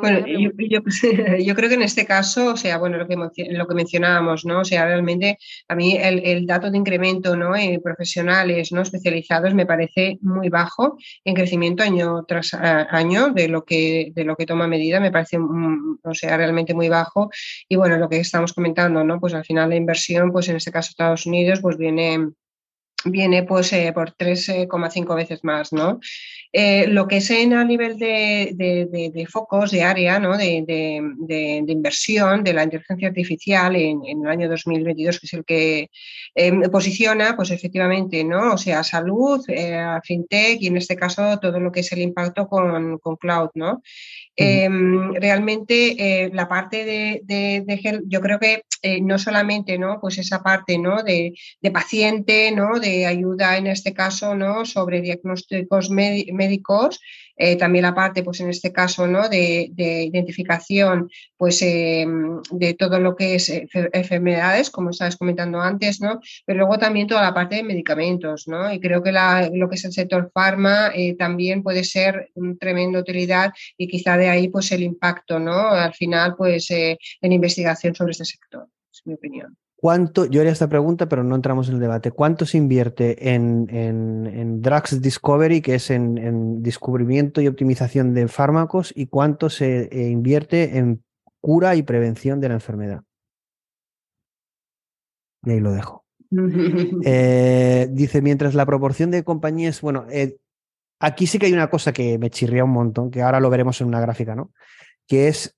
[0.00, 0.26] Bueno,
[1.40, 3.16] yo, creo que en este caso, o sea, bueno, lo que,
[3.50, 4.60] lo que mencionábamos, ¿no?
[4.60, 5.38] O sea, realmente
[5.68, 7.56] a mí el, dato de incremento, ¿no?
[7.56, 8.82] En profesionales, ¿no?
[8.82, 14.36] Especializados me parece muy bajo en crecimiento año tras año de lo que, de lo
[14.36, 17.30] que toma medida, me parece, mm, o sea, realmente muy bajo.
[17.68, 19.20] Y bueno, lo que estamos comentando, ¿no?
[19.20, 22.32] Pues al final la inversión, pues en este caso Estados Unidos, pues viene
[23.04, 26.00] viene pues eh, por 3,5 veces más, ¿no?
[26.54, 30.36] Eh, lo que es en a nivel de, focos, de área, ¿no?
[30.36, 35.90] de, inversión de la inteligencia artificial en, el año 2022, que es el que
[36.34, 38.52] em, posiciona, pues efectivamente, ¿no?
[38.52, 42.46] O sea, salud, eh, fintech y en este caso todo lo que es el impacto
[42.46, 43.82] con, con cloud, ¿no?
[44.34, 48.62] Em, realmente la parte de, yo creo que
[49.02, 50.00] no solamente, ¿no?
[50.00, 51.02] Pues esa parte, ¿no?
[51.02, 51.34] De,
[51.72, 52.80] paciente, ¿no?
[52.80, 54.64] De ayuda en este caso, ¿no?
[54.64, 57.00] Sobre diagnósticos médicos,
[57.44, 59.28] eh, también la parte, pues en este caso, ¿no?
[59.28, 62.06] de, identificación pues, eh,
[62.52, 63.50] de todo lo que es
[63.92, 66.20] enfermedades, como estabas comentando antes, ¿no?
[66.46, 68.46] pero luego también toda la parte de medicamentos.
[68.46, 68.72] ¿no?
[68.72, 73.00] Y creo que lo que es el sector farma eh, también puede ser un tremenda
[73.00, 75.70] utilidad y quizá de ahí pues, el impacto ¿no?
[75.70, 79.56] al final pues, en investigación sobre este sector, es mi opinión.
[79.82, 83.66] ¿Cuánto, yo haría esta pregunta, pero no entramos en el debate, ¿cuánto se invierte en,
[83.68, 90.08] en, Drugs Discovery, que es en, descubrimiento y optimización de fármacos, y cuánto se eh,
[90.08, 91.02] invierte en
[91.40, 93.02] cura y prevención de la enfermedad?
[95.44, 96.04] Y ahí lo dejo.
[97.04, 100.36] Eh, dice, mientras la proporción de compañías, bueno, eh,
[101.00, 103.80] aquí sí que hay una cosa que me chirría un montón, que ahora lo veremos
[103.80, 104.52] en una gráfica, ¿no?
[105.08, 105.56] Que es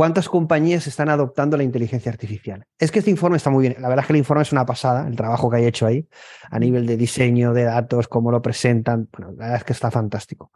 [0.00, 2.64] ¿Cuántas compañías están adoptando la inteligencia artificial?
[2.78, 3.82] Es que este informe está muy bien.
[3.82, 6.08] La verdad es que el informe es una pasada, el trabajo que hay hecho ahí,
[6.50, 9.10] a nivel de diseño de datos, cómo lo presentan.
[9.12, 10.52] Bueno, la verdad es que está fantástico.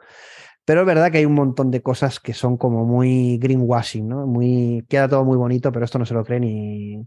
[0.64, 4.26] Pero es verdad que hay un montón de cosas que son como muy greenwashing, ¿no?
[4.26, 7.06] Muy, queda todo muy bonito, pero esto no se lo cree ni.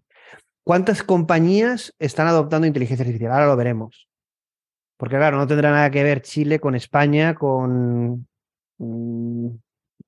[0.64, 3.32] ¿Cuántas compañías están adoptando inteligencia artificial?
[3.32, 4.08] Ahora lo veremos.
[4.96, 8.28] Porque, claro, no tendrá nada que ver Chile con España, con.
[8.78, 9.48] Mm,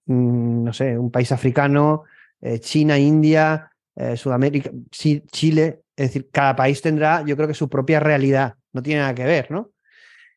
[0.05, 2.03] mm, no sé, un país africano,
[2.41, 7.69] eh, China, India, eh, Sudamérica, Chile, es decir, cada país tendrá, yo creo que su
[7.69, 9.71] propia realidad, no tiene nada que ver, ¿no?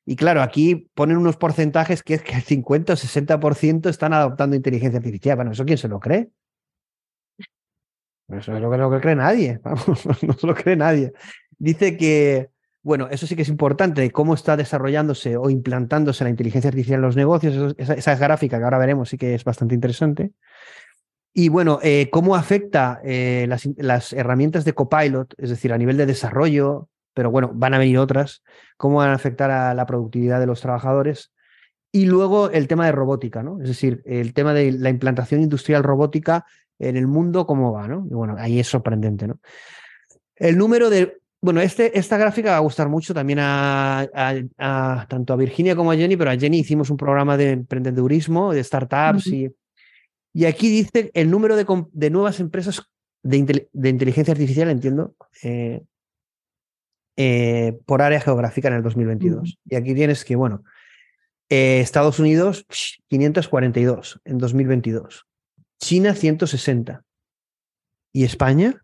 [0.05, 4.57] Y claro, aquí ponen unos porcentajes que es que el 50 o 60% están adoptando
[4.57, 5.37] inteligencia artificial.
[5.37, 6.31] Bueno, ¿eso quién se lo cree?
[8.29, 9.61] Eso es lo que no cree nadie,
[10.23, 11.13] no se lo cree nadie.
[11.59, 12.51] Dice que,
[12.83, 17.03] bueno, eso sí que es importante, cómo está desarrollándose o implantándose la inteligencia artificial en
[17.03, 20.33] los negocios, esa, esa gráfica que ahora veremos sí que es bastante interesante.
[21.35, 26.07] Y bueno, eh, ¿cómo afecta eh, las, herramientas de Copilot, es decir, a nivel de
[26.07, 28.43] desarrollo, pero bueno, van a venir otras,
[28.77, 31.33] cómo van a afectar a la productividad de los trabajadores.
[31.91, 33.61] Y luego el tema de robótica, ¿no?
[33.61, 36.47] Es decir, el tema de la implantación industrial robótica
[36.79, 38.07] en el mundo, cómo va, ¿no?
[38.11, 39.41] Y bueno, ahí es sorprendente, ¿no?
[40.37, 41.19] El número de.
[41.41, 44.09] Bueno, este, esta gráfica va a gustar mucho también a,
[45.09, 48.63] tanto a Virginia como a Jenny, pero a Jenny hicimos un programa de emprendedurismo, de
[48.63, 49.51] startups, y,
[50.33, 52.83] y aquí dice el número de, de nuevas empresas
[53.23, 55.85] de, de, inteligencia artificial, entiendo, eh,
[57.17, 59.59] eh, por área geográfica en el 2022.
[59.67, 60.65] Y aquí tienes que, bueno,
[61.51, 62.67] eh, Estados Unidos,
[63.09, 65.27] 542 en 2022.
[65.79, 67.05] China, 160.
[68.13, 68.83] ¿Y España?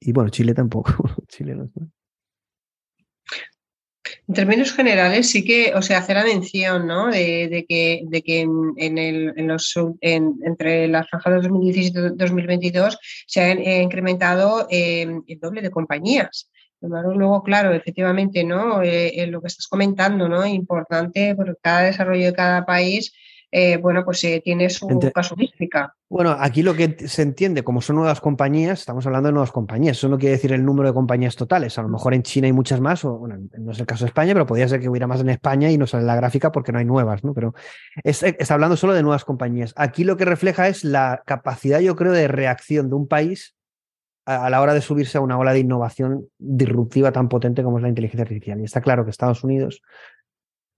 [0.00, 0.92] Y bueno, Chile tampoco.
[1.28, 1.68] Chile no
[4.30, 7.08] En términos generales, sí que, o sea, hacer la mención, ¿no?
[7.08, 12.96] De, que, de que en, el, en los, entre las franjas de 2017 y 2022
[13.26, 16.48] se ha incrementado eh, el doble de compañías.
[16.80, 18.82] Luego, claro, efectivamente, ¿no?
[18.84, 20.46] Eh, lo que estás comentando, ¿no?
[20.46, 23.12] Importante, porque cada desarrollo de cada país
[23.52, 25.94] eh, bueno, pues eh, tiene su casuística.
[26.08, 29.96] Bueno, aquí lo que se entiende, como son nuevas compañías, estamos hablando de nuevas compañías,
[29.96, 31.76] eso no quiere decir el número de compañías totales.
[31.78, 34.08] A lo mejor en China hay muchas más, o bueno, no es el caso de
[34.08, 36.70] España, pero podría ser que hubiera más en España y no sale la gráfica porque
[36.70, 37.34] no hay nuevas, ¿no?
[37.34, 37.54] Pero
[38.04, 39.72] está hablando solo de nuevas compañías.
[39.76, 43.56] Aquí lo que refleja es la capacidad, yo creo, de reacción de un país
[44.26, 47.82] a, la hora de subirse a una ola de innovación disruptiva tan potente como es
[47.82, 48.60] la inteligencia artificial.
[48.60, 49.82] Y está claro que Estados Unidos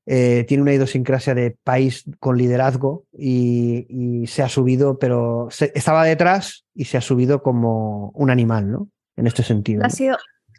[0.07, 6.65] eh, tiene una idiosincrasia de país con liderazgo y, se ha subido, pero estaba detrás
[6.75, 8.89] y se ha subido como un animal, ¿no?
[9.17, 9.83] En este sentido.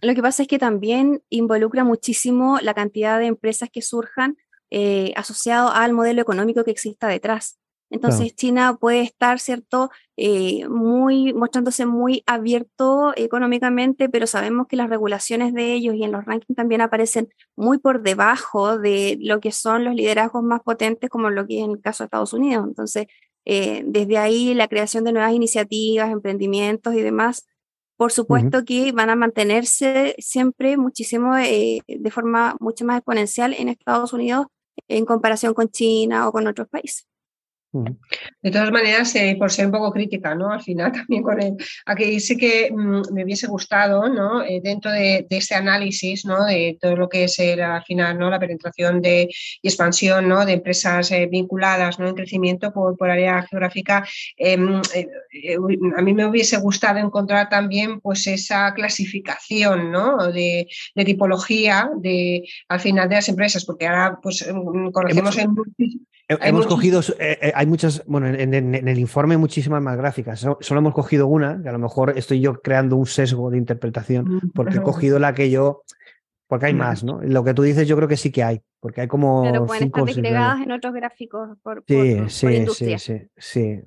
[0.01, 4.37] lo que pasa es que también involucra muchísimo la cantidad de empresas que surjan
[4.69, 7.57] eh, asociado al modelo económico que exista detrás.
[7.93, 14.89] Entonces China puede estar, ¿cierto?, eh, muy, mostrándose muy abierto económicamente, pero sabemos que las
[14.89, 19.51] regulaciones de ellos y en los rankings también aparecen muy por debajo de lo que
[19.51, 22.65] son los liderazgos más potentes, como lo que es en el caso de Estados Unidos.
[22.67, 23.05] Entonces,
[23.45, 27.45] eh, desde ahí la creación de nuevas iniciativas, emprendimientos y demás,
[27.95, 33.69] por supuesto que van a mantenerse siempre muchísimo, eh, de forma mucho más exponencial en
[33.69, 34.47] Estados Unidos
[34.87, 37.05] en comparación con China o con otros países.
[37.73, 40.51] De todas maneras, eh, por ser un poco crítica, ¿no?
[40.51, 41.55] Al final también con él,
[41.87, 44.43] aquí sí que mm, me hubiese gustado, ¿no?
[44.43, 46.45] Eh, dentro de, este análisis, ¿no?
[46.45, 48.29] De todo lo que es al final, ¿no?
[48.29, 49.27] La penetración de,
[49.61, 50.45] y expansión, ¿no?
[50.45, 52.07] De empresas eh, vinculadas, ¿no?
[52.07, 54.05] En crecimiento por, por área geográfica.
[54.37, 54.81] Em,
[55.97, 60.31] a mí me hubiese gustado encontrar también, pues, esa clasificación, ¿no?
[60.31, 60.67] De,
[61.03, 65.55] tipología de, al final de las empresas, porque ahora, pues, mm, conocemos en
[66.27, 70.39] Hemos cogido, eh, eh, hay muchas, bueno, en, el informe muchísimas más gráficas.
[70.39, 74.35] Solo hemos cogido una, que a lo mejor estoy yo creando un sesgo de interpretación,
[74.35, 75.83] mm, porque he cogido la que yo,
[76.47, 77.21] porque hay más, ¿no?
[77.21, 79.43] Lo que tú dices yo creo que sí que hay, porque hay como.
[79.43, 82.99] Pero pueden estar desplegadas en otros gráficos por, sí, sí, industria.
[82.99, 83.79] Sí, sí,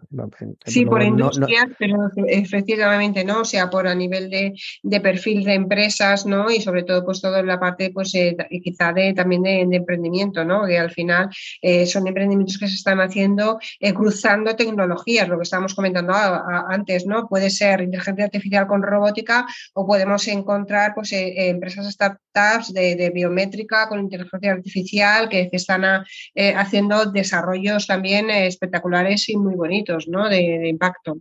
[0.65, 0.87] sí.
[0.87, 3.43] por industria, pero efectivamente, ¿no?
[3.43, 6.51] O sea, por a nivel de, de, perfil de empresas, ¿no?
[6.51, 10.47] Y sobre todo, pues todo en la parte, pues eh, quizá de también de, emprendimiento,
[10.47, 10.65] ¿no?
[10.65, 11.29] Que al final
[11.61, 17.05] eh, son emprendimientos que se están haciendo eh, cruzando tecnologías, lo que estábamos comentando antes,
[17.05, 17.29] ¿no?
[17.29, 19.45] Puede ser inteligencia artificial con robótica
[19.75, 24.86] o podemos encontrar, pues, empresas startups de, de biométrica con inteligencia artificial
[25.29, 26.05] que, están
[26.35, 30.29] eh, haciendo desarrollos también eh, espectaculares y muy bonitos, ¿no?
[30.29, 31.19] De, impacto.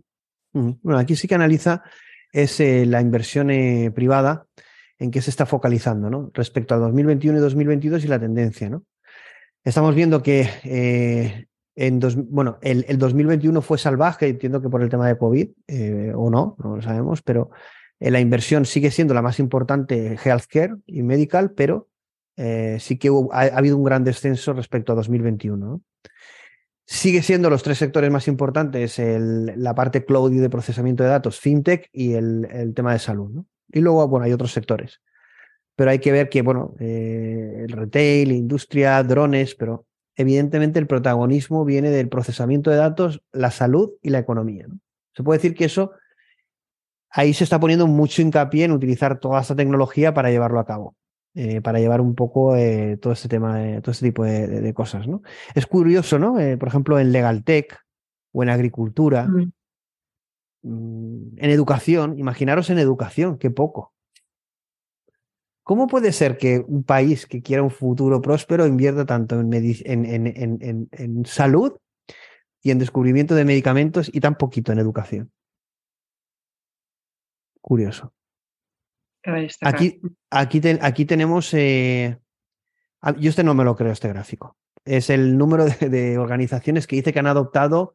[0.52, 1.82] Bueno, aquí sí que analiza
[2.32, 3.48] es eh, la inversión
[3.94, 4.46] privada
[4.98, 6.30] en qué se está focalizando, ¿no?
[6.32, 8.84] Respecto al 2021 y 2022 y la tendencia, ¿no?
[9.62, 15.18] Estamos viendo que en bueno, el, 2021 fue salvaje, entiendo que por el tema de
[15.18, 15.48] COVID,
[16.14, 17.50] o no, no lo sabemos, pero
[17.98, 21.88] la inversión sigue siendo la más importante healthcare y medical, pero
[22.36, 25.80] eh, sí que ha, habido un gran descenso respecto a 2021.
[26.84, 31.40] Sigue siendo los tres sectores más importantes la parte cloud y de procesamiento de datos,
[31.40, 33.44] fintech y el, tema de salud.
[33.72, 35.00] Y luego, bueno, hay otros sectores.
[35.74, 41.64] Pero hay que ver que, bueno, eh, el retail, industria, drones, pero evidentemente el protagonismo
[41.64, 44.66] viene del procesamiento de datos, la salud y la economía.
[45.14, 45.92] Se puede decir que eso,
[47.10, 50.94] ahí se está poniendo mucho hincapié en utilizar toda esta tecnología para llevarlo a cabo.
[51.38, 55.06] Eh, para llevar un poco eh, todo este tema, de, todo este tipo de, cosas.
[55.06, 55.20] ¿no?
[55.54, 56.40] Es curioso, ¿no?
[56.40, 57.78] Eh, por ejemplo, en Legal Tech
[58.32, 59.28] o en agricultura,
[60.62, 63.92] mm, en educación, imaginaros en educación, qué poco.
[65.62, 70.88] ¿Cómo puede ser que un país que quiera un futuro próspero invierta tanto en, en,
[70.90, 71.74] en salud
[72.62, 75.30] y en descubrimiento de medicamentos y tan poquito en educación?
[77.60, 78.14] Curioso.
[79.62, 80.00] Aquí,
[80.30, 81.52] aquí, aquí tenemos.
[81.54, 82.16] Eh,
[83.18, 84.56] yo este no me lo creo, este gráfico.
[84.84, 87.94] Es el número de, organizaciones que dice que han adoptado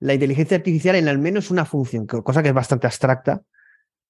[0.00, 3.42] la inteligencia artificial en al menos una función, cosa que es bastante abstracta.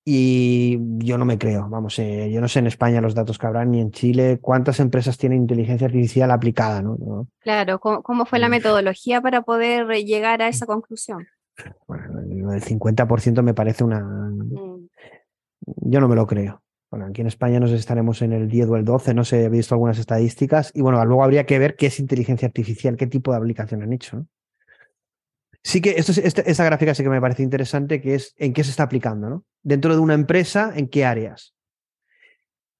[0.06, 3.46] Y yo no me creo, vamos, eh, yo no sé en España los datos que
[3.46, 7.26] habrán ni en Chile cuántas empresas tienen inteligencia artificial aplicada, ¿no?
[7.40, 11.26] Claro, ¿cómo, fue la metodología para poder llegar a esa conclusión?
[11.86, 12.20] Bueno,
[12.52, 14.88] el 50% me parece una, mm.
[15.66, 16.62] Yo no me lo creo.
[16.90, 19.24] Bueno, aquí en España no sé si estaremos en el 10 o el 12, no
[19.24, 22.96] sé, he visto algunas estadísticas y bueno, luego habría que ver qué es inteligencia artificial,
[22.96, 24.26] qué tipo de aplicación han hecho.
[25.62, 28.62] Sí que esto, este, esta gráfica sí que me parece interesante, que es en qué
[28.62, 29.44] se está aplicando, ¿no?
[29.62, 31.54] Dentro de una empresa, ¿en qué áreas?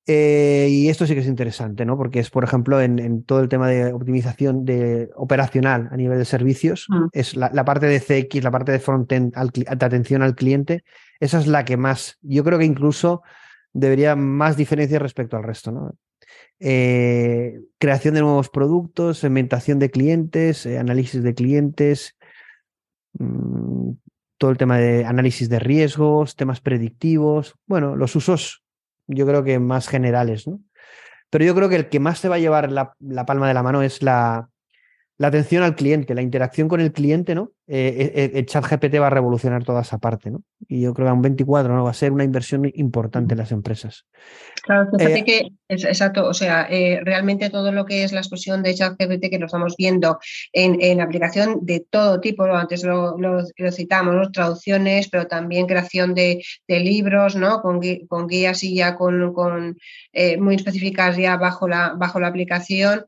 [0.07, 1.97] Eh, y esto sí que es interesante, ¿no?
[1.97, 6.27] Porque es, por ejemplo, en, todo el tema de optimización de operacional a nivel de
[6.27, 7.07] servicios, mm.
[7.13, 10.85] es la, parte de CX, la parte de frontend, de atención al cliente,
[11.21, 13.23] esa es la que más, yo creo que incluso
[13.73, 15.95] debería más diferencia respecto al resto, ¿no?
[16.61, 22.17] Eh, creación de nuevos productos, segmentación de clientes, eh, análisis de clientes,
[23.19, 23.91] mm,
[24.39, 28.63] todo el tema de análisis de riesgos, temas predictivos, bueno, los usos
[29.07, 30.61] yo creo que más generales, ¿no?
[31.31, 33.55] Pero yo creo que el que más se va a llevar la, la palma de
[33.55, 34.49] la mano es la,
[35.19, 37.53] la atención al cliente, la interacción con el cliente, ¿no?
[37.67, 40.43] Eh, eh, el chat GPT va a revolucionar toda esa parte, ¿no?
[40.69, 41.85] Y yo creo que a un 24 ¿no?
[41.85, 44.05] va a ser una inversión importante en las empresas.
[44.63, 46.69] Claro, fíjate eh, que, exacto, o sea,
[47.03, 50.19] realmente todo lo que es la explosión de chat GPT que lo estamos viendo
[50.53, 53.17] en, aplicación de todo tipo, antes lo,
[53.73, 57.63] citamos, traducciones, pero también creación de, libros, ¿no?
[57.63, 57.81] Con,
[58.29, 59.79] guías y ya con, con
[60.39, 63.05] muy específicas ya bajo la, bajo la aplicación,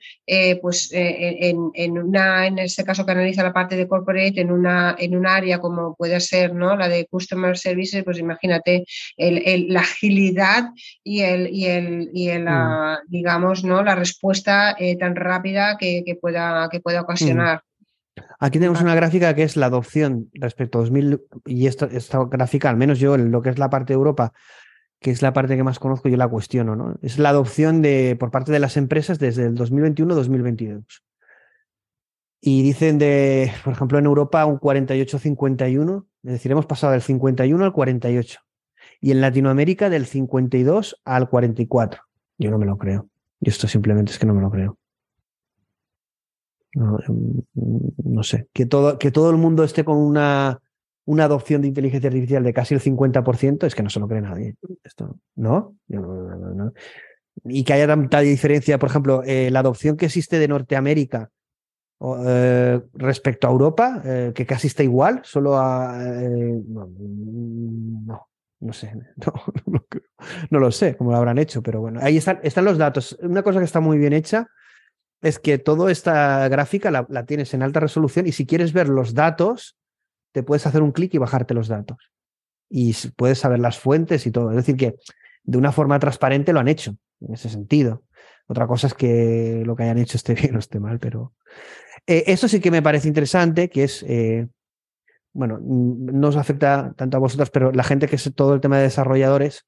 [0.60, 4.94] pues en, en, una, en este caso que analiza la parte de corporate, en una
[4.98, 6.76] en un área como puede ser ¿no?
[6.76, 8.84] la de Customer Services, pues imagínate
[9.16, 10.70] la agilidad
[11.02, 13.08] y el, y el, y el mm.
[13.08, 13.82] digamos, ¿no?
[13.82, 17.58] la respuesta eh, tan rápida que, pueda, que pueda ocasionar.
[17.58, 18.22] Mm.
[18.38, 22.70] Aquí tenemos una gráfica que es la adopción respecto a 2000, y esta, esta gráfica,
[22.70, 24.32] al menos yo, en lo que es la parte de Europa,
[25.00, 26.96] que es la parte que más conozco, yo la cuestiono, ¿no?
[27.02, 30.84] Es la adopción de, por parte de las empresas desde el 2021-2022.
[32.48, 37.64] Y dicen de, por ejemplo, en Europa un 48-51, es decir, hemos pasado del 51
[37.64, 38.38] al 48.
[39.00, 42.02] Y en Latinoamérica del 52 al 44.
[42.38, 43.08] Yo no me lo creo.
[43.40, 44.78] Y esto simplemente es que no me lo creo.
[46.74, 48.46] No, em, sé.
[48.52, 50.60] Que todo, que todo el mundo esté con una,
[51.04, 54.20] una adopción de inteligencia artificial de casi el 50%, es que no se lo cree
[54.20, 54.54] nadie.
[54.84, 55.74] Esto, ¿no?
[57.44, 61.32] Y que haya tanta diferencia, por ejemplo, eh, la adopción que existe de Norteamérica
[62.00, 65.96] eh, respecto a Europa, eh, que casi está igual, solo a...
[66.02, 68.28] Eh, no,
[68.60, 68.92] no, sé,
[70.50, 73.16] no, lo sé cómo lo habrán hecho, pero bueno, ahí están, están los datos.
[73.22, 74.48] Una cosa que está muy bien hecha
[75.22, 78.88] es que toda esta gráfica la, la tienes en alta resolución y si quieres ver
[78.88, 79.76] los datos,
[80.32, 82.12] te puedes hacer un clic y bajarte los datos.
[82.68, 84.50] Y puedes saber las fuentes y todo.
[84.50, 84.96] Es decir, que
[85.44, 88.02] de una forma transparente lo han hecho en ese sentido.
[88.48, 91.32] Otra cosa es que lo que hayan hecho esté bien o esté mal, pero
[92.06, 94.46] eh, eso sí que me parece interesante, que es, eh,
[95.32, 98.76] bueno, no os afecta tanto a vosotros, pero la gente que es todo el tema
[98.78, 99.66] de desarrolladores,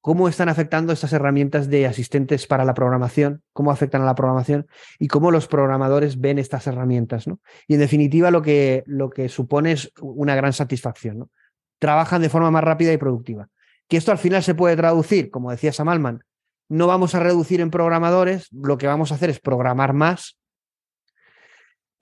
[0.00, 4.66] cómo están afectando estas herramientas de asistentes para la programación, cómo afectan a la programación
[4.98, 7.40] y cómo los programadores ven estas herramientas, ¿no?
[7.68, 11.30] Y en definitiva lo que, lo que supone es una gran satisfacción.
[11.78, 13.48] Trabajan de forma más rápida y productiva.
[13.88, 16.24] Que esto al final se puede traducir, como decía Samalman,
[16.68, 20.38] no vamos a reducir en programadores, lo que vamos a hacer es programar más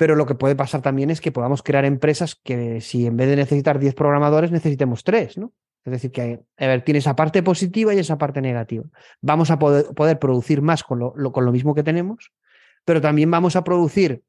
[0.01, 3.29] pero lo que puede pasar también es que podamos crear empresas que si en vez
[3.29, 5.53] de necesitar 10 programadores necesitemos 3, ¿no?
[5.85, 8.87] Es decir, que a ver, tiene esa parte positiva y esa parte negativa.
[9.21, 12.33] Vamos a poder, producir más con lo, con lo, mismo que tenemos,
[12.87, 14.23] pero también vamos a producir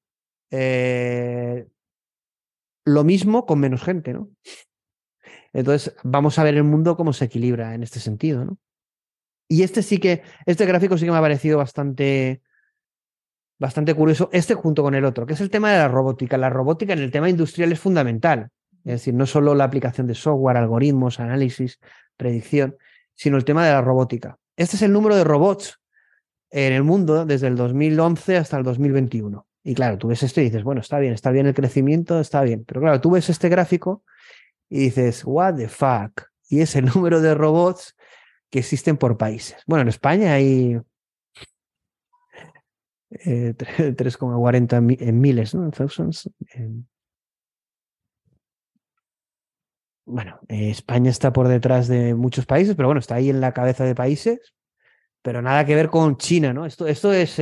[0.49, 1.67] eh,
[2.83, 4.29] lo mismo con menos gente, ¿no?
[5.53, 8.57] Entonces, vamos a ver el mundo cómo se equilibra en este sentido, ¿no?
[9.47, 12.41] Y este sí que, este gráfico sí que me ha parecido bastante,
[13.61, 16.35] bastante curioso, este junto con el otro, que es el tema de la robótica.
[16.35, 18.49] La robótica en el tema industrial es fundamental.
[18.83, 21.79] Es decir, no solo la aplicación de software, algoritmos, análisis,
[22.17, 22.75] predicción,
[23.13, 24.39] sino el tema de la robótica.
[24.57, 25.79] Este es el número de robots
[26.49, 29.45] en el mundo desde el 2011 hasta el 2021.
[29.63, 32.41] Y claro, tú ves esto y dices, bueno, está bien, está bien el crecimiento, está
[32.41, 32.65] bien.
[32.65, 34.03] Pero claro, tú ves este gráfico
[34.69, 36.23] y dices, what the fuck.
[36.49, 37.95] Y es el número de robots
[38.49, 39.57] que existen por países.
[39.67, 40.81] Bueno, en España hay
[43.11, 45.65] 3,40 eh, en miles, ¿no?
[45.65, 46.29] En thousands.
[50.05, 53.83] bueno, España está por detrás de muchos países, pero bueno, está ahí en la cabeza
[53.83, 54.53] de países,
[55.21, 56.65] pero nada que ver con China, ¿no?
[56.65, 57.39] Esto, esto es,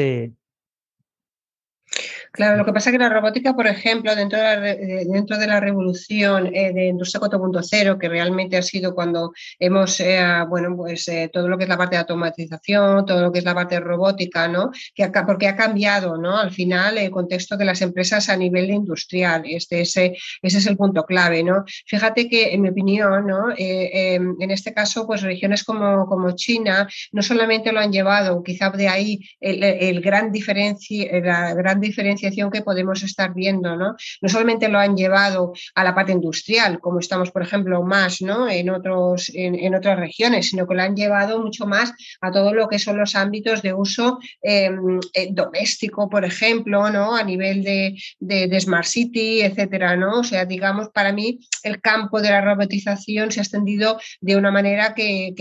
[2.31, 5.47] Claro, lo que pasa es que la robótica, por ejemplo, dentro de la, dentro de
[5.47, 11.07] la revolución eh, de Industria 4.0, que realmente ha sido cuando hemos, eh, bueno, pues
[11.07, 13.75] eh, todo lo que es la parte de automatización, todo lo que es la parte
[13.75, 14.71] de robótica, ¿no?
[14.93, 16.37] Que porque ha cambiado, ¿no?
[16.37, 19.43] Al final, el contexto de las empresas a nivel industrial.
[19.45, 21.65] Este, ese, ese es el punto clave, ¿no?
[21.87, 23.47] Fíjate que, en mi opinión, ¿no?
[23.57, 28.69] Em, en este caso, pues regiones como, como China no solamente lo han llevado, quizá
[28.69, 33.95] de ahí el, el gran diferencia, la gran diferencia que podemos estar viendo, ¿no?
[34.21, 38.47] No solamente lo han llevado a la parte industrial, como estamos, por ejemplo, más ¿no?
[38.49, 41.91] en, otros, en, otras regiones, sino que lo han llevado mucho más
[42.21, 47.15] a todo lo que son los ámbitos de uso em, eh, doméstico, por ejemplo, ¿no?
[47.15, 50.19] A nivel de, de, Smart City, etcétera, ¿no?
[50.19, 54.51] O sea, digamos, para mí el campo de la robotización se ha extendido de una
[54.51, 55.33] manera que,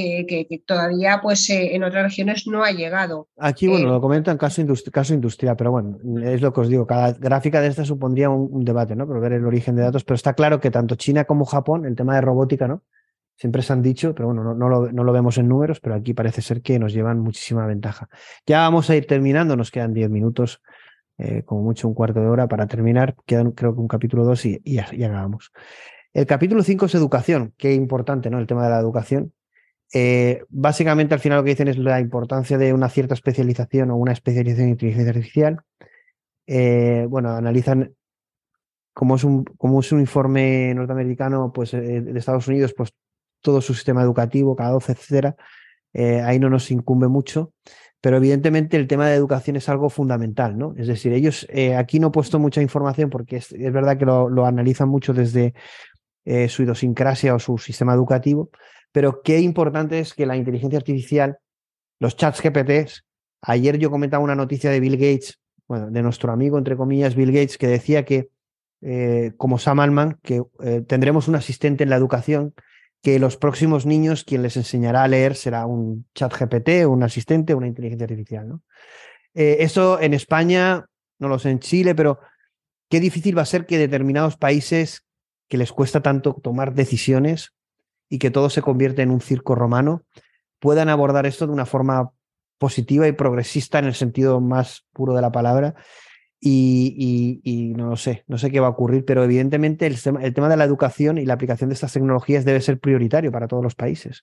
[0.66, 3.28] todavía pues, eh, en otras regiones no ha llegado.
[3.39, 4.62] Aquí, bueno, eh, lo comentan caso,
[4.93, 5.98] caso industrial, pero bueno,
[6.34, 9.06] es lo que os digo, cada gráfica de esta supondría un, debate, ¿no?
[9.06, 10.05] Pero ver el origen de datos.
[10.05, 12.82] Pero está claro que tanto China como Japón, el tema de robótica, ¿no?
[13.36, 16.60] Siempre se han dicho, pero bueno, no, lo, vemos en números, pero aquí parece ser
[16.60, 18.09] que nos llevan muchísima ventaja.
[18.46, 20.60] Ya vamos a ir terminando, nos quedan 10 minutos,
[21.18, 23.14] eh, como mucho un cuarto de hora para terminar.
[23.26, 25.52] Quedan creo que un capítulo 2 y, ya, acabamos.
[26.12, 28.40] El capítulo 5 es educación, qué importante, ¿no?
[28.40, 29.32] El tema de la educación.
[29.94, 33.96] Eh, básicamente al final lo que dicen es la importancia de una cierta especialización o
[33.96, 35.60] una especialización en inteligencia artificial
[36.50, 37.94] eh, bueno, analizan
[38.94, 42.90] como es un, como es un informe norteamericano pues, eh, de Estados Unidos, pues
[43.42, 45.36] todo su sistema educativo, cada 12, etcétera.
[45.92, 47.52] Eh, ahí no nos incumbe mucho,
[48.00, 50.74] pero evidentemente el tema de educación es algo fundamental, ¿no?
[50.76, 51.46] Es decir, ellos
[51.76, 55.54] aquí no he puesto mucha información porque es, verdad que lo, analizan mucho desde
[56.48, 58.50] su idiosincrasia o su sistema educativo,
[58.90, 61.38] pero qué importante es que la inteligencia artificial,
[62.00, 63.04] los chats GPTs,
[63.42, 65.38] ayer yo comentaba una noticia de Bill Gates
[65.68, 68.30] bueno, de nuestro amigo, entre comillas, Bill Gates, que decía que,
[68.80, 72.54] eh, como Sam Altman, que eh, tendremos un asistente en la educación,
[73.02, 77.54] que los próximos niños quien les enseñará a leer será un chat GPT, un asistente,
[77.54, 78.60] una inteligencia artificial.
[79.34, 80.86] Eh, eso en España,
[81.18, 82.18] no lo sé en Chile, pero
[82.88, 85.04] qué difícil va a ser que determinados países
[85.48, 87.52] que les cuesta tanto tomar decisiones
[88.08, 90.02] y que todo se convierte en un circo romano,
[90.58, 92.10] puedan abordar esto de una forma
[92.59, 95.74] positiva y progresista en el sentido más puro de la palabra.
[96.40, 100.48] Y, no lo sé, no sé qué va a ocurrir, pero evidentemente el, el, tema
[100.48, 103.74] de la educación y la aplicación de estas tecnologías debe ser prioritario para todos los
[103.74, 104.22] países.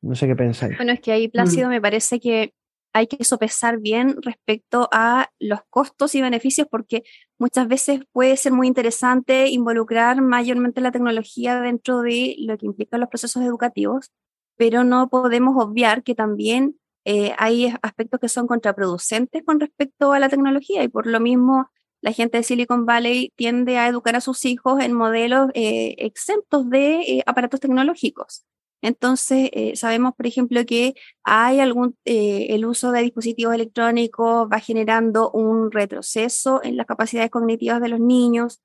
[0.00, 0.76] No sé qué pensáis.
[0.76, 1.70] Bueno, es que ahí, Plácido, mm.
[1.70, 2.54] me parece que
[2.92, 7.02] hay que sopesar bien respecto a los costos y beneficios, porque
[7.38, 13.00] muchas veces puede ser muy interesante involucrar mayormente la tecnología dentro de lo que implican
[13.00, 14.12] los procesos educativos,
[14.56, 16.77] pero no podemos obviar que también
[17.10, 21.70] eh, hay aspectos que son contraproducentes con respecto a la tecnología y por lo mismo
[22.02, 26.68] la gente de Silicon Valley tiende a educar a sus hijos en modelos eh, exentos
[26.68, 28.44] de eh, aparatos tecnológicos.
[28.82, 30.94] Entonces, sabemos, por ejemplo, que
[31.24, 37.80] hay algún, el uso de dispositivos electrónicos va generando un retroceso en las capacidades cognitivas
[37.80, 38.60] de los niños.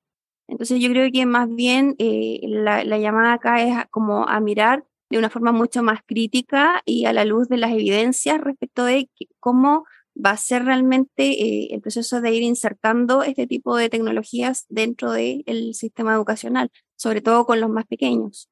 [0.48, 4.84] Entonces, yo creo que más bien la, la, llamada acá es como a mirar
[5.14, 9.08] de una forma mucho más crítica y a la luz de las evidencias respecto de
[9.38, 9.84] cómo
[10.14, 15.12] va a ser realmente eh, el proceso de ir insertando este tipo de tecnologías dentro
[15.12, 18.50] del sistema educacional, sobre todo con los más pequeños.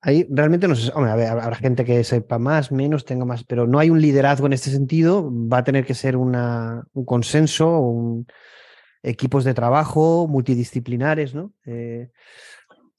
[0.00, 3.78] Ahí realmente no sé, hombre, habrá gente que sepa más, menos, tenga más, pero no
[3.78, 8.24] hay un liderazgo en este sentido, va a tener que ser una, un consenso,
[9.04, 11.52] equipos de trabajo multidisciplinares, ¿no?
[11.66, 12.10] Eh,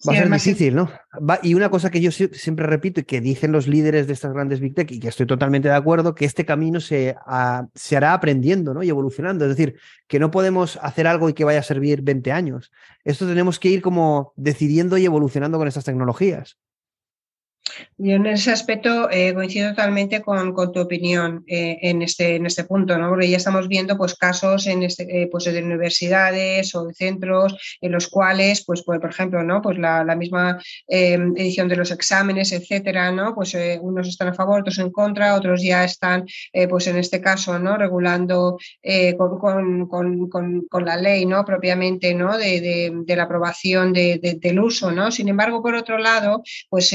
[0.08, 0.90] Va a ser difícil, ¿no?
[1.44, 4.60] y una cosa que yo siempre repito y que dicen los líderes de estas grandes
[4.60, 7.16] Big Tech, y que estoy totalmente de acuerdo, que este camino se,
[7.76, 8.82] se hará aprendiendo ¿no?
[8.84, 9.46] y evolucionando.
[9.46, 9.76] Es decir,
[10.08, 12.72] que no podemos hacer algo y que vaya a servir 20 años.
[13.04, 16.58] Esto tenemos que ir como decidiendo y evolucionando con estas tecnologías.
[17.98, 22.64] Yo en ese aspecto eh, coincido totalmente con, tu opinión eh, en, este, en este
[22.64, 23.10] punto, ¿no?
[23.10, 27.78] porque ya estamos viendo pues, casos en este, eh, pues, de universidades o de centros
[27.80, 29.62] en los cuales, pues, por, ejemplo, ¿no?
[29.62, 33.34] pues la, misma edición de los exámenes, etcétera, ¿no?
[33.34, 36.26] pues unos están a favor, otros en contra, otros ya están,
[36.70, 37.78] pues en este caso, ¿no?
[37.78, 38.58] regulando
[39.18, 41.44] con, con, la ley ¿no?
[41.46, 42.38] propiamente ¿no?
[42.38, 44.92] De, la aprobación del uso.
[44.92, 45.12] ¿no?
[45.12, 46.94] Sin embargo, por otro lado, pues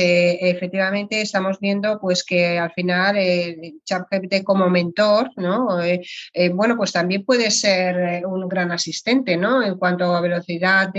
[0.57, 5.83] efectivamente estamos viendo pues que al final eh, ChatGPT como mentor, ¿no?
[5.83, 6.01] Eh,
[6.33, 9.63] eh, bueno, pues también puede ser un gran asistente, ¿no?
[9.63, 10.93] En cuanto a velocidad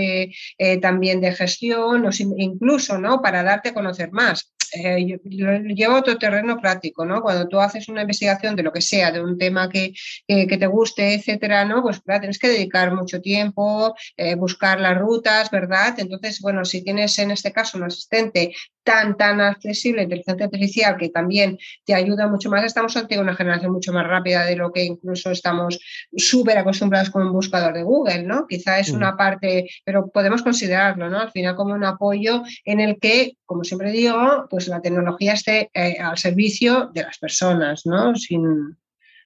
[0.80, 3.20] también de gestión, o incluso, ¿no?
[3.20, 4.52] Para darte a conocer más.
[4.72, 7.22] Eh, lleva otro terreno práctico, ¿no?
[7.22, 9.94] Cuando tú haces una investigación de lo que sea, de un tema que,
[10.26, 11.82] te guste, etcétera, ¿no?
[11.82, 15.94] Pues tienes que dedicar mucho tiempo, eh, buscar las rutas, ¿verdad?
[15.98, 18.54] Entonces, bueno, si tienes en este caso un asistente
[18.88, 23.70] tan, tan accesible, inteligencia artificial, que también te ayuda mucho más, estamos ante una generación
[23.70, 25.78] mucho más rápida de lo que incluso estamos
[26.16, 28.46] súper acostumbrados con un buscador de Google, ¿no?
[28.46, 29.16] Quizá es una mm.
[29.18, 31.20] parte, pero podemos considerarlo, ¿no?
[31.20, 35.70] Al final como un apoyo en el que, como siempre digo, pues la tecnología esté
[35.74, 38.16] eh, al servicio de las personas, ¿no?
[38.16, 38.78] Sin,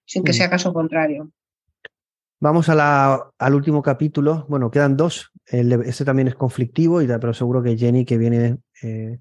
[0.05, 0.35] sin que mm.
[0.35, 1.31] sea caso contrario.
[2.41, 4.45] Vamos al último capítulo.
[4.49, 5.31] Bueno, quedan dos.
[5.47, 9.21] este también es conflictivo, y, pero seguro que Jenny, que viene eh,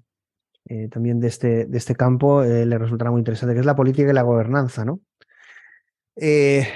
[0.66, 3.76] eh, también de este, de este campo eh, le resultará muy interesante, que es la
[3.76, 5.00] política y la gobernanza, ¿no?
[6.16, 6.68] Eh,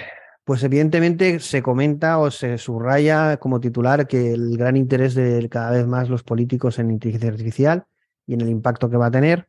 [0.44, 5.72] pues evidentemente se comenta o se subraya como titular que el gran interés de cada
[5.72, 7.84] vez más los políticos en inteligencia artificial
[8.26, 9.48] y en el impacto que va a tener.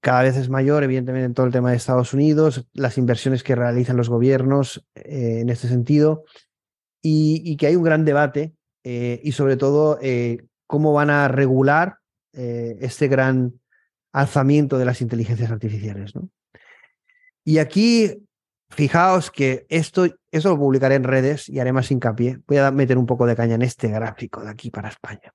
[0.00, 3.54] cada vez es mayor, evidentemente, en todo el tema de Estados Unidos, las inversiones que
[3.54, 6.24] realizan los gobiernos en este sentido,
[7.02, 9.98] y, que hay un gran debate y sobre todo
[10.66, 11.97] cómo van a regular
[12.40, 13.60] eh, este gran
[14.12, 16.14] alzamiento de las inteligencias artificiales.
[16.14, 16.30] ¿no?
[17.44, 18.22] Y aquí,
[18.70, 22.38] fijaos que esto, eso lo publicaré en redes y haré más hincapié.
[22.46, 25.34] Voy a meter un poco de caña en este gráfico de aquí para España.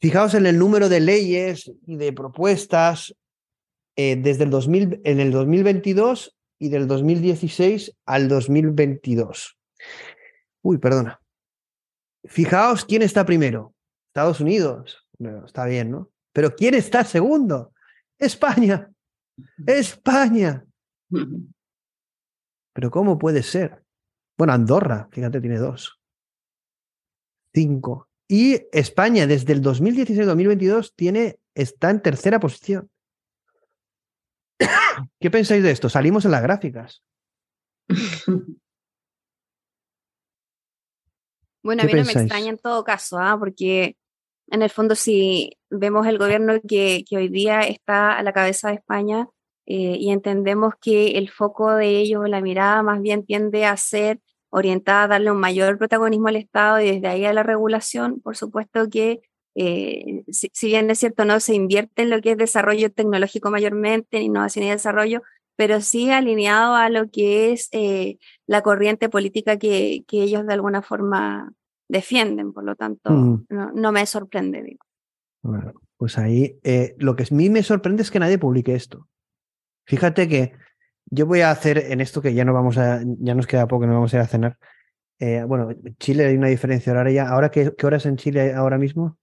[0.00, 3.16] Fijaos en el número de leyes y de propuestas
[3.96, 9.58] eh, desde el 2000, en el 2022 y del 2016 al 2022.
[10.62, 11.20] Uy, perdona.
[12.26, 13.74] Fijaos quién está primero.
[14.10, 15.04] Estados Unidos,
[15.44, 16.11] está bien, ¿no?
[16.32, 17.72] Pero ¿quién está segundo?
[18.18, 18.90] España.
[19.66, 20.64] España.
[22.72, 23.82] Pero ¿cómo puede ser?
[24.38, 26.00] Bueno, Andorra, fíjate, tiene dos.
[27.54, 28.08] Cinco.
[28.28, 32.90] Y España, desde el 2016-2022, tiene, está en tercera posición.
[35.20, 35.88] ¿Qué pensáis de esto?
[35.90, 37.02] Salimos en las gráficas.
[41.64, 43.36] Bueno, a mí no me extraña en todo caso, ¿ah?
[43.38, 43.96] porque
[44.52, 48.74] en el fondo, si vemos el gobierno que, hoy día está a la cabeza de
[48.74, 49.28] España
[49.64, 54.20] eh, y entendemos que el foco de ellos, la mirada más bien tiende a ser
[54.50, 58.36] orientada a darle un mayor protagonismo al Estado y desde ahí a la regulación, por
[58.36, 59.22] supuesto que
[59.54, 64.18] eh, si, bien es cierto, no se invierte en lo que es desarrollo tecnológico mayormente,
[64.18, 65.22] en innovación y desarrollo,
[65.56, 70.52] pero sí alineado a lo que es eh, la corriente política que, que, ellos de
[70.52, 71.54] alguna forma
[71.92, 73.46] defienden, por lo tanto, mm.
[73.74, 74.62] no, me sorprende.
[74.62, 74.84] Digo.
[75.42, 79.08] Bueno, pues ahí eh, lo que a mí me sorprende es que nadie publique esto.
[79.86, 80.52] Fíjate que
[81.10, 83.86] yo voy a hacer en esto que ya no vamos a, ya nos queda poco,
[83.86, 84.58] no vamos a ir a cenar.
[85.18, 87.28] Eh, bueno, Chile hay una diferencia horaria.
[87.28, 89.18] ¿Ahora qué, qué hora es en Chile ahora mismo?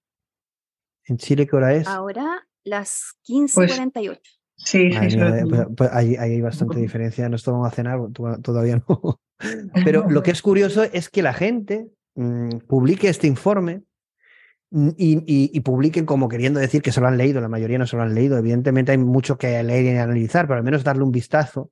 [1.06, 1.88] ¿En Chile qué hora es?
[1.88, 4.04] Ahora las 15.48.
[4.04, 4.20] Pues
[4.56, 5.18] sí, sí,
[5.48, 7.28] pues, pues ahí, hay bastante diferencia.
[7.28, 7.98] No vamos a cenar,
[8.42, 9.20] todavía no.
[9.84, 11.90] Pero lo que es curioso es que la gente
[12.20, 13.82] Mm, publique este informe
[14.70, 17.96] mm, y, publiquen como queriendo decir que se lo han leído, la mayoría no se
[17.96, 21.12] lo han leído, evidentemente hay mucho que leer y analizar, pero al menos darle un
[21.12, 21.70] vistazo.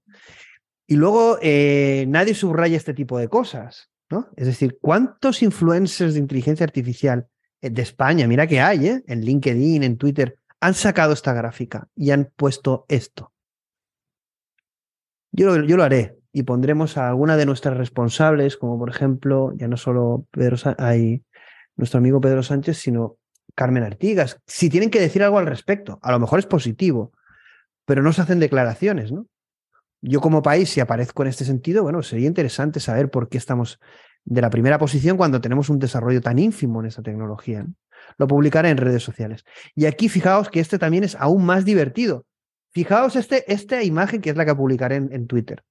[0.87, 4.31] Y luego eh, nadie subraya este tipo de cosas, ¿no?
[4.37, 7.27] Es decir, ¿cuántos influencers de inteligencia artificial
[7.61, 9.05] eh, de España, mira que hay, ¿eh?
[9.07, 13.35] en LinkedIn, en Twitter, han sacado esta gráfica y han puesto esto?
[15.31, 19.69] Yo, yo lo haré, y pondremos a alguna de nuestras responsables, como por ejemplo, ya
[19.69, 21.23] no solo Pedro hay
[21.77, 23.17] nuestro amigo Pedro Sánchez, sino
[23.55, 25.99] Carmen Artigas, si tienen que decir algo al respecto.
[26.03, 27.13] A lo mejor es positivo,
[27.87, 29.27] pero no se hacen declaraciones, ¿no?
[30.01, 33.81] Yo como país, si aparezco en este sentido, bueno, sería interesante saber por qué estamos
[34.25, 37.67] de la primera posición cuando tenemos un desarrollo tan ínfimo en esta tecnología.
[38.17, 39.45] Lo publicaré en redes sociales.
[39.75, 42.27] Y aquí fijaos que este también es aún más divertido.
[42.71, 45.65] Fijaos este, esta imagen que es la que publicaré en Twitter.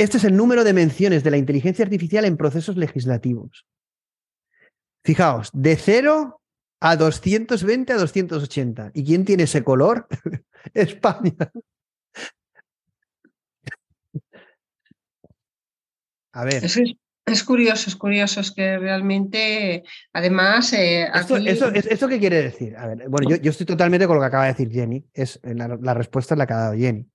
[0.00, 3.66] Este es el número de menciones de la inteligencia artificial en procesos legislativos.
[5.04, 6.40] Fijaos, de 0
[6.80, 8.92] a 220 a 280.
[8.94, 10.08] ¿Y quién tiene ese color?
[10.72, 11.34] España.
[16.32, 16.64] A ver.
[16.64, 20.72] Es, curioso, es curioso, es que realmente, además...
[20.72, 22.74] Eh, ¿Esto, qué quiere decir?
[22.78, 25.04] A ver, bueno, yo, estoy totalmente con lo que acaba de decir Jenny.
[25.12, 27.06] Es, la, la respuesta es la que ha dado Jenny.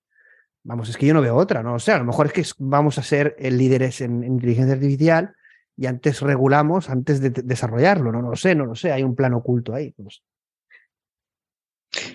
[0.68, 2.44] Vamos, es que yo no veo otra, no o sea, a lo mejor es que
[2.58, 5.36] vamos a ser líderes en, inteligencia artificial
[5.78, 9.16] y antes regulamos antes de desarrollarlo, no, no lo sé, no lo sé, hay un
[9.16, 9.94] plan oculto ahí.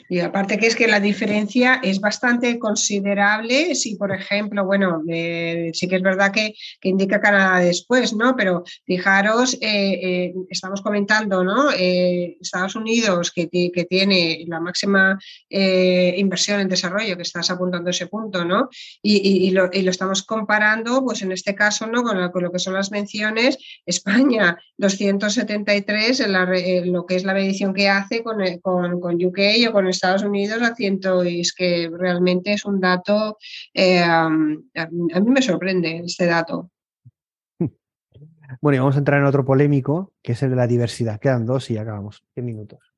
[0.09, 5.71] Y aparte que es que la diferencia es bastante considerable si, por ejemplo, bueno, eh,
[5.73, 8.35] sí que es verdad que, indica Canadá después, ¿no?
[8.37, 11.71] Pero fijaros, eh, eh, estamos comentando, ¿no?
[11.71, 18.45] Estados Unidos, que, que, tiene la máxima inversión en desarrollo, que estás apuntando ese punto,
[18.45, 18.69] ¿no?
[19.03, 22.03] Y, lo, estamos comparando, pues en este caso, ¿no?
[22.03, 27.89] Con, lo que son las menciones, España 273, en, lo que es la medición que
[27.89, 29.39] hace con, con, con UK
[29.73, 33.39] con Estados Unidos a y es que realmente es un dato,
[33.75, 36.71] eh, a mí me sorprende este dato.
[38.61, 41.21] Bueno, y vamos a entrar en otro polémico, que es el de la diversidad.
[41.21, 42.25] Quedan dos y acabamos.
[42.35, 42.93] 10 minutos.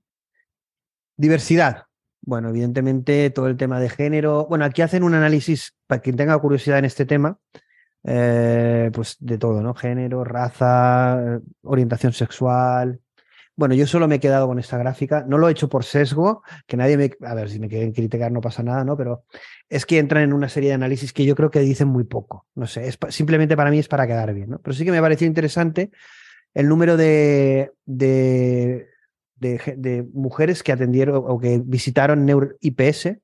[1.16, 1.84] Diversidad.
[2.22, 4.46] Bueno, evidentemente todo el tema de género.
[4.48, 7.38] Bueno, aquí hacen un análisis, para quien tenga curiosidad en este tema,
[8.04, 9.74] eh, pues de todo, ¿no?
[9.74, 13.00] Género, raza, orientación sexual,
[13.62, 15.24] bueno, yo solo me he quedado con esta gráfica.
[15.28, 17.12] No lo he hecho por sesgo, que nadie me.
[17.24, 18.96] A ver, si me quieren criticar no pasa nada, ¿no?
[18.96, 19.22] Pero
[19.68, 22.44] es que entran en una serie de análisis que yo creo que dicen muy poco.
[22.56, 24.58] No sé, es simplemente para mí es para quedar bien, ¿no?
[24.58, 25.92] Pero sí que me pareció interesante
[26.54, 28.88] el número de, de,
[30.12, 33.16] mujeres que atendieron o que visitaron Neur IPS,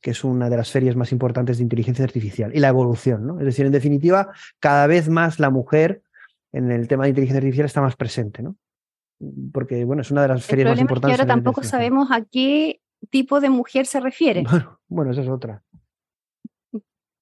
[0.00, 3.38] que es una de las ferias más importantes de inteligencia artificial, y la evolución, ¿no?
[3.38, 6.00] Es decir, en definitiva, cada vez más la mujer
[6.52, 8.56] en el tema de inteligencia artificial está más presente, ¿no?
[9.52, 11.12] Porque bueno, es una de las ferias más importantes.
[11.12, 12.80] Es que ahora tampoco sabemos a qué
[13.10, 14.44] tipo de mujer se refiere.
[14.86, 15.60] Bueno, esa es otra.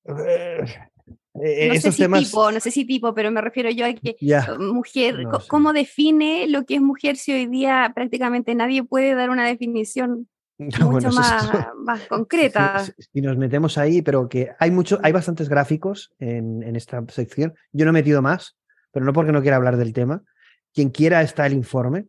[0.04, 0.64] Eh,
[1.34, 4.16] eh, no sé si tipo, no sé si tipo, pero me refiero yo a que
[4.58, 9.46] mujer, ¿cómo define lo que es mujer si hoy día prácticamente nadie puede dar una
[9.46, 11.50] definición mucho más,
[12.10, 12.84] concreta?
[12.84, 17.54] Si, nos metemos ahí, pero que hay mucho, hay bastantes gráficos en, en, esta sección.
[17.72, 18.58] Yo no he metido más,
[18.90, 20.22] pero no porque no quiera hablar del tema,
[20.72, 22.06] quien quiera está el informe.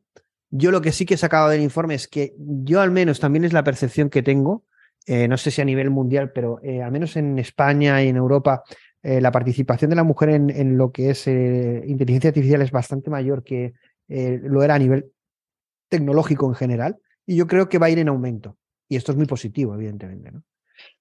[0.49, 3.43] Yo lo que sí que he sacado del informe es que yo al menos también
[3.43, 4.65] es la percepción que tengo,
[5.05, 8.15] eh, no sé si a nivel mundial, pero eh, al menos en España y en
[8.15, 8.63] Europa,
[9.01, 13.43] eh, la participación de la mujer en, lo que es inteligencia artificial es bastante mayor
[13.43, 13.73] que
[14.07, 15.11] lo era a nivel
[15.89, 16.97] tecnológico en general.
[17.25, 18.57] Y yo creo que va a ir en aumento.
[18.87, 20.31] Y esto es muy positivo, evidentemente.
[20.31, 20.43] ¿no?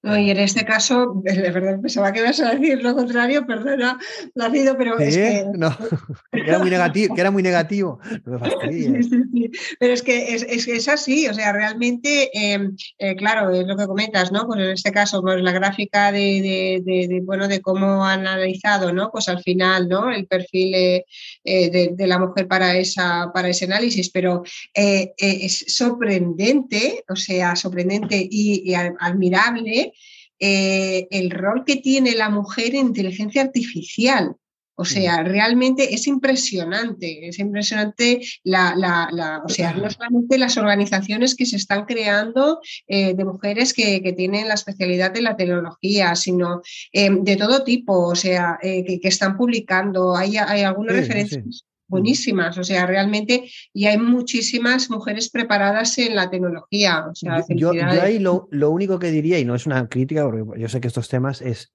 [0.03, 3.97] No, y en este caso, verdad pensaba que ibas a decir lo contrario, perdona,
[4.33, 5.45] Placido, pero es que.
[5.55, 5.75] No,
[6.33, 7.99] era muy negativo, que era muy negativo.
[8.25, 9.51] No me sí, sí, sí.
[9.79, 13.87] Pero es que es, es, así, o sea, realmente, em, eh, claro, es lo que
[13.87, 14.45] comentas, ¿no?
[14.45, 19.09] Pues en este caso, pues la gráfica de, de, bueno, de cómo han analizado, ¿no?
[19.09, 20.11] Pues al final, ¿no?
[20.11, 21.05] El perfil eh,
[21.45, 24.43] eh, de, la mujer para, esa, para ese análisis, pero
[24.73, 32.87] es sorprendente, o sea, sorprendente y admirable eh, el rol que tiene la mujer en
[32.87, 34.35] inteligencia artificial.
[34.75, 41.45] O sea, realmente es impresionante, es impresionante la, o sea, no solamente las organizaciones que
[41.45, 47.11] se están creando eh, de mujeres que, tienen la especialidad de la tecnología, sino eh,
[47.11, 50.15] de todo tipo, o sea, que, están publicando.
[50.15, 56.29] Hay, hay algunas referencias buenísimas, o sea, realmente y hay muchísimas mujeres preparadas en la
[56.29, 57.05] tecnología.
[57.07, 60.69] O sea, yo, ahí lo, único que diría, y no es una crítica, porque yo
[60.69, 61.71] sé que estos temas es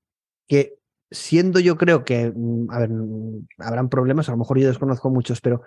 [0.49, 0.75] que
[1.11, 5.11] siendo yo creo que, mm, a ver, mm, habrán problemas, a lo mejor yo desconozco
[5.11, 5.63] muchos, pero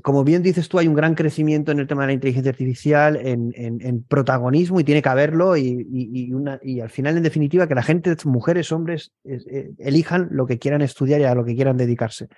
[0.00, 3.16] como bien dices tú, hay un gran crecimiento en el tema de la inteligencia artificial,
[3.16, 7.68] en, en, protagonismo y tiene que haberlo y, y, una, y, al final, en definitiva,
[7.68, 11.54] que la gente, mujeres, hombres, eh, elijan lo que quieran estudiar y a lo que
[11.54, 12.28] quieran dedicarse.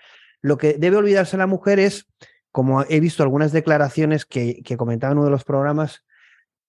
[0.44, 2.06] Lo que debe olvidarse la mujer es,
[2.52, 6.04] como he visto algunas declaraciones que, comentaba en uno de los programas,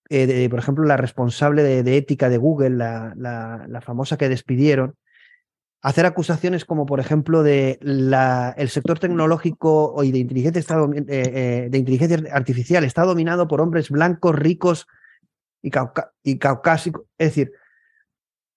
[0.07, 4.95] eh, de, por ejemplo, la responsable de, ética de Google, la, famosa que despidieron,
[5.81, 7.77] hacer acusaciones como, por ejemplo, de
[8.55, 13.89] el sector tecnológico y de inteligencia, eh, eh, de inteligencia artificial está dominado por hombres
[13.89, 14.87] blancos, ricos
[15.61, 17.03] y caucásicos.
[17.17, 17.51] Es decir,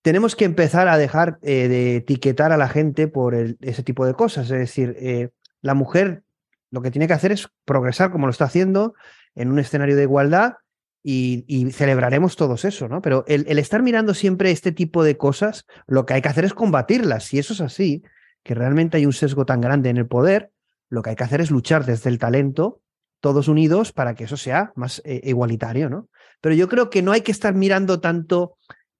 [0.09, 4.15] tenemos que empezar a dejar eh, de etiquetar a la gente por ese tipo de
[4.15, 4.51] cosas.
[4.51, 5.29] Es decir, eh,
[5.61, 6.23] la mujer
[6.71, 8.95] lo que tiene que hacer es progresar como lo está haciendo
[9.35, 10.55] en un escenario de igualdad
[11.03, 13.03] y, celebraremos todos eso, ¿no?
[13.03, 16.55] Pero el, estar mirando siempre este tipo de cosas, lo que hay que hacer es
[16.55, 17.25] combatirlas.
[17.25, 18.03] Si eso es así,
[18.43, 20.53] que realmente hay un sesgo tan grande en el poder,
[20.89, 22.81] lo que hay que hacer es luchar desde el talento,
[23.21, 26.09] todos unidos, para que eso sea más eh, igualitario, ¿no?
[26.41, 28.57] Pero yo creo que no hay que estar mirando tanto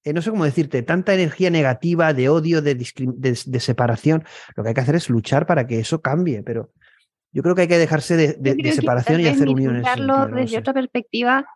[0.09, 4.25] eh, no sé cómo decirte, tanta energía negativa, de odio, de, separación.
[4.57, 6.71] Lo que hay que hacer es luchar para que eso cambie, pero
[7.33, 9.85] yo creo que hay que dejarse de, separación y hacer uniones.
[10.35, 11.47] desde otra perspectiva,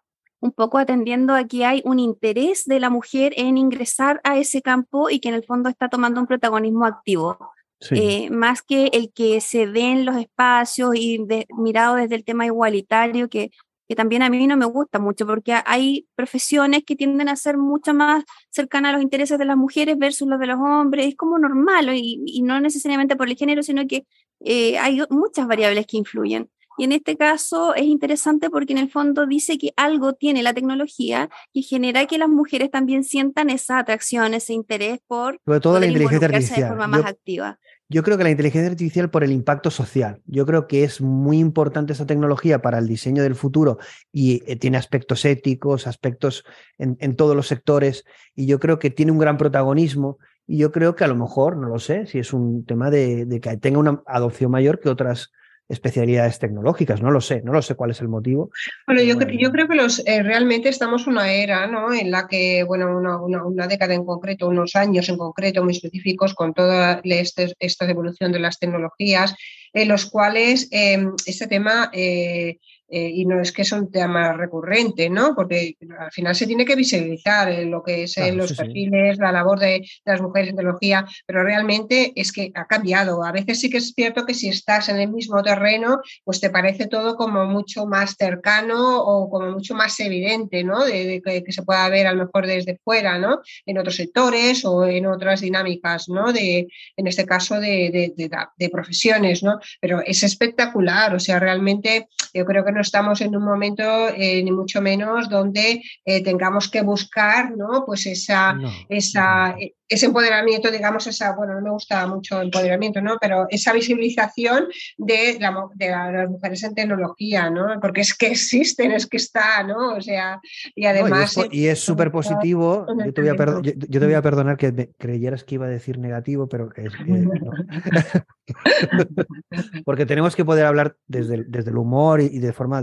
[0.40, 4.60] un poco atendiendo a que hay un interés de la mujer en ingresar a ese
[4.60, 7.52] campo y que en el fondo está tomando un protagonismo activo.
[7.90, 11.18] Eh, más que el que se den los espacios y
[11.56, 13.50] mirado desde el tema igualitario, que
[13.92, 17.58] que también a mí no me gusta mucho, porque hay profesiones que tienden a ser
[17.58, 21.14] mucho más cercanas a los intereses de las mujeres versus los de los hombres, es
[21.14, 24.06] como normal, y, no necesariamente por el género, sino que
[24.40, 26.48] eh, hay muchas variables que influyen.
[26.78, 30.54] Y en este caso es interesante porque en el fondo dice que algo tiene la
[30.54, 35.78] tecnología que genera que las mujeres también sientan esa atracción, ese interés por Sobre todo
[35.78, 36.62] la inteligencia artificial.
[36.62, 37.58] de forma más activa.
[37.92, 40.22] Yo creo que la inteligencia artificial por el impacto social.
[40.24, 43.76] Yo creo que es muy importante esa tecnología para el diseño del futuro
[44.10, 46.42] y eh, tiene aspectos éticos, aspectos
[46.78, 50.16] en, todos los sectores y yo creo que tiene un gran protagonismo
[50.46, 53.26] y yo creo que a lo mejor, no lo sé, si es un tema de,
[53.26, 55.30] de que tenga una adopción mayor que otras
[55.72, 57.00] especialidades tecnológicas.
[57.00, 58.50] No lo sé, no lo sé cuál es el motivo.
[58.86, 61.92] Bueno, yo, yo creo que los, eh, realmente estamos en una era ¿no?
[61.92, 66.34] en la que, bueno, una, una, década en concreto, unos años en concreto muy específicos
[66.34, 69.34] con toda este, esta evolución de las tecnologías,
[69.72, 72.58] en los cuales eh, este tema eh,
[72.94, 75.34] eh, y no es que es un tema recurrente, ¿no?
[75.34, 79.88] Porque al final se tiene que visibilizar lo que es los perfiles, la labor de,
[80.04, 83.24] las mujeres en tecnología, pero realmente es que ha cambiado.
[83.24, 86.50] A veces sí que es cierto que si estás en el mismo terreno, pues te
[86.50, 90.84] parece todo como mucho más cercano o como mucho más evidente, ¿no?
[90.84, 93.40] De, que, se pueda ver a lo mejor desde fuera, ¿no?
[93.64, 96.30] En otros sectores o en otras dinámicas, ¿no?
[96.30, 99.60] De, en este caso de, de profesiones, ¿no?
[99.80, 104.42] Pero es espectacular, o sea, realmente yo creo que no estamos en un momento, eh,
[104.42, 107.84] ni mucho menos, donde eh, tengamos que buscar ¿no?
[107.86, 109.56] pues esa, esa,
[109.92, 113.18] ese empoderamiento, digamos, esa, bueno, no me gusta mucho empoderamiento, ¿no?
[113.20, 115.38] Pero esa visibilización de,
[115.74, 117.78] de las mujeres en tecnología, ¿no?
[117.80, 119.96] Porque es que existen, es que está, ¿no?
[119.96, 120.40] O sea,
[120.74, 121.36] y además...
[121.50, 125.44] y es súper positivo, yo te, voy a yo, te voy a perdonar que creyeras
[125.44, 126.92] que iba a decir negativo, pero que es...
[129.84, 132.82] Porque tenemos que poder hablar desde el, desde el humor y, de forma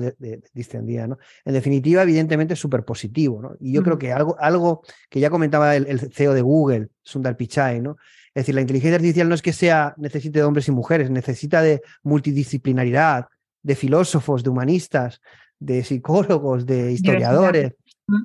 [0.53, 1.18] distendida, ¿no?
[1.44, 3.56] En definitiva, evidentemente es súper positivo, ¿no?
[3.60, 7.82] Y yo creo que algo, algo que ya comentaba el CEO de Google, Sundar Pichai,
[7.82, 7.98] ¿no?
[8.34, 11.62] Es decir, la inteligencia artificial no es que sea necesite de hombres y mujeres, necesita
[11.62, 13.28] de multidisciplinaridad,
[13.64, 15.22] de filósofos, de humanistas,
[15.60, 17.74] de psicólogos, de historiadores.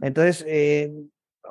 [0.02, 0.92] Entonces, eh,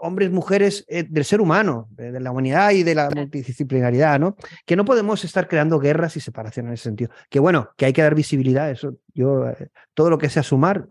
[0.02, 4.36] hombres, mujeres eh, del ser humano, de, la humanidad y de la multidisciplinaridad, ¿no?
[4.66, 7.12] Que no podemos estar creando guerras y separación en ese sentido.
[7.30, 10.88] Que bueno, que hay que dar visibilidad, eso yo, eh, todo lo que sea sumar,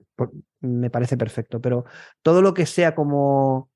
[0.61, 1.85] me parece perfecto, pero
[2.23, 3.71] todo lo que sea como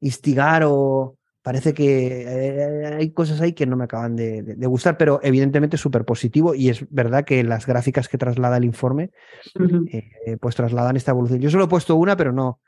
[0.00, 5.20] instigar o, parece que eh, hay cosas ahí que no me acaban de, gustar, pero
[5.22, 9.10] evidentemente súper positivo y es verdad que las gráficas que traslada el informe
[9.92, 11.40] eh, pues trasladan esta evolución.
[11.40, 12.60] Yo solo he puesto una, pero no.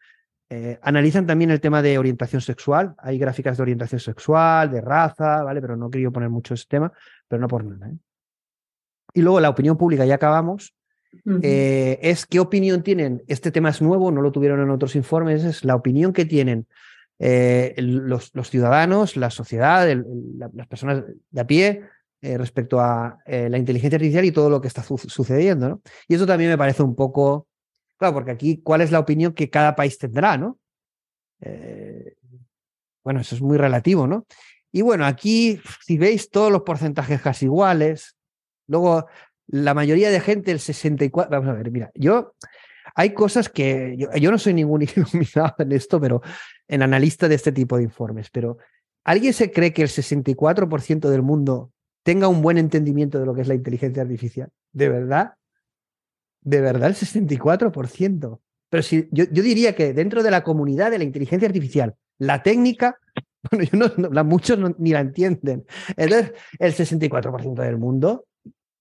[0.50, 2.94] Eh, analizan también el tema de orientación sexual.
[2.98, 5.62] Hay gráficas de orientación sexual, de raza, ¿vale?
[5.62, 6.92] Pero no quería poner mucho ese tema,
[7.26, 7.90] pero no por nada.
[9.14, 10.74] Y luego la opinión pública, ya acabamos.
[11.24, 13.22] es qué opinión tienen.
[13.26, 15.44] Este tema es nuevo, no lo tuvieron en otros informes.
[15.44, 16.66] Es la opinión que tienen
[17.18, 19.88] eh, los, ciudadanos, la sociedad,
[20.52, 21.82] las personas de a pie
[22.20, 25.68] eh, respecto a eh, la inteligencia artificial y todo lo que está sucediendo.
[25.68, 25.80] ¿no?
[26.08, 27.48] Y eso también me parece un poco,
[27.96, 30.36] claro, porque aquí, ¿cuál es la opinión que cada país tendrá?
[30.36, 30.58] ¿no?
[33.04, 34.26] bueno, eso es muy relativo, ¿no?
[34.72, 38.16] Y bueno, aquí, si veis todos los porcentajes casi iguales,
[38.66, 39.06] luego
[39.46, 42.34] la mayoría de gente, el 64, vamos a ver, mira, yo
[42.96, 46.22] hay cosas que yo, no soy ningún iluminado en esto, pero
[46.66, 48.56] en analista de este tipo de informes, pero
[49.04, 53.42] ¿alguien se cree que el 64% del mundo tenga un buen entendimiento de lo que
[53.42, 54.48] es la inteligencia artificial?
[54.72, 55.34] ¿De verdad?
[56.40, 58.40] ¿De verdad el 64%?
[58.70, 62.42] Pero si yo, yo diría que dentro de la comunidad de la inteligencia artificial, la
[62.42, 62.98] técnica,
[63.50, 65.66] bueno, yo no, muchos ni la entienden.
[65.96, 68.24] Entonces, el 64% del mundo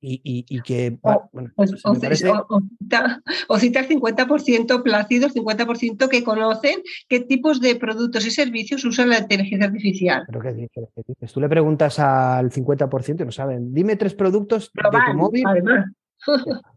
[0.07, 0.97] y, que...
[1.01, 8.31] o, bueno, o, o, citar, 50% plácidos, 50% que conocen qué tipos de productos y
[8.31, 10.23] servicios usan la inteligencia artificial.
[10.27, 11.33] ¿Pero qué dices?
[11.33, 13.73] Tú le preguntas al 50% y no saben.
[13.73, 15.43] Dime tres productos de tu móvil.
[15.47, 15.85] Además.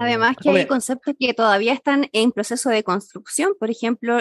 [0.00, 3.52] Además que hay conceptos que todavía están en proceso de construcción.
[3.58, 4.18] Por ejemplo,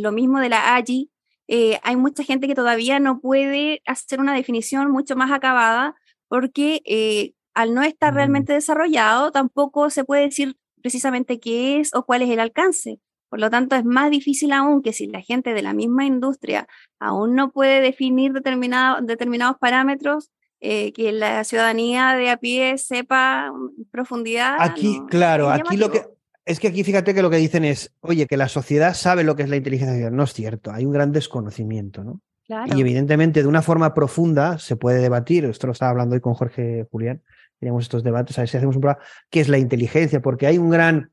[0.00, 1.10] lo mismo de la AGI.
[1.48, 5.96] Eh, hay mucha gente que todavía no puede hacer una definición mucho más acabada
[6.28, 12.04] porque eh, al no estar realmente desarrollado, tampoco se puede decir precisamente qué es o
[12.04, 13.00] cuál es el alcance.
[13.28, 16.66] Por lo tanto, es más difícil aún que si la gente de la misma industria
[16.98, 20.30] aún no puede definir determinados parámetros,
[20.60, 24.56] eh, que la ciudadanía de a pie sepa en profundidad.
[24.60, 26.02] Aquí, claro, aquí lo que...
[26.44, 29.36] Es que aquí fíjate que lo que dicen es, oye, que la sociedad sabe lo
[29.36, 30.16] que es la inteligencia artificial.
[30.16, 32.20] No es cierto, hay un gran desconocimiento, ¿no?
[32.48, 36.34] Y evidentemente de una forma profunda se puede debatir, esto lo estaba hablando hoy con
[36.34, 37.22] Jorge Julián,
[37.62, 40.20] teníamos estos debates, a ver si hacemos un programa, ¿qué es la inteligencia?
[40.20, 41.12] Porque hay un gran,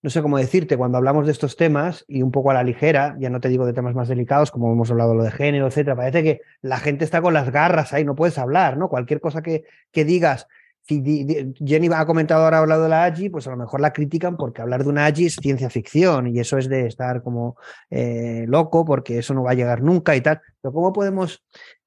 [0.00, 3.16] no sé cómo decirte, cuando hablamos de estos temas y un poco a la ligera,
[3.18, 5.94] ya no te digo de temas más delicados, como hemos hablado lo de género, etcétera,
[5.94, 8.88] parece que la gente está con las garras ahí, no puedes hablar, ¿no?
[8.88, 10.46] Cualquier cosa que, que digas,
[10.86, 14.62] Jenny ha comentado ahora hablado de la AGI, pues a lo mejor la critican porque
[14.62, 17.56] hablar de una AGI es ciencia ficción y eso es de estar como
[17.90, 20.40] eh, loco porque eso no va a llegar nunca y tal.
[20.60, 21.42] Pero ¿cómo podemos,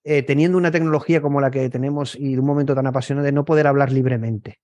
[0.07, 3.67] eh, teniendo una tecnología como la que tenemos y un momento tan apasionante, no poder
[3.67, 4.59] hablar libremente?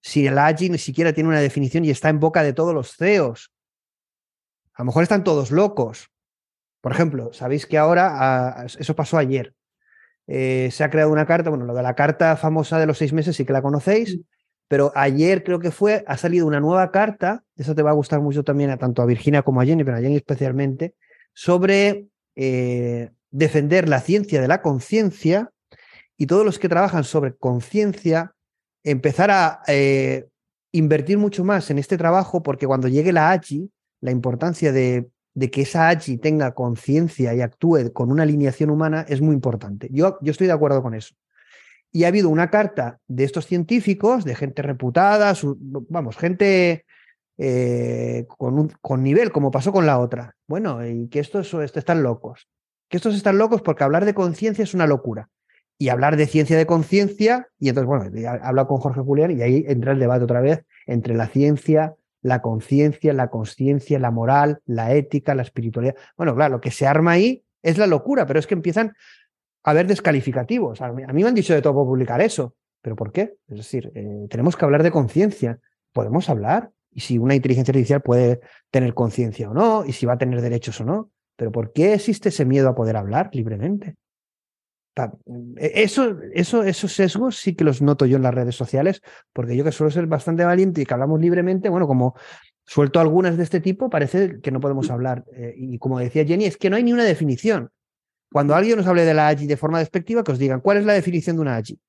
[0.00, 2.96] si el AGI ni siquiera tiene una definición y está en boca de todos los
[2.96, 3.52] CEOs.
[4.74, 6.10] A lo mejor están todos locos.
[6.80, 9.54] Por ejemplo, sabéis que ahora, ah, eso pasó ayer,
[10.26, 13.12] eh, se ha creado una carta, bueno, lo de la carta famosa de los seis
[13.12, 14.18] meses sí que la conocéis,
[14.68, 18.20] pero ayer creo que fue, ha salido una nueva carta, eso te va a gustar
[18.20, 20.94] mucho también a tanto a Virginia como a Jenny, pero a Jenny especialmente,
[21.34, 22.06] sobre
[22.36, 25.50] eh, defender la ciencia de la conciencia
[26.16, 28.34] y todos los que trabajan sobre conciencia
[28.84, 30.28] empezar a eh,
[30.72, 33.70] invertir mucho más en este trabajo, porque cuando llegue la AGI,
[34.00, 35.08] la importancia de,
[35.50, 39.88] que esa AGI tenga conciencia y actúe con una alineación humana es muy importante.
[39.92, 41.14] Yo, yo estoy de acuerdo con eso.
[41.92, 45.34] Y ha habido una carta de estos científicos, de gente reputada,
[45.88, 46.84] vamos, gente
[47.36, 50.36] eh, con, con nivel, como pasó con la otra.
[50.46, 52.48] Bueno, y que estos, estos están locos.
[52.90, 55.30] Que estos están locos porque hablar de conciencia es una locura
[55.78, 57.48] y hablar de ciencia de conciencia.
[57.58, 60.66] Y entonces, bueno, he hablado con Jorge Julián y ahí entra el debate otra vez
[60.86, 65.94] entre la ciencia, la conciencia, la consciencia, la moral, la ética, la espiritualidad.
[66.18, 68.92] Bueno, claro, lo que se arma ahí es la locura, pero es que empiezan
[69.62, 70.82] a haber descalificativos.
[70.82, 73.36] A mí, me han dicho de todo publicar eso, pero ¿por qué?
[73.48, 75.60] Es decir, eh, tenemos que hablar de conciencia.
[75.92, 78.40] Podemos hablar y si una inteligencia artificial puede
[78.70, 81.10] tener conciencia o no, y si va a tener derechos o no.
[81.40, 83.96] Pero ¿por qué existe ese miedo a poder hablar libremente?
[85.56, 89.00] E, eso, eso, esos sesgos sí que los noto yo en las redes sociales,
[89.32, 92.14] porque yo que suelo ser bastante valiente y que hablamos libremente, bueno, como
[92.66, 95.24] suelto algunas de este tipo, parece que no podemos hablar.
[95.32, 97.70] Eh, y como decía Jenny, es que no hay ni una definición.
[98.30, 100.84] Cuando alguien nos hable de la AGI de forma despectiva, que os digan, ¿cuál es
[100.84, 101.80] la definición de una AGI?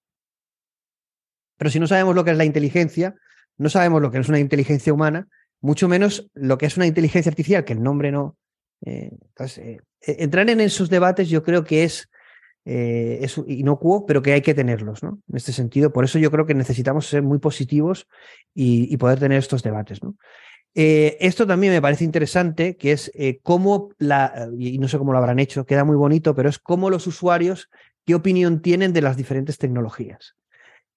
[1.57, 3.15] Pero si no sabemos lo que es la inteligencia,
[3.57, 5.27] no sabemos lo que es una inteligencia humana,
[5.59, 8.37] mucho menos lo que es una inteligencia artificial, que el nombre no.
[8.85, 12.09] Eh, entonces, eh, entrar en esos debates yo creo que es
[12.63, 15.19] eh, es inocuo, pero que hay que tenerlos, ¿no?
[15.27, 18.07] En este sentido, por eso yo creo que necesitamos ser muy positivos
[18.53, 20.15] y, poder tener estos debates, ¿no?
[20.75, 25.39] Esto también me parece interesante, que es cómo la, y no sé cómo lo habrán
[25.39, 27.67] hecho, queda muy bonito, pero es cómo los usuarios,
[28.05, 30.35] qué opinión tienen de las diferentes tecnologías.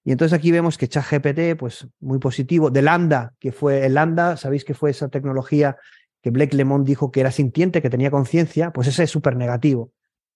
[0.03, 4.37] Y entonces aquí vemos que ChatGPT, pues muy positivo, de Lambda, que fue el Lambda,
[4.37, 5.77] sabéis que fue esa tecnología
[6.25, 9.91] que Blake Lemon dijo que era sintiente, que tenía conciencia, pues ese es súper negativo.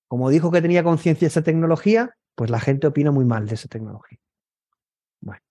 [0.07, 3.67] Como dijo que tenía conciencia esa tecnología, pues la gente opina muy mal de esa
[3.67, 4.19] tecnología.
[5.19, 5.41] Bueno,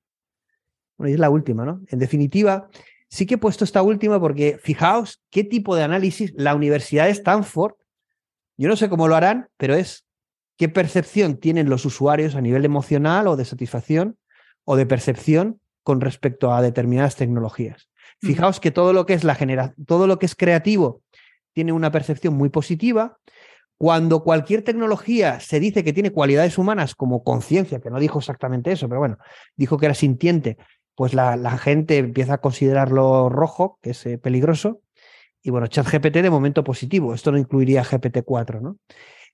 [0.97, 1.81] bueno y es la última, ¿no?
[1.89, 2.71] En definitiva,
[3.09, 7.11] sí que he puesto esta última porque fijaos qué tipo de análisis la Universidad de
[7.11, 7.75] Stanford,
[8.57, 10.07] yo no sé cómo lo harán, pero es
[10.57, 14.17] qué percepción tienen los usuarios a nivel emocional o de satisfacción
[14.63, 17.89] o de percepción con respecto a determinadas tecnologías.
[18.21, 21.03] Fijaos que todo lo que es la generación, todo lo que es creativo
[21.53, 23.19] tiene una percepción muy positiva,
[23.79, 28.73] cuando cualquier tecnología se dice que tiene cualidades humanas como conciencia, que no dijo exactamente
[28.73, 29.19] eso, pero bueno,
[29.57, 30.59] dijo que era sintiente,
[30.97, 34.83] pues la, gente empieza a considerarlo rojo, que es eh, peligroso.
[35.41, 38.79] Y bueno, ChatGPT de momento positivo, esto no incluiría GPT-4, ¿no?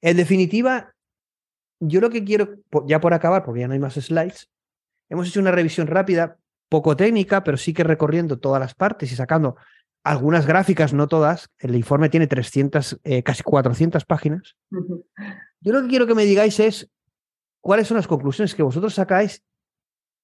[0.02, 0.92] En definitiva,
[1.80, 2.56] yo lo que quiero,
[2.86, 4.50] ya por acabar, porque ya no hay más slides,
[5.08, 6.36] hemos hecho una revisión rápida,
[6.68, 9.56] poco técnica, pero sí que recorriendo todas las partes y sacando
[10.02, 11.48] algunas gráficas, no todas.
[11.58, 14.56] El informe tiene 300, eh, casi 400 páginas.
[15.60, 16.90] Yo lo que quiero que me digáis es
[17.60, 19.42] cuáles son las conclusiones que vosotros sacáis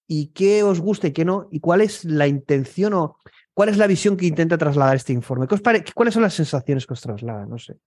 [0.06, 3.16] y qué os gusta y qué no, y cuál es la intención o
[3.54, 5.46] cuál es la visión que intenta trasladar este informe.
[5.46, 5.62] ¿Qué os
[5.94, 7.46] ¿Cuáles son las sensaciones que os traslada?
[7.46, 7.78] No sé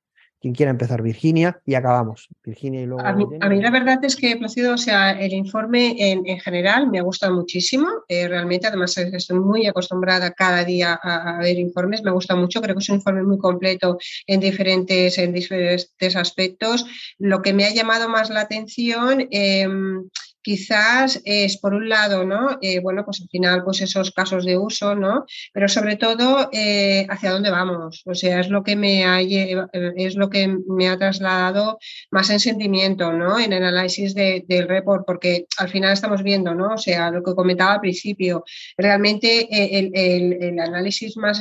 [0.43, 2.27] quien quiera empezar, Virginia, y acabamos.
[2.43, 3.01] Virginia y luego.
[3.01, 7.01] A mí, la verdad es que, Placido, o sea, el informe en, general me ha
[7.01, 7.87] gustado muchísimo.
[8.09, 12.03] Eh, realmente, además, estoy muy acostumbrada cada día a, ver informes.
[12.03, 12.61] Me gusta mucho.
[12.61, 13.97] Creo que es un informe muy completo
[14.27, 16.85] en diferentes, en diferentes aspectos.
[17.19, 19.25] Lo que me ha llamado más la atención.
[19.31, 20.09] Em,
[20.43, 22.57] quizás es por un lado, ¿no?
[22.61, 25.25] Eh, bueno, pues al final, pues esos casos de uso, ¿no?
[25.53, 28.03] Pero sobre todo, eh, hacia dónde vamos.
[28.05, 31.79] O sea, es lo que me ha, es lo que me ha trasladado
[32.11, 33.39] más en sentimiento, ¿no?
[33.39, 36.73] En el análisis del report, porque al final estamos viendo, ¿no?
[36.73, 38.43] O sea, lo que comentaba al principio,
[38.77, 41.39] realmente eh, el, el análisis más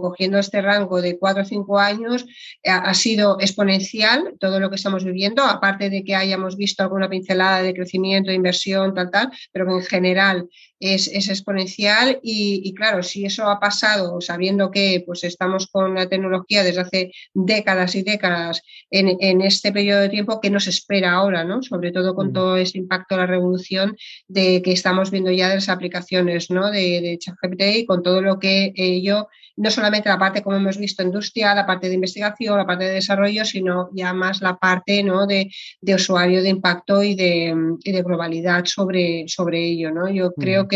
[0.00, 2.26] cogiendo este rango de cuatro o cinco años,
[2.64, 7.62] ha sido exponencial todo lo que estamos viviendo, aparte de que hayamos visto alguna pincelada
[7.62, 10.48] de crecimiento de inversión, tal, tal, pero en general
[10.82, 16.64] es, exponencial y, claro, si eso ha pasado sabiendo que pues estamos con la tecnología
[16.64, 21.44] desde hace décadas y décadas en, este periodo de tiempo, ¿qué nos espera ahora?
[21.44, 21.62] ¿no?
[21.62, 22.32] Sobre todo con mm.
[22.32, 23.96] todo ese impacto, la revolución
[24.26, 26.70] de que estamos viendo ya de las aplicaciones ¿no?
[26.70, 30.78] de, de ChatGPT y con todo lo que ello no solamente la parte, como hemos
[30.78, 35.02] visto, industrial, la parte de investigación, la parte de desarrollo, sino ya más la parte
[35.02, 35.26] ¿no?
[35.26, 35.50] de,
[35.94, 37.54] usuario, de impacto y de,
[37.84, 39.90] de globalidad sobre, sobre ello.
[39.90, 40.08] ¿no?
[40.10, 40.71] Yo creo que,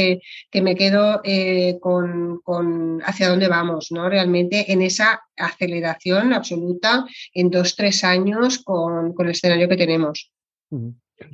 [0.51, 4.09] que, me quedo eh, con, con, hacia dónde vamos, ¿no?
[4.09, 10.32] realmente en esa aceleración absoluta en dos, tres años con, con el escenario que tenemos.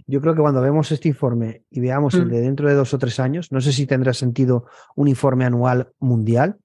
[0.07, 2.31] Yo creo que cuando vemos este informe y veamos el mm.
[2.31, 5.93] de dentro de dos o tres años, no sé si tendrá sentido un informe anual
[5.99, 6.59] mundial,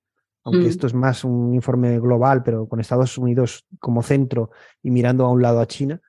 [0.43, 0.69] aunque mm.
[0.69, 4.51] esto es más un informe global, pero con Estados Unidos como centro
[4.83, 5.99] y mirando a un lado a China.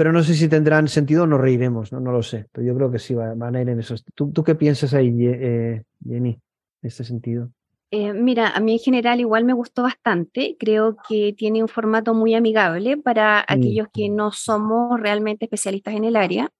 [0.00, 2.74] Pero no sé si tendrán sentido o nos reiremos, no, no lo sé, pero yo
[2.74, 3.94] creo que sí van a ir en eso.
[4.14, 7.50] ¿Tú, qué piensas ahí, eh, Jenny, en este sentido?
[7.90, 10.56] Eh, mira, a mí en general igual me gustó bastante.
[10.58, 13.52] Creo que tiene un formato muy amigable para mm.
[13.52, 16.50] aquellos que no somos realmente especialistas en el área.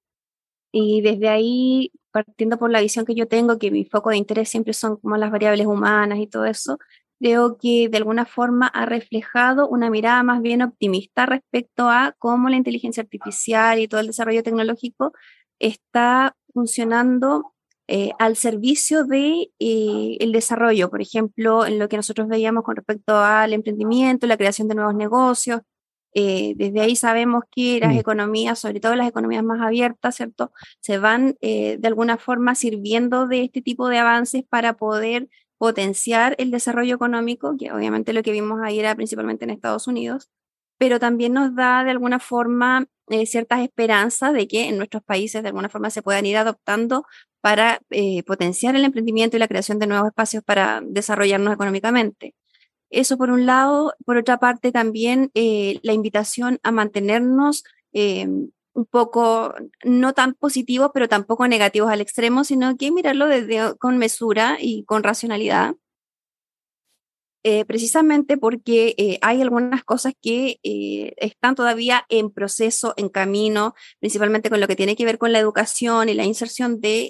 [0.70, 4.50] Y desde ahí, partiendo por la visión que yo tengo, que mi foco de interés
[4.50, 6.78] siempre son como las variables humanas y todo eso,
[7.20, 12.48] creo que de alguna forma ha reflejado una mirada más bien optimista respecto a cómo
[12.48, 15.12] la inteligencia artificial y todo el desarrollo tecnológico
[15.58, 17.52] está funcionando
[17.88, 22.76] eh, al servicio de eh, el desarrollo, por ejemplo, en lo que nosotros veíamos con
[22.76, 25.60] respecto al emprendimiento, la creación de nuevos negocios,
[26.14, 30.52] eh, desde ahí sabemos que las economías, sobre todo las economías más abiertas, ¿cierto?
[30.80, 35.28] Se van de alguna forma sirviendo de este tipo de avances para poder
[35.60, 40.30] potenciar el desarrollo económico, que obviamente lo que vimos ahí era principalmente en Estados Unidos,
[40.78, 45.42] pero también nos da de alguna forma eh, ciertas esperanzas de que en nuestros países
[45.42, 47.04] de alguna forma se puedan ir adoptando
[47.42, 47.80] para
[48.26, 52.34] potenciar el emprendimiento y la creación de nuevos espacios para desarrollarnos económicamente.
[52.90, 53.94] Eso por un lado.
[54.04, 58.28] Por otra parte, también eh, la invitación a mantenernos eh,
[58.80, 59.54] un poco,
[59.84, 64.84] no tan positivos, pero tampoco negativos al extremo, sino que mirarlo desde, con mesura y
[64.84, 65.74] con racionalidad.
[67.42, 73.74] Eh, precisamente porque eh, hay algunas cosas que eh, están todavía en proceso, en camino,
[73.98, 77.08] principalmente con lo que tiene que ver con la educación y la inserción de,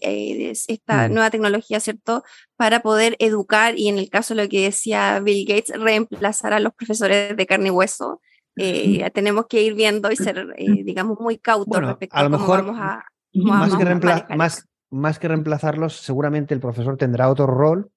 [0.68, 1.12] esta mm.
[1.12, 2.22] nueva tecnología, ¿cierto?
[2.54, 6.60] Para poder educar y en el caso de lo que decía Bill Gates, reemplazar a
[6.60, 8.20] los profesores de carne y hueso.
[9.12, 13.04] Tenemos que ir viendo y ser, digamos, muy cautos respecto a, lo mejor, vamos a...
[13.34, 17.90] más, que más, más que reemplazarlos, seguramente el profesor tendrá otro rol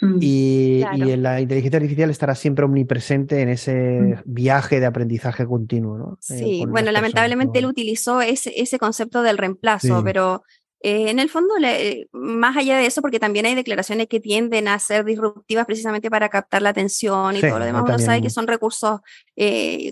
[0.00, 0.82] Mm, y,
[1.16, 4.22] la inteligencia artificial estará siempre omnipresente en ese mm.
[4.24, 5.98] viaje de aprendizaje continuo.
[5.98, 6.18] ¿no?
[6.30, 10.42] Eh, sí, bueno, lamentablemente él utilizó ese, ese concepto del reemplazo, pero
[10.82, 14.68] eh, en el fondo, eh, más allá de eso, porque también hay declaraciones que tienden
[14.68, 18.30] a ser disruptivas precisamente para captar la atención y todo lo demás, uno sabe que
[18.30, 19.00] son recursos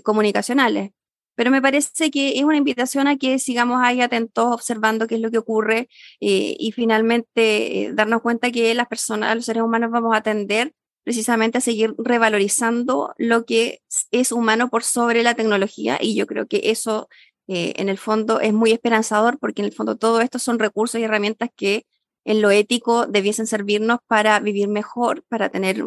[0.03, 0.91] comunicacionales.
[1.39, 5.21] Pero me parece que es una invitación a que sigamos ahí atentos, observando qué es
[5.21, 5.87] lo que ocurre
[6.19, 10.73] eh, y finalmente eh, darnos cuenta que las personas, los seres humanos vamos a tender
[11.05, 13.79] precisamente a seguir revalorizando lo que
[14.11, 17.07] es humano por sobre la tecnología y yo creo que eso
[17.51, 21.01] eh, en el fondo es muy esperanzador porque en el fondo todo esto son recursos
[21.01, 21.87] y herramientas que
[22.23, 25.83] en lo ético debiesen servirnos para vivir mejor, para tener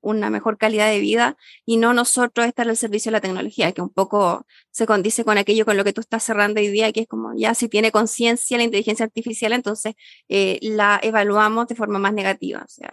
[0.00, 1.36] una mejor calidad de vida
[1.66, 5.36] y no nosotros estar al servicio de la tecnología, que un poco se condice con
[5.36, 7.92] aquello con lo que tú estás cerrando hoy día, que es como ya si tiene
[7.92, 9.94] conciencia la inteligencia artificial, entonces
[10.30, 12.62] eh, la evaluamos de forma más negativa.
[12.64, 12.90] O sea,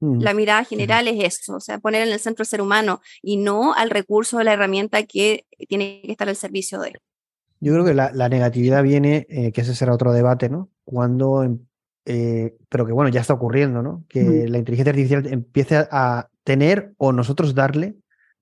[0.00, 0.22] mm.
[0.22, 3.36] la mirada general es eso, o sea, poner en el centro al ser humano y
[3.36, 7.00] no al recurso o la herramienta que tiene que estar al servicio de él.
[7.60, 10.70] Yo creo que la, negatividad viene, eh, que ese será otro debate, ¿no?
[10.84, 11.58] Cuando em,
[12.10, 14.06] eh, pero que bueno, ya está ocurriendo, ¿no?
[14.08, 17.96] Que la inteligencia artificial empiece a tener o nosotros darle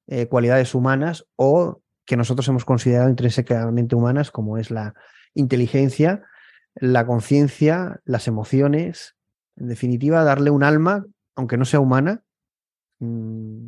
[0.06, 4.94] eh, cualidades humanas o que nosotros hemos considerado intrínsecamente humanas, como es la
[5.34, 6.22] inteligencia,
[6.76, 9.16] la conciencia, las emociones,
[9.56, 12.22] en definitiva, darle un alma, aunque no sea humana.
[13.00, 13.66] Mm,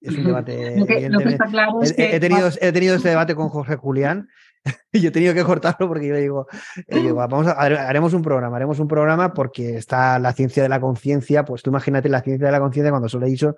[0.00, 0.74] es un debate.
[1.96, 4.28] he, tenido, he tenido este debate con Jorge Julián
[4.92, 6.46] yo he tenido que cortarlo porque yo digo,
[7.14, 11.44] vamos a, haremos un programa, haremos un programa porque está la ciencia de la conciencia,
[11.44, 13.56] pues tú imagínate la ciencia de la conciencia cuando se lo he dicho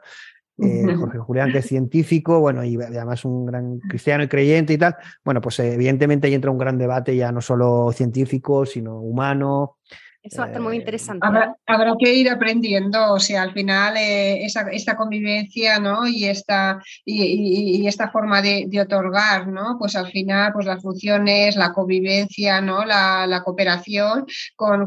[0.58, 4.78] eh, Jorge Julián, que es científico, bueno, y además un gran cristiano y creyente y
[4.78, 9.76] tal, bueno, pues evidentemente ahí entra un gran debate ya no solo científico, sino humano.
[10.30, 11.26] Eso va a estar muy eh, interesante.
[11.26, 16.06] Habrá, que ir aprendiendo, o sea, al final eh, esta convivencia, ¿no?
[16.06, 19.76] Y esta, y, esta forma de, otorgar, ¿no?
[19.78, 22.84] Pues al final, pues las funciones, la convivencia, ¿no?
[22.84, 24.86] La, cooperación con,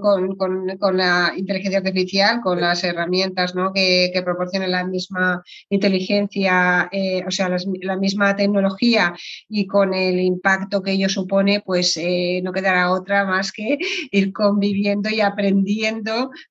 [0.93, 3.73] la inteligencia artificial, con las herramientas, ¿no?
[3.73, 9.13] Que, que proporcionan la misma inteligencia, eh, o sea, la misma tecnología
[9.49, 11.99] y con el impacto que ello supone, pues
[12.43, 13.79] no quedará otra más que
[14.11, 15.30] ir conviviendo y aprendiendo,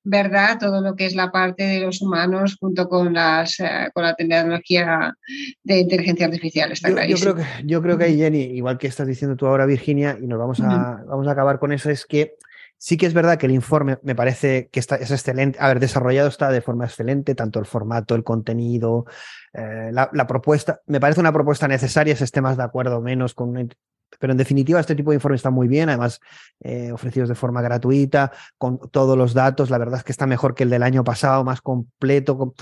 [0.03, 0.57] ¿verdad?
[0.59, 4.15] Todo lo que es la parte de los humanos junto con, las, eh, con la
[4.15, 5.15] tecnología
[5.63, 6.71] de inteligencia artificial.
[6.71, 9.47] Está yo, yo, creo que, yo creo que ahí, Jenny, igual que estás diciendo tú
[9.47, 12.35] ahora, Virginia, y nos vamos a, vamos a acabar con eso, es que
[12.83, 16.27] Sí que es verdad que el informe me parece que está, es excelente, haber desarrollado
[16.27, 19.05] está de forma excelente, tanto el formato, el contenido,
[19.53, 20.81] eh, la, propuesta.
[20.87, 23.69] Me parece una propuesta necesaria, si esté más de acuerdo o menos con
[24.19, 26.19] pero en definitiva, este tipo de informes está muy bien, además
[26.59, 29.69] eh, ofrecidos de forma gratuita, con todos los datos.
[29.69, 32.53] La verdad es que está mejor que el del año pasado, más completo.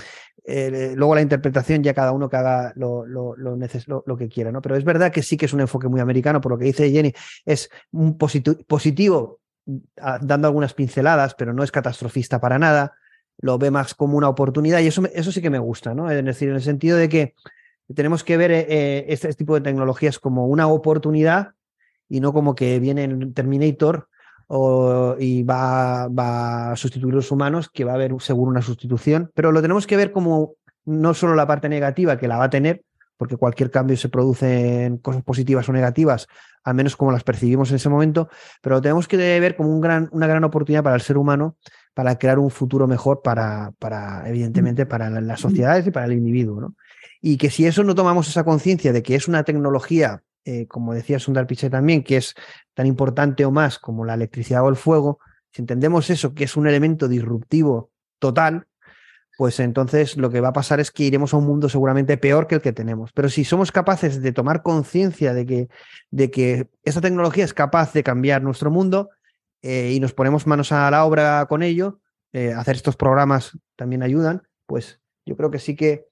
[0.44, 4.62] Eh, luego la interpretación, ya cada uno que haga lo, lo, lo, que quiera, ¿no?
[4.62, 6.90] Pero es verdad que sí que es un enfoque muy americano, por lo que dice
[6.90, 7.12] Jenny,
[7.44, 9.40] es un positivo,
[10.22, 12.94] dando algunas pinceladas, pero no es catastrofista para nada.
[13.38, 16.10] Lo ve más como una oportunidad y eso, eso sí que me gusta, ¿no?
[16.10, 17.34] Es decir, en el sentido de que
[17.94, 21.52] tenemos que ver eh, eh, este, tipo de tecnologías como una oportunidad
[22.08, 24.08] y no como que viene el Terminator
[25.18, 26.04] y va,
[26.72, 29.96] a sustituir los humanos, que va a haber seguro una sustitución, pero lo tenemos que
[29.96, 30.54] ver como
[30.84, 32.82] no solo la parte negativa que la va a tener,
[33.16, 36.26] porque cualquier cambio se produce en cosas positivas o negativas,
[36.64, 38.28] al menos como las percibimos en ese momento,
[38.60, 41.56] pero lo tenemos que ver como una gran oportunidad para el ser humano
[41.94, 46.60] para crear un futuro mejor para, para evidentemente, para las sociedades y para el individuo.
[46.60, 46.74] ¿no?
[47.20, 50.94] Y que si eso no tomamos esa conciencia de que es una tecnología, eh, como
[50.94, 52.34] decía Sundar Pichai también, que es
[52.74, 55.18] tan importante o más como la electricidad o el fuego,
[55.52, 58.66] si entendemos eso, que es un elemento disruptivo total,
[59.36, 62.46] pues entonces lo que va a pasar es que iremos a un mundo seguramente peor
[62.46, 63.10] que el que tenemos.
[63.12, 65.68] Pero si somos capaces de tomar conciencia de que,
[66.10, 69.08] de que esa tecnología es capaz de cambiar nuestro mundo
[69.62, 72.00] eh, y nos ponemos manos a la obra con ello,
[72.34, 76.09] eh, hacer estos programas también ayudan, pues yo creo que sí que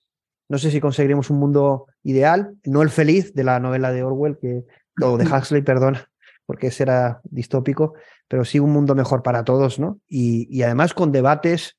[0.49, 4.39] no sé si conseguiremos un mundo ideal, no el feliz de la novela de Orwell,
[4.39, 4.65] que,
[5.03, 5.99] o de Huxley, perdón,
[6.47, 7.95] porque ese era distópico,
[8.27, 10.01] pero sí un mundo mejor para todos, ¿no?
[10.09, 11.77] Y, además con debates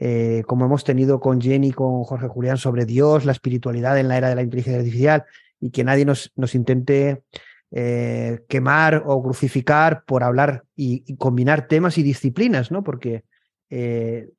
[0.00, 4.16] eh, como hemos tenido con Jenny, con Jorge Julián, sobre Dios, la espiritualidad en la
[4.16, 5.24] era de la inteligencia artificial,
[5.60, 7.22] y que nadie nos, nos intente
[7.70, 12.82] eh, quemar o crucificar por hablar y, combinar temas y disciplinas, ¿no?
[12.82, 13.24] Porque
[13.68, 14.30] eh,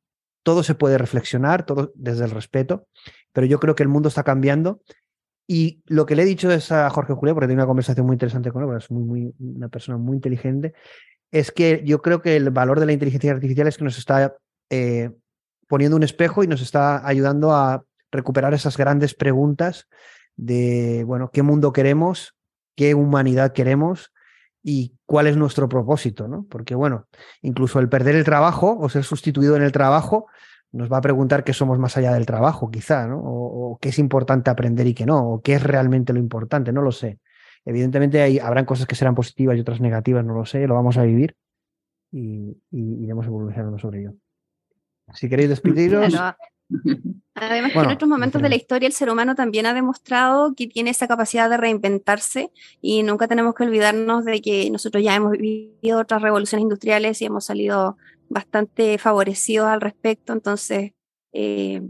[0.41, 2.88] todo se puede reflexionar, todo desde el respeto,
[3.40, 4.82] pero yo creo que el mundo está cambiando.
[5.48, 8.16] Y lo que le he dicho es a Jorge Julio, porque tengo una conversación muy
[8.16, 10.74] interesante con él, es muy, muy, una persona muy inteligente,
[11.32, 14.36] es que yo creo que el valor de la inteligencia artificial es que nos está
[14.70, 15.11] eh,
[15.70, 19.88] poniendo un espejo y nos está ayudando a recuperar esas grandes preguntas
[20.36, 22.36] de, bueno, qué mundo queremos,
[22.76, 24.11] qué humanidad queremos
[24.61, 26.45] y cuál es nuestro propósito, ¿no?
[26.49, 27.07] Porque, bueno,
[27.41, 30.28] incluso el perder el trabajo o ser sustituido en el trabajo
[30.71, 33.19] nos va a preguntar qué somos más allá del trabajo, quizá, ¿no?
[33.21, 36.81] O, qué es importante aprender y qué no, o qué es realmente lo importante, no
[36.81, 37.19] lo sé.
[37.65, 40.97] Evidentemente hay, habrán cosas que serán positivas y otras negativas, no lo sé, lo vamos
[40.97, 41.35] a vivir
[42.11, 44.13] y, iremos evolucionando sobre ello.
[45.13, 46.13] Si queréis despediros.
[47.33, 50.67] Además que en otros momentos de la historia el ser humano también ha demostrado que
[50.67, 55.31] tiene esa capacidad de reinventarse y nunca tenemos que olvidarnos de que nosotros ya hemos
[55.31, 57.97] vivido otras revoluciones industriales y hemos salido
[58.30, 60.34] bastante favorecidos al respecto.
[60.34, 60.93] Entonces,
[61.34, 61.81] eh,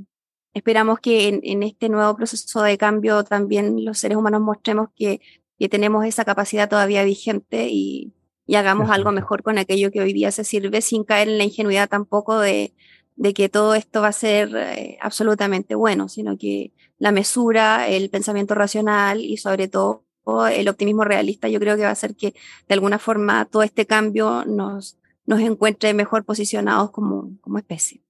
[0.53, 5.21] esperamos que en, este nuevo proceso de cambio también los seres humanos mostremos que,
[5.57, 8.13] que tenemos esa capacidad todavía vigente y,
[8.45, 11.43] y hagamos algo mejor con aquello que hoy día se sirve sin caer en la
[11.43, 12.73] ingenuidad tampoco de,
[13.19, 18.09] de que todo esto va a ser eh, absolutamente bueno, sino que la mesura, el
[18.09, 20.05] pensamiento racional y sobre todo
[20.51, 22.33] el optimismo realista, yo creo que va a hacer que
[22.67, 24.98] de alguna forma todo este cambio nos,
[25.29, 28.01] nos encuentre mejor posicionados como, como especie.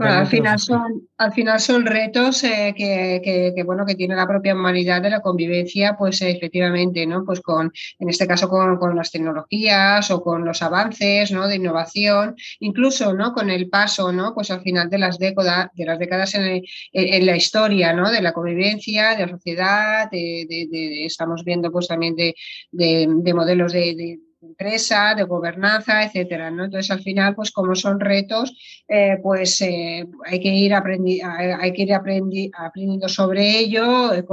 [0.00, 5.02] al final son, al final son retos eh, que, bueno, que tiene la propia humanidad
[5.02, 7.22] de la convivencia, pues efectivamente, ¿no?
[7.26, 11.46] Pues con, en este caso con, las tecnologías o con los avances, ¿no?
[11.48, 13.34] De innovación, incluso, ¿no?
[13.34, 14.32] Con el paso, ¿no?
[14.34, 16.62] Pues al final de las décadas, de las décadas en,
[16.94, 18.10] en, la historia, ¿no?
[18.10, 22.34] De la convivencia, de la sociedad, de, estamos viendo pues también de,
[22.72, 26.50] de modelos de empresa, de gobernanza, etcétera.
[26.50, 26.64] ¿no?
[26.64, 28.56] Entonces, al final, pues como son retos,
[28.88, 34.24] eh, pues eh, hay que ir, aprendi hay que ir aprendiendo sobre ello, eh,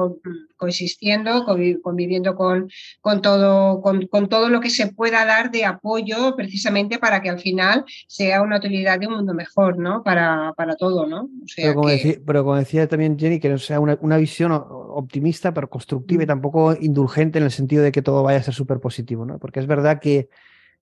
[0.58, 1.46] coexistiendo,
[1.82, 2.70] conviviendo con,
[3.02, 7.40] con, todo, con, todo lo que se pueda dar de apoyo precisamente para que al
[7.40, 10.04] final sea una utilidad de un mundo mejor, ¿no?
[10.04, 11.30] Para, para todo, ¿no?
[11.58, 14.54] pero, como decía, pero, como decía, también Jenny, que no sea una, una visión
[14.94, 16.28] optimista, pero constructiva y mm.
[16.28, 19.40] tampoco indulgente en el sentido de que todo vaya a ser súper positivo, ¿no?
[19.40, 20.30] Porque es verdad que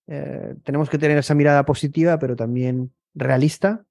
[0.07, 3.85] eh, tenemos que tener esa mirada positiva, pero también realista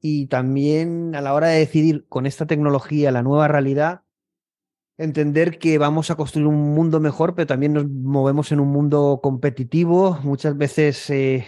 [0.00, 4.02] y también a la hora de decidir con esta tecnología la nueva realidad,
[4.98, 9.20] entender que vamos a construir un mundo mejor, pero también nos movemos en un mundo
[9.22, 11.46] competitivo, muchas veces eh,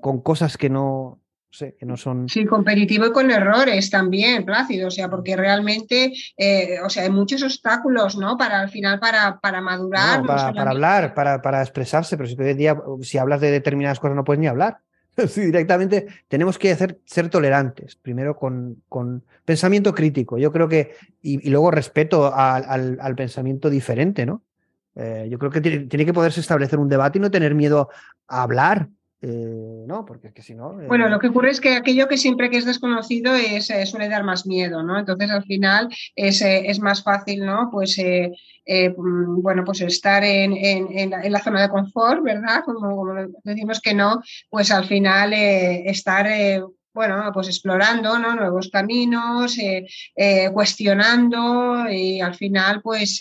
[0.00, 1.21] con cosas que no,
[1.58, 2.28] que no son...
[2.28, 7.10] Sí, competitivo y con errores también, Plácido, o sea, porque realmente, eh, o sea, hay
[7.10, 8.36] muchos obstáculos, ¿no?
[8.36, 10.24] Para al final, para, para madurar.
[10.24, 14.24] para, hablar, para, para expresarse, pero si hoy día, si hablas de determinadas cosas no
[14.24, 14.78] puedes ni hablar.
[15.28, 20.94] Sí, directamente tenemos que hacer, ser tolerantes, primero con, con pensamiento crítico, yo creo que,
[21.20, 24.42] y, luego respeto al, al, pensamiento diferente, ¿no?
[24.94, 27.90] Eh, yo creo que tiene, tiene, que poderse establecer un debate y no tener miedo
[28.26, 28.88] a hablar,
[29.24, 30.72] eh, no, porque es que si no.
[30.88, 34.08] Bueno, lo que ocurre es que aquello que siempre que es desconocido es, eh, suele
[34.08, 34.98] dar más miedo, ¿no?
[34.98, 37.68] Entonces al final es, eh, es más fácil, ¿no?
[37.70, 42.64] Pues mm, bueno, pues estar en, en, la, zona de confort, ¿verdad?
[42.64, 44.20] Como, decimos que no,
[44.50, 46.26] pues al final estar
[46.92, 48.34] bueno, pues explorando ¿no?
[48.34, 49.56] nuevos caminos,
[50.52, 53.20] cuestionando y al final pues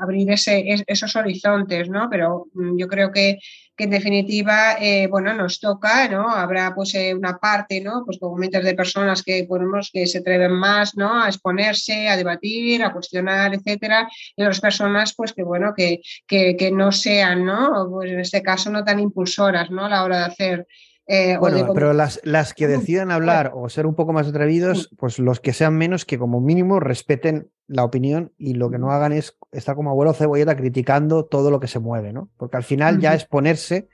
[0.00, 2.08] abrir esos horizontes, ¿no?
[2.10, 3.38] Pero mm, yo creo que
[3.82, 6.30] en definitiva, eh, bueno, nos toca, ¿no?
[6.30, 8.04] Habrá pues eh, una parte, ¿no?
[8.04, 11.22] Pues momentos de personas que ponemos que se atreven más, ¿no?
[11.22, 16.56] A exponerse, a debatir, a cuestionar, etcétera, y otras personas, pues que bueno, que, que,
[16.56, 17.88] que no sean, ¿no?
[17.90, 19.86] Pues en este caso no tan impulsoras, ¿no?
[19.86, 20.66] A la hora de hacer
[21.06, 25.18] eh, bueno, pero las, las que decidan hablar o ser un poco más atrevidos, pues
[25.18, 29.12] los que sean menos, que como mínimo respeten la opinión y lo que no hagan
[29.12, 32.28] es estar como abuelo cebolleta criticando todo lo que se mueve, ¿no?
[32.36, 33.88] Porque al final ya exponerse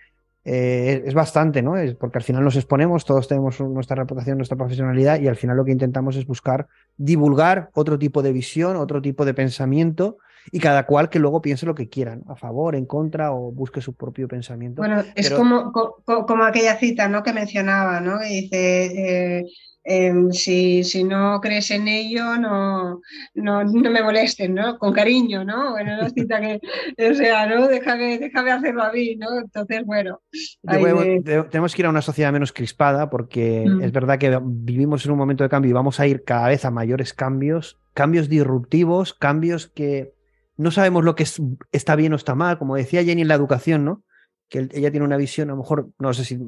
[0.44, 1.76] eh, es bastante, ¿no?
[1.76, 5.56] Es porque al final nos exponemos, todos tenemos nuestra reputación, nuestra profesionalidad y al final
[5.56, 10.18] lo que intentamos es buscar divulgar otro tipo de visión, otro tipo de pensamiento
[10.50, 13.80] y cada cual que luego piense lo que quieran, a favor, en contra o busque
[13.80, 14.82] su propio pensamiento.
[14.82, 17.22] Bueno, es como, como, aquella cita ¿no?
[17.22, 18.18] que mencionaba, ¿no?
[18.18, 19.46] que dice, eh,
[19.84, 23.00] em, si, si, no crees en ello, no,
[23.34, 24.78] no, no, me molesten, ¿no?
[24.78, 25.72] Con cariño, ¿no?
[25.72, 26.60] Bueno, la cita que,
[27.10, 27.68] o sea, ¿no?
[27.68, 29.38] Déjame, déjame hacerlo a mí, ¿no?
[29.38, 30.20] Entonces, bueno.
[30.62, 33.82] Tenemos que ir a una sociedad menos crispada porque mm.
[33.82, 36.64] es verdad que vivimos en un momento de cambio y vamos a ir cada vez
[36.64, 40.17] a mayores cambios, cambios disruptivos, cambios que
[40.59, 41.24] no sabemos lo que
[41.72, 44.02] está bien o está mal, como decía Jenny en la educación, ¿no?
[44.48, 46.39] Que ella tiene una visión, a lo mejor, no sé si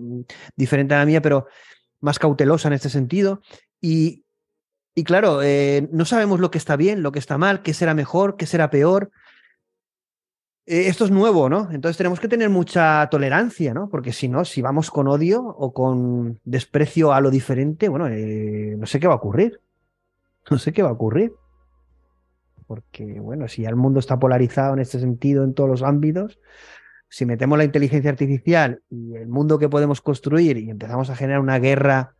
[0.56, 1.46] diferente a la mía, pero
[2.00, 3.40] más cautelosa en este sentido.
[3.80, 4.24] Y,
[4.96, 7.94] y claro, eh, no sabemos lo que está bien, lo que está mal, qué será
[7.94, 9.12] mejor, qué será peor.
[10.66, 11.68] Eh, esto es nuevo, ¿no?
[11.70, 13.88] Entonces tenemos que tener mucha tolerancia, ¿no?
[13.88, 18.74] Porque si no, si vamos con odio o con desprecio a lo diferente, bueno, eh,
[18.76, 19.60] no sé qué va a ocurrir.
[20.50, 21.32] No sé qué va a ocurrir
[22.70, 26.38] porque bueno, si ya el mundo está polarizado en este sentido en todos los ámbitos,
[27.08, 31.40] si metemos la inteligencia artificial y el mundo que podemos construir y empezamos a generar
[31.40, 32.14] una guerra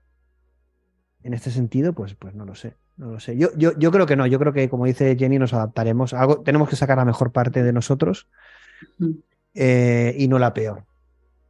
[1.23, 2.75] en este sentido, pues, pues no lo sé.
[2.97, 3.37] No lo sé.
[3.37, 4.27] Yo, yo, yo creo que no.
[4.27, 6.15] Yo creo que, como dice Jenny, nos adaptaremos.
[6.15, 8.27] Algo, tenemos que sacar la mejor parte de nosotros
[9.55, 10.83] eh, y no la peor.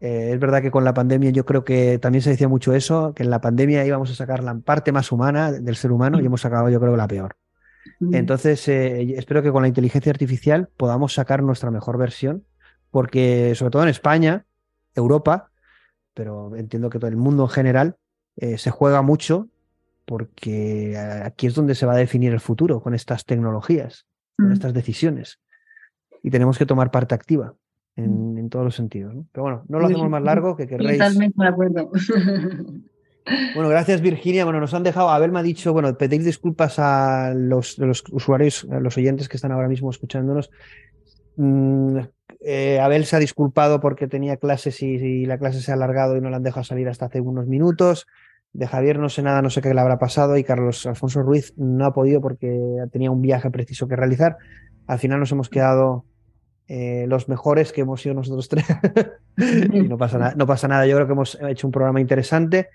[0.00, 3.14] Eh, es verdad que con la pandemia yo creo que también se decía mucho eso,
[3.14, 6.26] que en la pandemia íbamos a sacar la parte más humana del ser humano y
[6.26, 7.34] hemos sacado yo creo la peor.
[8.12, 12.44] Entonces, eh, espero que con la inteligencia artificial podamos sacar nuestra mejor versión,
[12.90, 14.46] porque sobre todo en España,
[14.94, 15.50] Europa,
[16.14, 17.96] pero entiendo que todo el mundo en general,
[18.36, 19.48] eh, se juega mucho
[20.04, 24.74] porque aquí es donde se va a definir el futuro con estas tecnologías, con estas
[24.74, 25.38] decisiones.
[26.22, 27.54] Y tenemos que tomar parte activa
[27.94, 29.14] en, todos los sentidos.
[29.30, 30.98] Pero bueno, no lo hacemos más largo que querréis.
[30.98, 31.90] Totalmente de acuerdo.
[33.54, 34.44] Bueno, gracias Virginia.
[34.44, 37.78] Bueno, nos han dejado, Abel me ha dicho, bueno, pedir disculpas a los,
[38.10, 40.50] usuarios, a los oyentes que están ahora mismo escuchándonos.
[41.36, 41.98] Mm,
[42.40, 46.20] eh, Abel se ha disculpado porque tenía clases y, la clase se ha alargado y
[46.20, 48.06] no la han dejado salir hasta hace unos minutos.
[48.52, 51.54] De Javier no sé nada, no sé qué le habrá pasado y Carlos Alfonso Ruiz
[51.56, 52.58] no ha podido porque
[52.90, 54.38] tenía un viaje preciso que realizar.
[54.86, 56.04] Al final nos hemos quedado
[56.66, 58.64] eh, los mejores que hemos sido nosotros tres.
[59.36, 62.68] y no pasa, no pasa nada, yo creo que hemos hecho un programa interesante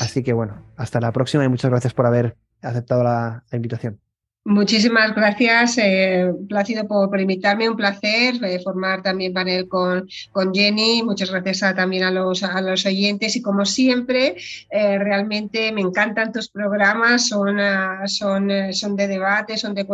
[0.00, 4.00] Así que bueno, hasta la próxima y muchas gracias por haber aceptado la invitación.
[4.48, 7.68] Muchísimas gracias, eh, Plácido, por, invitarme.
[7.68, 11.02] Un placer eh, formar también panel con, con Jenny.
[11.02, 13.36] Muchas gracias también a los, a los oyentes.
[13.36, 14.36] Y como siempre,
[14.70, 17.28] eh, realmente me encantan tus programas.
[17.28, 19.84] Son, ah, son, eh, son de debate, son de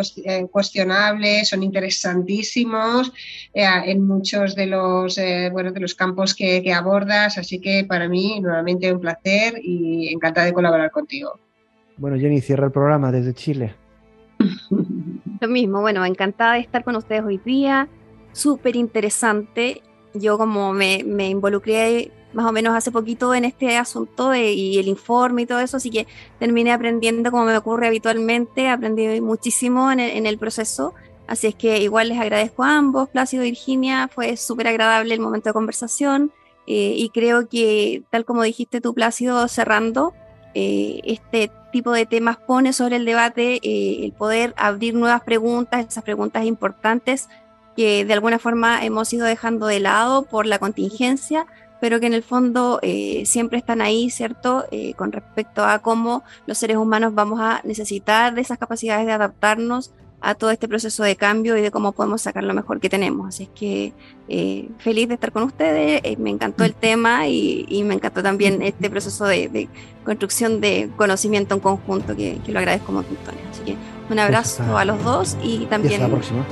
[0.49, 3.13] cuestionables, son interesantísimos
[3.55, 5.19] en muchos de los,
[5.51, 7.39] bueno, de los campos que, que abordas.
[7.39, 11.41] Así que para mí, nuevamente, un placer y encantada de colaborar contigo.
[11.97, 13.84] Bueno, Jenny, cierra el programa desde Chile.
[15.41, 17.89] Lo mismo, bueno, encantada de estar con ustedes hoy día,
[18.33, 19.83] súper interesante.
[20.15, 24.89] Yo como me, me, involucré más o menos hace poquito en este asunto y el
[24.89, 26.07] informe y todo eso, así que
[26.39, 30.95] terminé aprendiendo como me ocurre habitualmente, aprendí muchísimo en el, en el proceso.
[31.27, 35.21] Así es que igual les agradezco a ambos, Plácido y Virginia, fue súper agradable el
[35.21, 36.33] momento de conversación
[36.67, 40.15] eh, y creo que tal como dijiste tú, Plácido, cerrando,
[40.55, 45.87] eh, este tipo de temas pone sobre el debate eh, el poder abrir nuevas preguntas,
[45.87, 47.29] esas preguntas importantes
[47.77, 51.47] que de alguna forma hemos ido dejando de lado por la contingencia,
[51.81, 54.65] pero que en el fondo eh, siempre están ahí, ¿cierto?
[54.97, 59.93] con respecto a cómo los seres humanos vamos a necesitar de esas capacidades de adaptarnos
[60.25, 63.29] a todo este proceso de cambio y de cómo podemos sacar lo mejor que tenemos.
[63.29, 63.93] Así es que
[64.29, 68.63] eh, feliz de estar con ustedes, eh, me encantó el tema y, me encantó también
[68.63, 69.69] este proceso de,
[70.05, 73.35] construcción de conocimiento en conjunto que, lo agradezco un montón.
[73.51, 73.77] Así que
[74.11, 76.03] un abrazo a los dos y también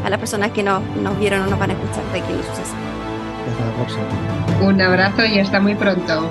[0.04, 2.38] a las personas que nos, nos, vieron o nos van a escuchar de aquí en
[2.38, 2.74] los sucesos.
[3.50, 4.68] Hasta la próxima.
[4.68, 6.30] Un abrazo y hasta muy pronto.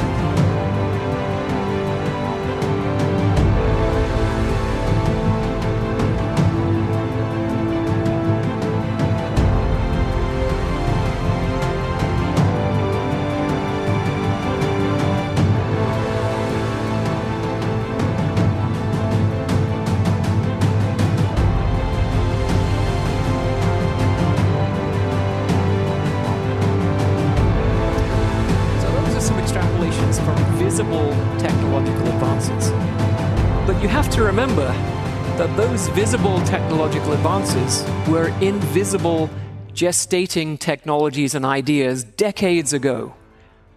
[35.81, 39.27] Those visible technological advances were invisible
[39.73, 43.15] gestating technologies and ideas decades ago.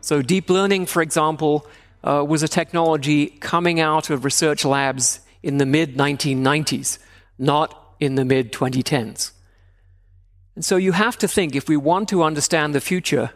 [0.02, 1.66] So, deep learning, for example,
[2.02, 6.98] uh, was a technology coming out of research labs in the mid 1990s,
[7.38, 9.30] not in the mid 2010s.
[10.56, 13.30] And so, you have to think if we want to understand the future,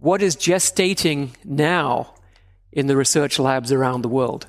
[0.00, 2.12] what is gestating now
[2.72, 4.48] in the research labs around the world?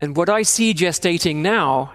[0.00, 1.92] And what I see gestating now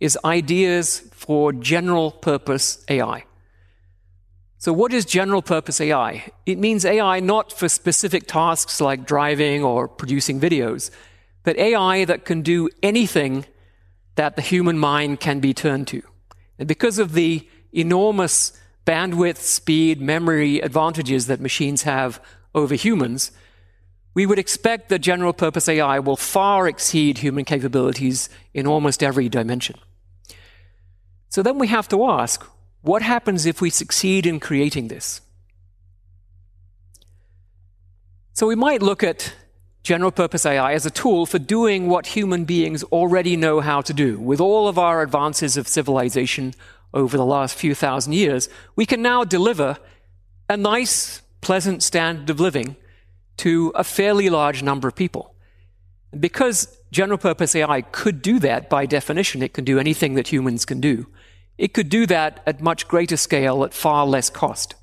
[0.00, 3.24] is ideas for general purpose AI.
[4.58, 6.32] So, what is general purpose AI?
[6.44, 10.90] It means AI not for specific tasks like driving or producing videos,
[11.44, 13.46] but AI that can do anything
[14.16, 16.02] that the human mind can be turned to.
[16.58, 22.20] And because of the enormous bandwidth, speed, memory advantages that machines have
[22.54, 23.30] over humans,
[24.14, 29.28] we would expect that general purpose AI will far exceed human capabilities in almost every
[29.28, 29.76] dimension.
[31.36, 32.46] So then we have to ask
[32.80, 35.20] what happens if we succeed in creating this?
[38.32, 39.34] So we might look at
[39.82, 43.92] general purpose AI as a tool for doing what human beings already know how to
[43.92, 44.18] do.
[44.18, 46.54] With all of our advances of civilization
[46.94, 49.76] over the last few thousand years, we can now deliver
[50.48, 52.76] a nice, pleasant standard of living
[53.44, 55.34] to a fairly large number of people.
[56.18, 60.64] Because general purpose AI could do that by definition, it can do anything that humans
[60.64, 61.06] can do.
[61.58, 64.74] It could do that at much greater scale at far less cost.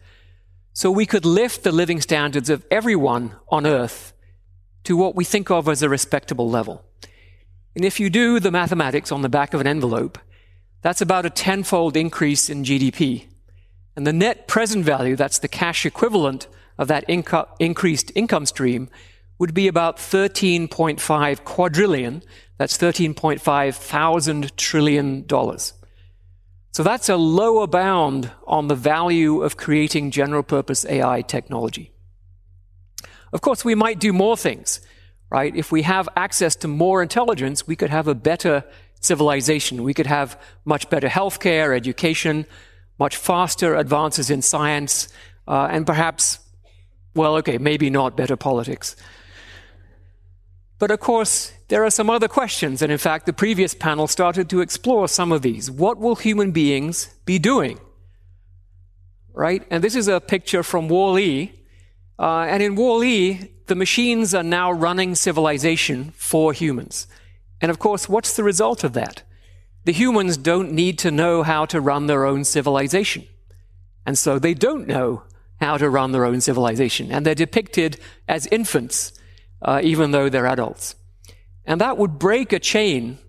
[0.74, 4.14] So we could lift the living standards of everyone on earth
[4.86, 6.84] to what we think of as a respectable level.
[7.76, 10.18] And if you do the mathematics on the back of an envelope,
[10.82, 13.28] that's about a tenfold increase in GDP.
[13.96, 18.90] And the net present value, that's the cash equivalent of that inco- increased income stream,
[19.38, 22.24] would be about 13.5 quadrillion.
[22.58, 25.74] That's 13.5 thousand trillion dollars.
[26.74, 31.92] So that's a lower bound on the value of creating general purpose AI technology.
[33.32, 34.82] Of course, we might do more things,
[35.30, 35.56] right?
[35.56, 38.64] If we have access to more intelligence, we could have a better
[39.02, 39.84] civilization.
[39.84, 42.48] We could have much better healthcare, education,
[42.98, 45.10] much faster advances in science,
[45.48, 46.40] uh, and perhaps,
[47.14, 48.96] well, okay, maybe not better politics.
[50.80, 54.48] But of course, there are some other questions, and in fact, the previous panel started
[54.48, 55.72] to explore some of these.
[55.72, 57.80] What will human beings be doing?
[59.34, 59.66] Right?
[59.72, 61.52] And this is a picture from Wall-E.
[62.20, 67.08] Uh, and in Wall-E, the machines are now running civilization for humans.
[67.60, 69.24] And of course, what's the result of that?
[69.86, 73.26] The humans don't need to know how to run their own civilization.
[74.06, 75.24] And so they don't know
[75.60, 77.12] how to run their own civilization.
[77.12, 79.12] And they're depicted as infants,
[79.64, 80.94] uh, even though they're adults.
[81.66, 83.20] And that would break a chain,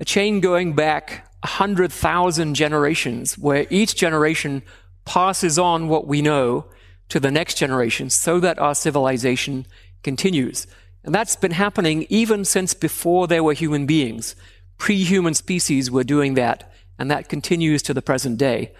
[0.00, 4.62] a chain going back 100,000 generations, where each generation
[5.04, 6.66] passes on what we know
[7.08, 9.66] to the next generation so that our civilization
[10.02, 10.66] continues.
[11.02, 14.34] And that's been happening even since before there were human beings.
[14.78, 18.72] Pre human species were doing that, and that continues to the present day.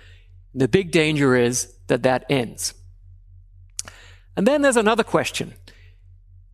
[0.54, 2.74] The big danger is that that ends.
[4.36, 5.54] And then there's another question.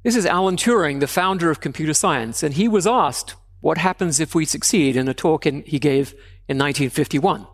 [0.03, 4.19] This is Alan Turing, the founder of computer science, and he was asked what happens
[4.19, 6.13] if we succeed in a talk in, he gave
[6.49, 7.47] in 1951.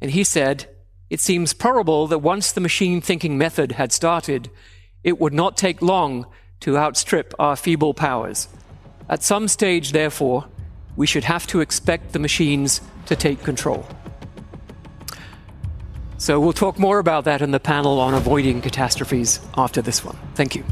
[0.00, 0.66] And he said,
[1.10, 4.50] It seems probable that once the machine thinking method had started,
[5.04, 6.26] it would not take long
[6.60, 8.48] to outstrip our feeble powers.
[9.08, 10.46] At some stage, therefore,
[10.96, 13.86] we should have to expect the machines to take control.
[16.18, 20.18] So we'll talk more about that in the panel on avoiding catastrophes after this one.
[20.34, 20.64] Thank you.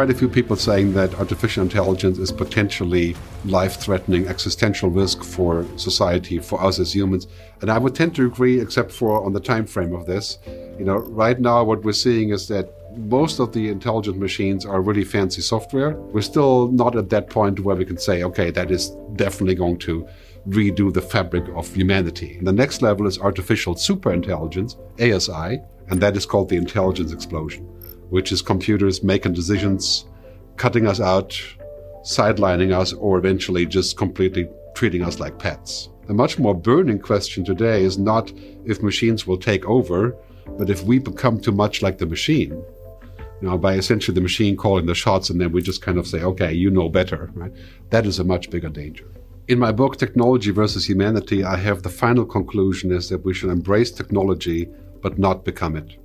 [0.00, 3.14] Quite a few people saying that artificial intelligence is potentially
[3.44, 7.26] life-threatening existential risk for society, for us as humans.
[7.60, 10.38] And I would tend to agree, except for on the time frame of this.
[10.78, 14.80] You know, right now what we're seeing is that most of the intelligent machines are
[14.80, 15.90] really fancy software.
[16.14, 19.76] We're still not at that point where we can say, okay, that is definitely going
[19.80, 20.08] to
[20.48, 22.38] redo the fabric of humanity.
[22.38, 27.68] And the next level is artificial superintelligence, ASI, and that is called the intelligence explosion
[28.10, 30.04] which is computers making decisions,
[30.56, 31.30] cutting us out,
[32.02, 35.88] sidelining us, or eventually just completely treating us like pets.
[36.06, 38.32] The much more burning question today is not
[38.64, 40.16] if machines will take over,
[40.58, 42.50] but if we become too much like the machine.
[43.40, 46.06] You know, by essentially the machine calling the shots and then we just kind of
[46.06, 47.52] say, okay, you know better, right?
[47.90, 49.06] That is a much bigger danger.
[49.48, 53.50] In my book, Technology versus Humanity, I have the final conclusion is that we should
[53.50, 54.68] embrace technology,
[55.00, 55.96] but not become it.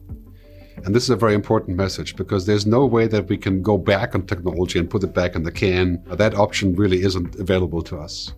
[0.84, 3.78] And this is a very important message because there's no way that we can go
[3.78, 6.04] back on technology and put it back in the can.
[6.08, 8.34] That option really isn't available to us.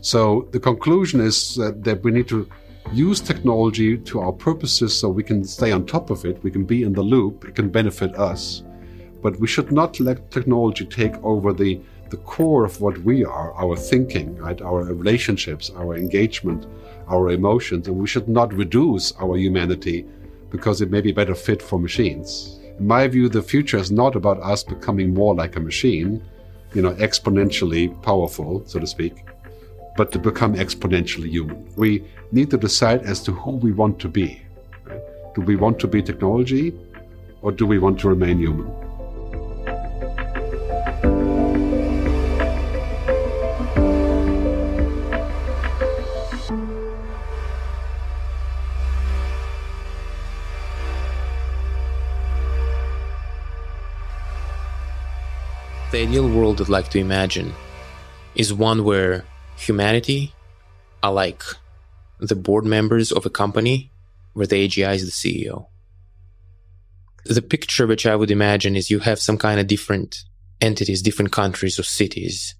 [0.00, 2.48] So the conclusion is that, that we need to
[2.92, 6.64] use technology to our purposes so we can stay on top of it, we can
[6.64, 8.64] be in the loop, it can benefit us.
[9.22, 11.80] But we should not let technology take over the,
[12.10, 14.60] the core of what we are, our thinking, right?
[14.60, 16.66] our relationships, our engagement,
[17.08, 20.06] our emotions, and we should not reduce our humanity
[20.52, 22.60] because it may be better fit for machines.
[22.78, 26.22] In my view, the future is not about us becoming more like a machine,
[26.74, 29.24] you know, exponentially powerful, so to speak,
[29.96, 31.66] but to become exponentially human.
[31.76, 34.42] We need to decide as to who we want to be.
[34.84, 35.00] Right?
[35.34, 36.74] Do we want to be technology
[37.40, 38.70] or do we want to remain human?
[55.92, 57.52] The ideal world I'd like to imagine
[58.34, 60.32] is one where humanity
[61.02, 61.42] are like
[62.18, 63.90] the board members of a company
[64.32, 65.66] where the AGI is the CEO.
[67.26, 70.24] The picture which I would imagine is you have some kind of different
[70.62, 72.54] entities, different countries or cities,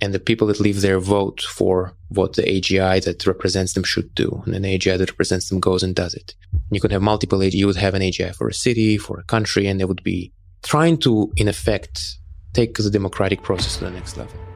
[0.00, 4.12] and the people that leave their vote for what the AGI that represents them should
[4.16, 4.42] do.
[4.44, 6.34] And an AGI that represents them goes and does it.
[6.72, 7.44] You could have multiple.
[7.44, 10.32] You would have an AGI for a city, for a country, and they would be
[10.64, 12.18] trying to, in effect,
[12.56, 14.55] take the democratic process to the next level.